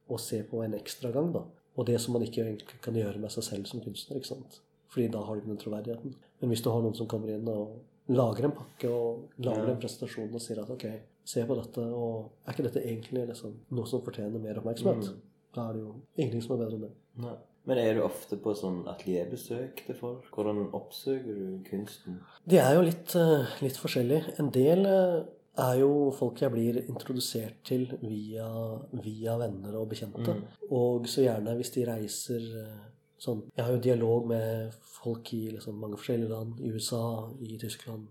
[0.09, 1.47] å se på en ekstra gang, da.
[1.79, 4.59] Og det som man ikke egentlig kan gjøre med seg selv som kunstner, ikke sant.
[4.91, 6.17] Fordi da har du ikke den troverdigheten.
[6.41, 7.79] Men hvis du har noen som kommer inn og
[8.09, 10.87] lager en pakke og lager en presentasjon og sier at ok,
[11.29, 15.13] se på dette, og er ikke dette egentlig liksom noe som fortjener mer oppmerksomhet?
[15.55, 16.95] Da er det jo ingenting som er bedre enn det.
[17.25, 17.37] Nei.
[17.69, 20.29] Men er du ofte på sånn atelierbesøk til folk?
[20.33, 22.23] Hvordan oppsøker du kunsten?
[22.49, 24.23] Det er jo litt, eh, litt forskjellig.
[24.41, 25.27] En del eh,
[25.59, 28.49] er jo folk jeg blir introdusert til via,
[29.03, 30.37] via venner og bekjente.
[30.71, 32.85] Og så gjerne hvis de reiser eh,
[33.19, 36.61] sånn Jeg har jo dialog med folk i liksom mange forskjellige land.
[36.61, 38.07] I USA, i Tyskland,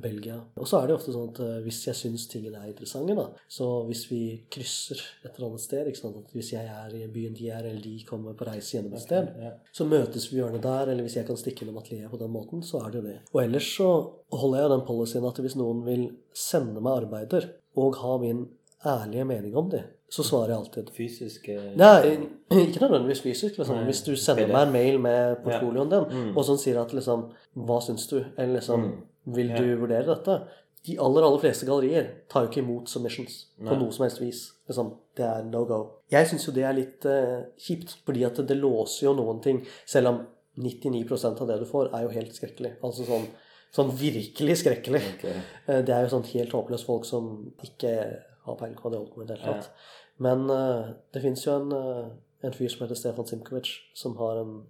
[0.00, 0.38] Belgia.
[0.56, 3.26] Og så er det ofte sånn at uh, hvis jeg syns tingene er interessante, da
[3.50, 4.22] Så hvis vi
[4.52, 6.20] krysser et eller annet sted ikke sant?
[6.20, 9.04] At Hvis jeg er i byen de er, eller de kommer på reise gjennom et
[9.04, 9.32] sted,
[9.72, 10.92] så møtes vi gjerne der.
[10.92, 13.18] Eller hvis jeg kan stikke innom atelieret på den måten, så er det jo det.
[13.34, 13.90] Og ellers så
[14.32, 17.50] holder jeg den policyen at hvis noen vil sende meg arbeider
[17.80, 18.46] og ha min
[18.86, 20.88] ærlige mening om det, så svarer jeg alltid.
[20.96, 22.16] Fysiske Nei,
[22.50, 23.58] ikke nødvendigvis fysisk.
[23.60, 23.76] Liksom.
[23.76, 26.32] Nei, Hvis du sender meg en mail med portfolioen din, Mm.
[26.36, 28.18] og sånn sier at liksom Hva syns du?
[28.36, 28.88] Eller liksom
[29.26, 29.56] Vil Ja.
[29.58, 30.40] du vurdere dette?
[30.86, 34.52] De aller aller fleste gallerier tar jo ikke imot submissions på noe som helst vis.
[34.68, 35.80] Liksom, det er no go.
[36.10, 39.60] Jeg syns jo det er litt uh, kjipt, fordi at det låser jo noen ting.
[39.86, 40.26] Selv om
[40.58, 42.72] 99% av det du får, er jo helt skrekkelig.
[42.82, 43.26] Altså sånn,
[43.76, 45.02] sånn virkelig skrekkelig.
[45.18, 45.36] Okay.
[45.68, 47.92] Uh, Det er jo sånn helt håpløse folk som ikke
[48.46, 49.70] har peiling på hva de holder på med i det hele tatt.
[50.20, 52.10] Men eh, det fins jo en, eh,
[52.46, 54.60] en fyr som heter Stefan Simkovic, som har en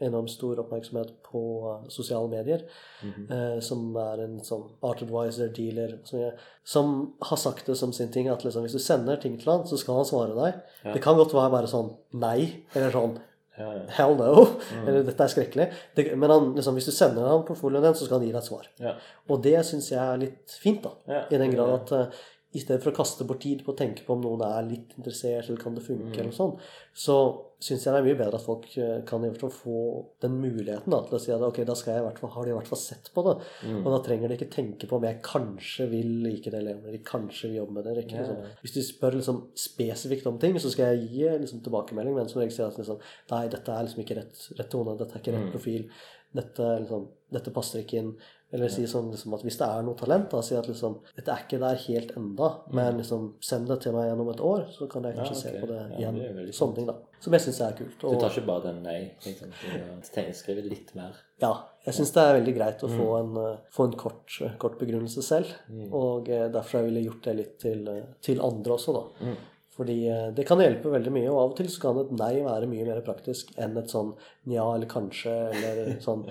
[0.00, 2.62] enormt stor oppmerksomhet på eh, sosiale medier.
[3.04, 6.30] eh, som er en sånn art advisor, dealer, som,
[6.64, 6.92] som
[7.30, 9.78] har sagt det som sin ting at liksom, hvis du sender ting til han, så
[9.80, 10.62] skal han svare deg.
[10.94, 11.92] Det kan godt være bare sånn
[12.22, 13.18] nei, eller sånn
[13.60, 13.84] Ja, ja.
[13.92, 14.46] Hell no!
[14.86, 15.66] Eller dette er skrekkelig.
[15.96, 18.40] Det, men han, liksom, hvis du sender han portfolioen din, så skal han gi deg
[18.40, 18.68] et svar.
[18.80, 18.94] Ja.
[19.28, 20.94] Og det syns jeg er litt fint, da.
[21.10, 21.24] Ja.
[21.28, 24.02] I den grad at uh, i stedet for å kaste bort tid på å tenke
[24.02, 26.18] på om noen er litt interessert, eller kan det funke, Mm.
[26.18, 26.56] eller sånn,
[26.92, 27.16] så
[27.60, 30.40] syns jeg det er mye bedre at folk eh, kan i hvert fall få den
[30.40, 32.50] muligheten da, til å si at ok, da skal jeg i hvert fall, har de
[32.50, 33.36] i hvert fall sett på det.
[33.68, 33.86] Mm.
[33.86, 36.90] Og da trenger de ikke tenke på om jeg kanskje vil like det, eller om
[36.90, 37.90] de kanskje vil jobbe med det.
[37.92, 38.36] eller Ikke, liksom.
[38.42, 38.56] yeah.
[38.64, 42.40] Hvis de spør liksom spesifikt om ting, så skal jeg gi liksom, tilbakemelding, men som
[42.42, 42.98] regel sier at liksom,
[43.30, 45.52] nei, dette er liksom ikke rett, rett tone, dette er ikke rett Mm.
[45.52, 45.88] profil,
[46.34, 48.16] dette, liksom, dette passer ikke inn.
[48.52, 51.30] Eller si sånn liksom, at hvis det er noe talent, da si at liksom Dette
[51.30, 54.88] er ikke der helt enda, men liksom send det til meg gjennom et år, så
[54.90, 55.52] kan jeg kanskje ja, okay.
[55.52, 56.18] se på det Ja, igjen.
[56.18, 56.96] det er Sånne ting, da.
[57.20, 57.94] Som jeg syns er kult.
[58.00, 58.98] Du tar ikke bare den nei.
[59.22, 59.52] Liksom.
[59.52, 61.14] Du skriver litt mer.
[61.40, 61.52] Ja,
[61.86, 63.36] jeg syns det er veldig greit å få Mm.
[63.36, 64.26] en, eh, få en kort,
[64.58, 65.46] kort begrunnelse selv.
[65.92, 69.26] Og eh, derfor har jeg ville gjort det litt til, eh, til andre også, da.
[69.30, 69.36] Mm.
[69.80, 72.66] Fordi det kan hjelpe veldig mye, og av og til så kan et nei være
[72.68, 74.10] mye mer praktisk enn et sånn
[74.48, 76.22] nja eller kanskje, eller sånn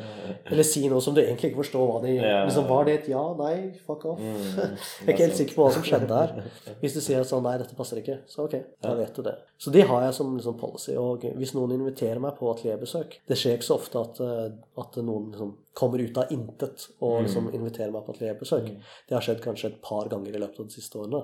[0.49, 2.27] Eller si noe som du egentlig ikke forstår hva de gjør.
[2.47, 3.53] liksom, Var det et ja, nei,
[3.85, 4.23] fuck off?
[4.23, 4.39] Mm.
[4.57, 6.33] jeg er ikke helt sikker på hva som skjedde her.
[6.81, 9.35] Hvis du sier sånn nei, dette passer ikke, så ok, da vet du det.
[9.61, 10.95] Så det har jeg som liksom, policy.
[10.99, 14.45] Og hvis noen inviterer meg på atelierbesøk Det skjer ikke så ofte at, eh,
[14.79, 18.65] at noen liksom kommer ut av intet og liksom inviterer meg på atelierbesøk.
[19.07, 21.21] Det har skjedd kanskje et par ganger i løpet av de siste årene.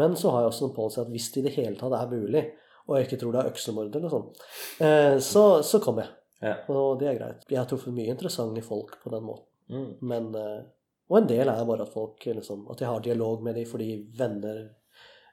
[0.00, 2.12] Men så har jeg også en policy at hvis det i det hele tatt er
[2.12, 2.44] mulig,
[2.86, 4.30] og jeg ikke tror det er øksemord eller sånn,
[4.86, 6.16] eh, så, så kommer jeg.
[6.40, 6.56] Ja.
[6.72, 7.46] Og det er greit.
[7.48, 9.48] Jeg har truffet mye interessante folk på den måten.
[9.70, 9.88] Mm.
[10.00, 10.60] Men, eh,
[11.10, 13.90] og en del er bare at folk liksom, At jeg har dialog med dem fordi
[14.18, 14.70] venner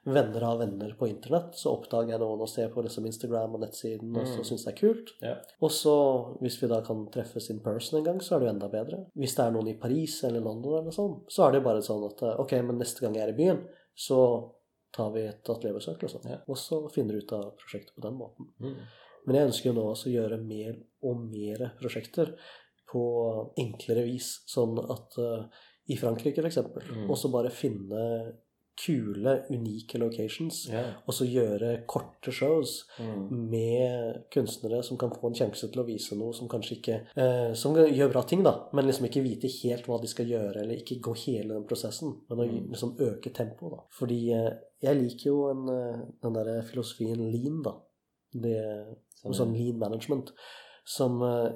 [0.08, 1.54] venner av venner på internett.
[1.54, 4.72] Så oppdager jeg noen og ser på liksom Instagram og nettsiden, og så syns det
[4.72, 5.14] er kult.
[5.24, 5.34] Ja.
[5.64, 5.96] Og så,
[6.42, 9.02] hvis vi da kan treffes in person en gang, så er det jo enda bedre.
[9.18, 11.84] Hvis det er noen i Paris eller London eller sånn, så er det jo bare
[11.84, 13.60] sånn at eh, ok, men neste gang jeg er i byen,
[13.98, 14.22] så
[14.94, 16.24] tar vi et atelierbesøk, liksom.
[16.30, 16.40] Ja.
[16.48, 18.48] Og så finner du ut av prosjektet på den måten.
[18.62, 18.78] Mm.
[19.26, 22.34] Men jeg ønsker jo nå også å gjøre mer og mer prosjekter
[22.90, 23.02] på
[23.60, 25.44] enklere vis, sånn at uh,
[25.88, 26.58] i Frankrike f.eks.
[26.64, 27.08] Mm.
[27.10, 28.02] også bare finne
[28.78, 30.92] kule, unike locations, Yeah.
[31.06, 33.48] og så gjøre korte shows Mm.
[33.50, 37.54] med kunstnere som kan få en sjanse til å vise noe som kanskje ikke eh,
[37.54, 40.76] Som gjør bra ting, da, men liksom ikke vite helt hva de skal gjøre, eller
[40.78, 42.70] ikke gå hele den prosessen, men å Mm.
[42.70, 43.82] liksom øke tempoet, da.
[43.98, 47.74] Fordi eh, jeg liker jo en, eh, den derre filosofien lean, da.
[48.32, 50.32] Det, Sånn, sånn lead management.
[50.86, 51.52] Som eh,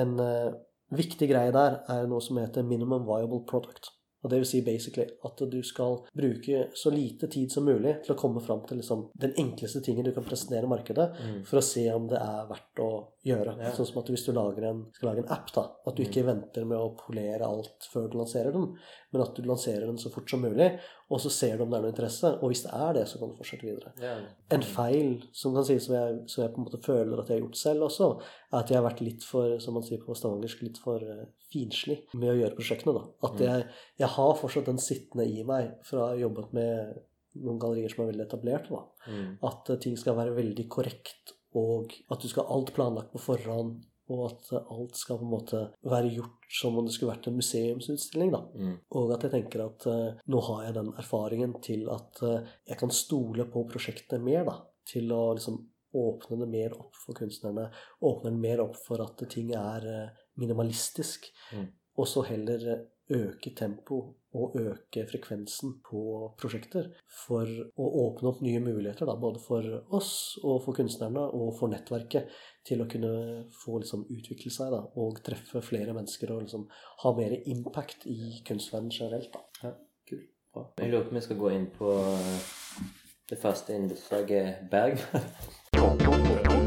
[0.00, 0.52] en eh,
[0.94, 3.90] viktig greie der er noe som heter minimum viable product.
[4.24, 8.14] Og det vil si basically at du skal bruke så lite tid som mulig til
[8.14, 11.44] å komme fram til liksom, den enkleste tingen du kan presentere i markedet, Mm.
[11.46, 12.88] for å se om det er verdt å
[13.26, 13.54] gjøre.
[13.60, 13.72] Ja.
[13.74, 16.24] Sånn som at hvis du lager en, skal lage en app, da, at du ikke
[16.26, 18.68] venter med å polere alt før du lanserer den,
[19.12, 20.68] men at du lanserer den så fort som mulig,
[21.10, 22.32] og så ser du om det er noe interesse.
[22.40, 23.92] Og hvis det er det, så kan du fortsette videre.
[24.02, 24.14] Ja.
[24.54, 27.38] En feil som kan sies som jeg, som jeg på en måte føler at jeg
[27.38, 28.12] har gjort selv også,
[28.52, 31.26] er at jeg har vært litt for, som man sier på stavangersk, litt for uh,
[31.52, 32.96] finslig med å gjøre prosjektene.
[32.96, 33.04] da.
[33.30, 33.68] At jeg,
[34.02, 37.04] jeg har fortsatt den sittende i meg fra ha jobbet med
[37.44, 38.70] noen gallerier som er veldig etablert.
[38.70, 38.82] da.
[39.12, 39.30] Mm.
[39.46, 43.22] At eh, ting skal være veldig korrekt, og at du skal ha alt planlagt på
[43.22, 43.84] forhånd.
[44.06, 47.38] Og at alt skal på en måte være gjort som om det skulle vært en
[47.40, 48.28] museumsutstilling.
[48.30, 48.42] da.
[48.54, 48.76] Mm.
[48.94, 52.78] Og at jeg tenker at uh, nå har jeg den erfaringen til at uh, jeg
[52.78, 54.60] kan stole på prosjektet mer, da.
[54.86, 55.58] Til å liksom
[55.98, 57.66] åpne det mer opp for kunstnerne.
[58.06, 61.26] Åpne det mer opp for at ting er uh, minimalistisk.
[61.56, 61.66] Mm.
[61.98, 62.68] Og så heller
[63.10, 64.00] øke tempo
[64.36, 66.02] og øke frekvensen på
[66.40, 66.90] prosjekter.
[67.24, 71.72] For å åpne opp nye muligheter, da, både for oss og for kunstnerne og for
[71.72, 72.30] nettverket.
[72.66, 73.12] Til å kunne
[73.54, 76.68] få liksom, utvikle seg da, og treffe flere mennesker og liksom,
[77.04, 79.32] ha mer impact i kunstverdenen generelt.
[79.32, 79.68] Da.
[79.68, 79.74] Ja,
[80.08, 80.22] kul.
[80.52, 80.68] Bra.
[80.82, 82.54] Jeg lurer på om vi skal gå inn på eh,
[83.30, 86.65] det faste innslaget Bergman.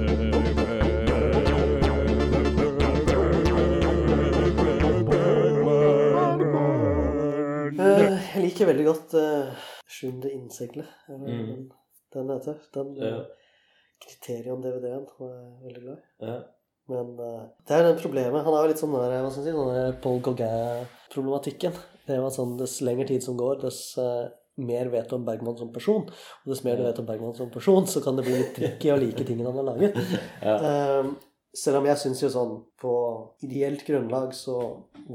[8.60, 10.88] Liker veldig godt uh, Sjuende innseglet.
[11.08, 11.70] er Mm.
[12.12, 12.56] Den, den heter.
[12.74, 13.20] Den Ja.
[13.20, 13.26] uh,
[14.00, 16.26] Kriterion-DVD-en var jeg veldig glad i.
[16.26, 16.40] Ja.
[16.90, 18.44] Men uh, det er det problemet.
[18.44, 21.80] Han har jo litt sånn der, hva skal jeg si, sånn der Paul Gauguin-problematikken.
[22.06, 24.28] Det er jo sånn, Dess lengre tid som går, dess uh,
[24.60, 26.10] mer vet du om Bergman som person.
[26.10, 28.92] Og dess mer du vet om Bergman som person, så kan det bli litt tricky
[28.92, 30.00] å like tingene han har laget.
[30.40, 31.06] Eh,
[31.56, 32.92] selv om jeg syns jo sånn på
[33.44, 34.58] ideelt grunnlag så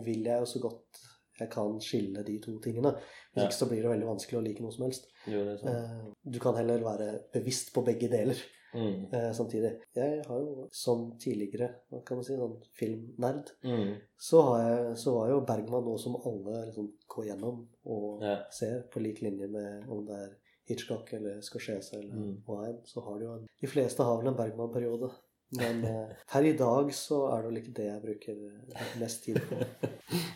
[0.05, 1.05] vil jeg jo så godt
[1.39, 2.93] jeg kan skille de to tingene.
[3.35, 3.49] Hvis Ja.
[3.49, 5.07] ikke så blir det veldig vanskelig å like noe som helst.
[5.27, 5.69] Jo, det sånn.
[5.69, 8.37] Eh, du kan heller være bevisst på begge deler
[8.75, 9.13] Mm.
[9.13, 9.81] eh, samtidig.
[9.95, 13.97] Jeg har jo som tidligere hva kan man si, sånn filmnerd, Mm.
[14.19, 18.43] så, har jeg, så var jo Bergman noe som alle liksom går gjennom og Ja.
[18.51, 20.37] ser, på lik linje med om det er
[20.67, 22.43] Hitchcock eller Scorsese eller Mm.
[22.47, 22.81] hva enn.
[22.85, 25.11] Så har du jo en De fleste har vel en Bergman-periode
[25.59, 29.25] Men eh, per i dag så er det vel ikke det jeg bruker eh, mest
[29.27, 29.61] tid på.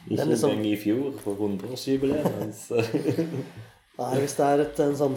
[0.08, 2.70] Ikke liksom- engang i fjor, på 100-årsjubileet hans.
[3.98, 5.16] Nei, hvis det er et, en sånn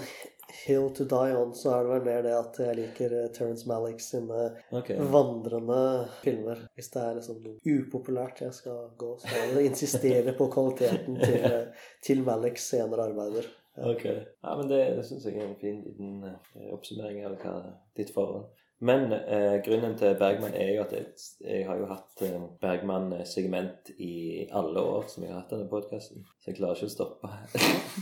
[0.65, 3.67] hill to die on, så er det vel mer det at jeg liker eh, Terence
[3.69, 4.97] Malick sine okay.
[5.13, 5.79] vandrende
[6.21, 6.65] filmer.
[6.77, 10.49] Hvis det er liksom noe upopulært jeg skal gå, så er det å insistere på
[10.53, 13.49] kvaliteten til, eh, til Malicks senere arbeider.
[13.81, 14.03] Ok.
[14.05, 17.55] Ja, men det, det syns jeg er en fin liten eh, oppsummering av hva
[17.97, 18.49] ditt forhold.
[18.81, 21.05] Men eh, grunnen til Bergman er jo at jeg,
[21.45, 26.23] jeg har jo hatt eh, Bergman-segment i alle år som jeg har hatt denne podkasten,
[26.41, 27.29] så jeg klarer ikke å stoppe.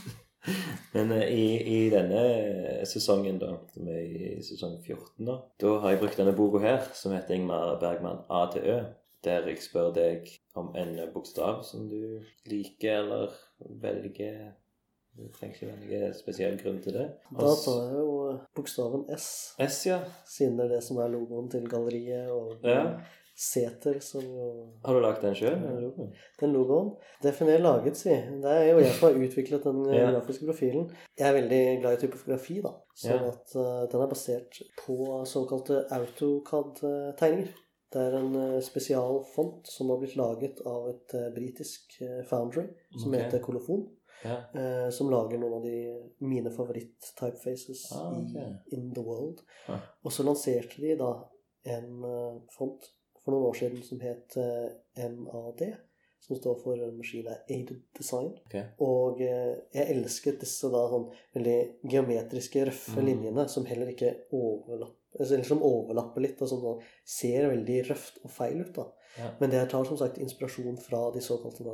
[0.96, 2.22] Men eh, i, i denne
[2.88, 6.88] sesongen, da, som er i sesong 14, da, da har jeg brukt denne boka her,
[6.96, 8.80] som heter Ingmar Bergman A til Ø.
[9.28, 13.34] Der jeg spør deg om en bokstav som du liker eller
[13.84, 14.54] velger.
[15.20, 15.70] Du trenger ikke
[16.00, 17.06] noen spesiell grunn til det.
[17.36, 19.30] Da tar jeg jo eh, bokstaven S,
[19.60, 20.00] S, ja.
[20.28, 22.84] siden det er det som er logoen til galleriet, og Ja.
[23.40, 24.46] Seter, som jo
[24.84, 25.62] Har du lagd den sjøl?
[26.42, 26.90] Den logoen.
[27.24, 28.12] Definer laget, si.
[28.12, 30.10] Det er jo jeg som har utviklet den eh, Ja.
[30.12, 30.90] grafiske profilen.
[31.18, 32.74] Jeg er veldig glad i typografi, da.
[33.00, 33.32] Sånn Ja.
[33.32, 37.56] at uh, den er basert på såkalte AutoCAD-tegninger.
[37.94, 42.68] Det er en uh, spesialfont som har blitt laget av et uh, britisk uh, foundry
[42.98, 43.24] som okay.
[43.24, 43.88] heter Kolofon.
[44.24, 44.38] Ja.
[44.54, 45.76] eh, som lager noen av de
[46.20, 48.54] mine favoritt-typefaces Ah, okay.
[48.72, 49.42] i In the World.
[49.68, 49.80] Ah.
[50.04, 51.12] Og så lanserte de da
[51.66, 52.84] en uh, font
[53.24, 54.70] for noen år siden som het uh,
[55.10, 55.64] MAD,
[56.20, 58.34] som står for Machine Aided Design.
[58.48, 58.64] Okay.
[58.84, 61.58] Og eh, jeg elsket disse da sånn veldig
[61.90, 63.06] geometriske, røffe Mm.
[63.08, 66.74] linjene som heller ikke overlapper eller som overlapper litt, og som da
[67.08, 68.74] ser veldig røft og feil ut.
[68.76, 68.84] da.
[69.18, 69.32] Ja.
[69.40, 71.74] Men det tar som sagt inspirasjon fra de såkalte da,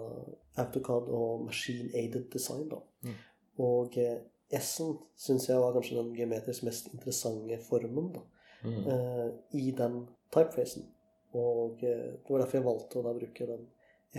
[0.64, 2.70] AutoCAD og Machine Aided Design.
[2.70, 2.80] da.
[3.04, 3.14] Mm.
[3.60, 4.18] Og eh,
[4.60, 8.20] S-en syns jeg var kanskje den geometrisk mest interessante formen da,
[8.66, 8.88] Mm.
[8.88, 10.86] eh, i den typefacen.
[11.34, 13.68] Og eh, det var derfor jeg valgte å da bruke den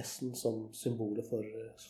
[0.04, 1.42] S-en som symbolet for,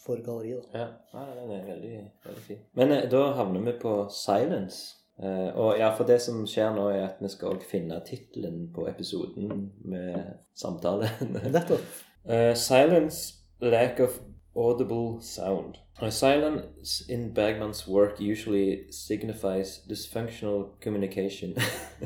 [0.05, 0.65] for galleriet.
[0.73, 0.79] da.
[0.79, 2.59] Ja, ja den er veldig, veldig fin.
[2.79, 4.95] Men eh, da havner vi på silence.
[5.23, 8.85] Eh, og ja, for det som skjer nå, er at vi skal finne tittelen på
[8.89, 10.19] episoden med
[10.55, 11.09] samtale.
[11.55, 12.03] Nettopp.
[12.27, 14.21] Uh, silence, lack of
[14.57, 15.77] audible sound.
[16.03, 21.55] Uh, silence in Bergman's work usually signifies dysfunctional communication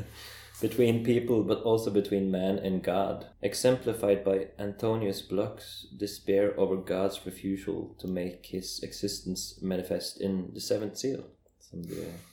[0.61, 7.25] between people, but also between man and God, exemplified by Antonius Bloch's despair over God's
[7.25, 11.23] refusal to make his existence manifest in the seventh seal.
[11.59, 12.30] Som du nevnte.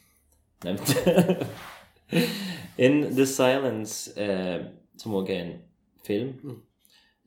[2.79, 4.65] in The Silence, eh,
[4.99, 5.53] som er en
[6.05, 6.63] film,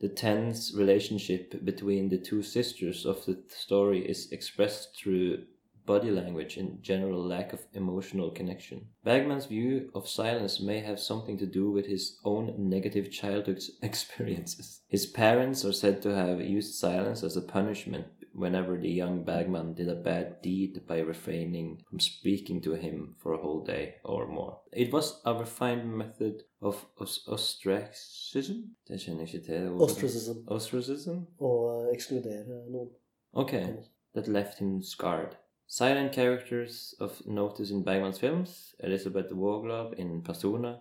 [0.00, 5.38] the tense relationship between the two sisters of the story is expressed through
[5.86, 8.86] body language and general lack of emotional connection.
[9.04, 14.80] Bagman's view of silence may have something to do with his own negative childhood experiences.
[14.88, 19.74] His parents are said to have used silence as a punishment whenever the young Bagman
[19.74, 24.26] did a bad deed by refraining from speaking to him for a whole day or
[24.26, 24.58] more.
[24.72, 28.56] It was a refined method of os- ostracism?
[28.88, 29.68] Det kjenner jeg ikke til.
[29.82, 30.38] Ostracism.
[30.46, 31.18] Ostracism?
[31.38, 32.88] Og eh, ekskludere noen.
[33.34, 33.66] Okay,
[34.14, 35.36] that left him scarred.
[35.68, 40.74] Silent characters of notice in Bagman's films Elizabeth Warglove in Persona,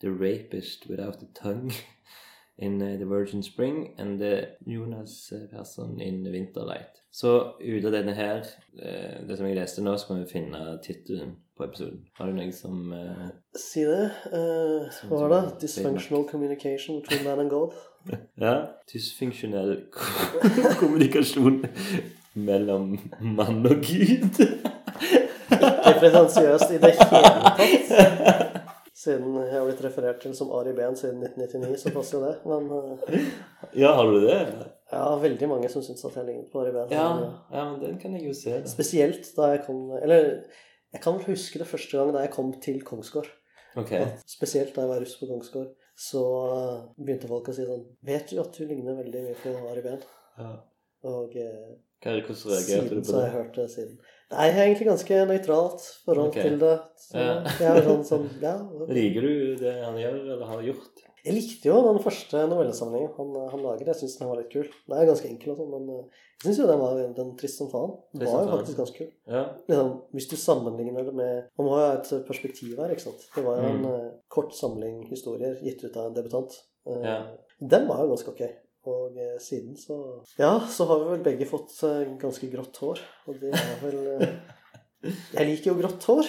[0.00, 1.70] The Rapist Without a Tongue
[2.58, 7.04] in uh, The Virgin Spring, and the Jonas uh, Persson in Winterlight.
[7.14, 8.42] Så ut av denne her,
[8.82, 12.00] eh, det som jeg leste nå, så kan vi finne tittelen på episoden.
[12.18, 14.08] Har du noe som uh, Si det.
[14.32, 15.42] Uh, hva var det?
[15.62, 17.76] Dysfunctional communication between man and God.
[18.40, 18.56] Ja.
[18.90, 19.76] Dysfunksjonell
[20.80, 21.62] kommunikasjon
[22.34, 24.42] mellom mann og Gud.
[25.54, 27.30] Ikke pretensiøst i det hele
[27.62, 28.50] tatt.
[29.04, 32.34] Siden jeg har blitt referert til som Ari Behn siden 1999, så passer jo det.
[32.48, 33.30] Men eh,
[33.82, 34.38] Ja, har du det?
[34.94, 36.92] Ja, veldig mange som syns at jeg ligner på Ari Behn.
[36.94, 37.08] Ja,
[37.52, 38.56] ja, men den kan jeg jo se.
[38.62, 38.70] Da.
[38.70, 40.28] Spesielt da jeg kom Eller
[40.94, 43.28] jeg kan vel huske det første gang da jeg kom til Kongsgård.
[43.80, 43.90] Ok.
[44.30, 45.72] Spesielt da jeg var russ på Kongsgård.
[45.98, 46.20] Så
[46.50, 49.82] eh, begynte folk å si sånn Vet du at du ligner veldig mye på Ari
[49.84, 50.00] Behn?
[50.38, 50.52] Ja.
[51.10, 51.74] Og eh,
[52.04, 53.98] siden så har jeg hørt det siden.
[54.32, 56.42] Nei, jeg er egentlig ganske nøytralt forhold okay.
[56.48, 56.74] til det.
[56.98, 57.34] Så Ja.
[57.60, 58.54] jeg er sånn, som, ja,
[58.88, 61.02] Liker du det han gjør, eller har gjort?
[61.24, 63.86] Jeg likte jo den første novellesamlingen han, han lager.
[63.88, 64.66] Jeg syns den var litt kul.
[64.88, 66.02] Den er ganske enkel og sånn, men eh,
[66.42, 67.94] jeg syns jo den var den trist som faen.
[68.12, 69.08] Den var jo faktisk ganske kul.
[69.32, 69.44] Ja.
[69.70, 73.24] Liksom, hvis du sammenligner det med Man må jo ha et perspektiv her, ikke sant.
[73.36, 73.88] Det var jo en Mm.
[73.94, 76.52] eh, kort samling historier gitt ut av en debutant.
[76.86, 77.16] Eh, Ja.
[77.60, 78.42] Den var jo ganske ok.
[78.90, 79.96] Og eh, siden så
[80.38, 83.00] Ja, så har vi vel begge fått eh, ganske grått hår.
[83.30, 84.34] Og det er vel eh,
[85.36, 86.28] Jeg liker jo grått hår.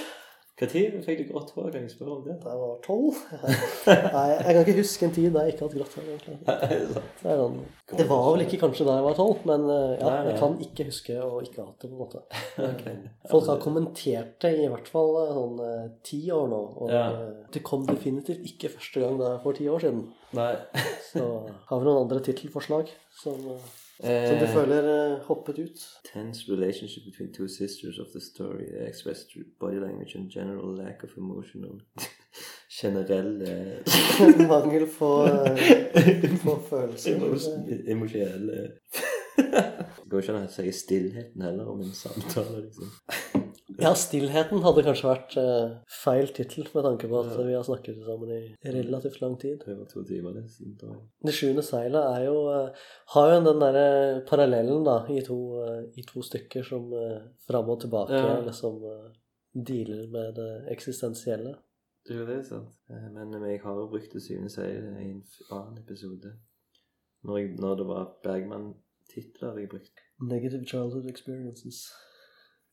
[0.55, 1.65] Når fikk du grått hår?
[1.73, 2.37] Kan jeg spørre om det?
[2.39, 3.17] Da jeg var tolv.
[4.15, 6.05] Nei, jeg kan ikke huske en tid da jeg ikke hadde grått hår.
[6.13, 6.35] egentlig.
[6.45, 7.01] Det?
[7.19, 7.57] Det, sånn,
[7.99, 10.87] det var vel ikke kanskje da jeg var tolv, men eh, ja, jeg kan ikke
[10.87, 11.89] huske å ikke ha hatt det.
[11.89, 12.23] på en måte.
[13.33, 16.61] Folk har kommentert det i hvert fall eh, sånn eh, ti år nå.
[16.85, 16.95] Og
[17.51, 20.05] det kom definitivt ikke første gang da for ti år siden.
[20.39, 20.53] Nei.
[21.11, 21.25] Så
[21.67, 23.43] har vi noen andre tittelforslag som,
[23.99, 25.83] som du Eh, føler eh, hoppet ut?
[26.13, 31.03] Tense relationship between two sisters of the story expressed through body language and general lack
[31.03, 31.79] of emotional
[32.81, 35.09] Generell eh, Mangel på,
[36.43, 37.15] på følelser.
[37.15, 38.71] emo- Emosjonelle
[39.37, 42.91] Det går ikke an å si stillheten heller om en samtale, liksom.
[43.81, 47.99] Ja, 'Stillheten' hadde kanskje vært uh, feil tittel med tanke på at vi har snakket
[48.05, 49.59] sammen i relativt lang tid.
[49.65, 50.95] Det var to timer det Sint, og...
[51.25, 55.83] Det sjuende seilet er jo uh, har jo den derre parallellen da, i to, uh,
[55.95, 56.87] i to stykker som
[57.47, 58.39] fram og tilbake Ja.
[58.45, 58.81] liksom
[59.55, 61.55] dealer med det eksistensielle.
[62.07, 62.73] Det er jo det, sant.
[62.89, 66.33] Eh, Men jeg har jo brukt det syvende seilet i en annen episode.
[67.23, 70.01] Når, jeg, når det var Bergman-titler jeg brukte.
[70.21, 71.87] Negative childhood experiences.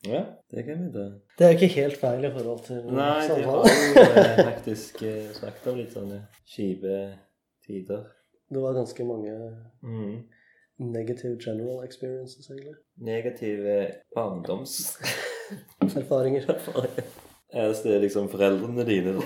[0.09, 1.05] Ja, det kan vi da.
[1.39, 3.47] Det er ikke helt feil i forhold til Nei, det samtalen.
[3.47, 6.19] har jo faktisk eh, snakket om litt sånne
[6.55, 6.95] kjipe
[7.67, 8.03] tider.
[8.53, 9.35] Det var ganske mange
[9.83, 10.23] Mm.
[10.79, 12.75] negative general experiences, egentlig.
[12.99, 13.77] Negative
[14.15, 14.99] barndoms...
[15.83, 16.47] Erfaringer.
[17.53, 19.19] Eneste er liksom foreldrene dine.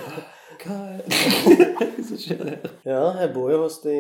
[0.67, 2.65] Hva er det som skjer her?
[2.87, 3.95] Ja, jeg bor jo hos de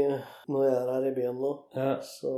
[0.50, 1.50] når jeg er her i byen nå.
[1.76, 2.32] Ja, Så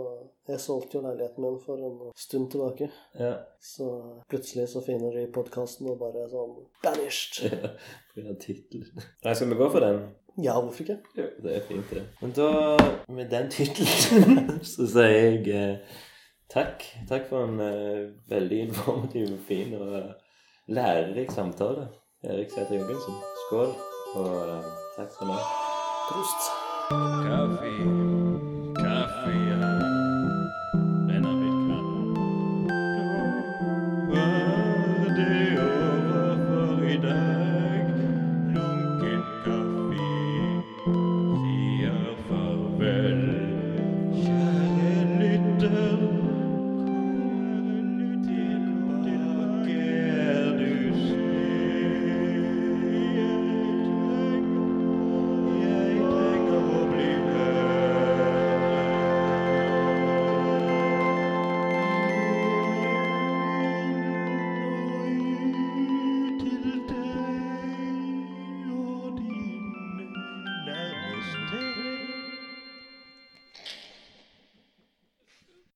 [0.49, 2.91] jeg solgte jo leiligheten min for en stund tilbake.
[3.21, 3.35] ja.
[3.61, 3.89] Så
[4.31, 7.41] plutselig så finner de podkasten og bare sånn Banished!
[8.19, 9.03] Ja, av tittelen.
[9.23, 9.99] Nei, skal vi gå for den?
[10.43, 10.97] Ja, hvorfor ikke?
[11.19, 12.01] Jo, det er fint, det.
[12.23, 12.49] Men da,
[13.15, 16.01] med den tittelen, så sier jeg eh,
[16.51, 16.83] takk.
[17.11, 20.15] Takk for en eh, veldig informativ, fin og
[20.75, 21.89] lærerik samtale.
[22.27, 23.21] Erik Sæther Jørgensen.
[23.45, 23.71] Skål,
[24.15, 24.65] og eh,
[24.97, 25.43] takk skal du ha.
[26.09, 26.49] Prost.
[26.89, 27.73] Kaffe,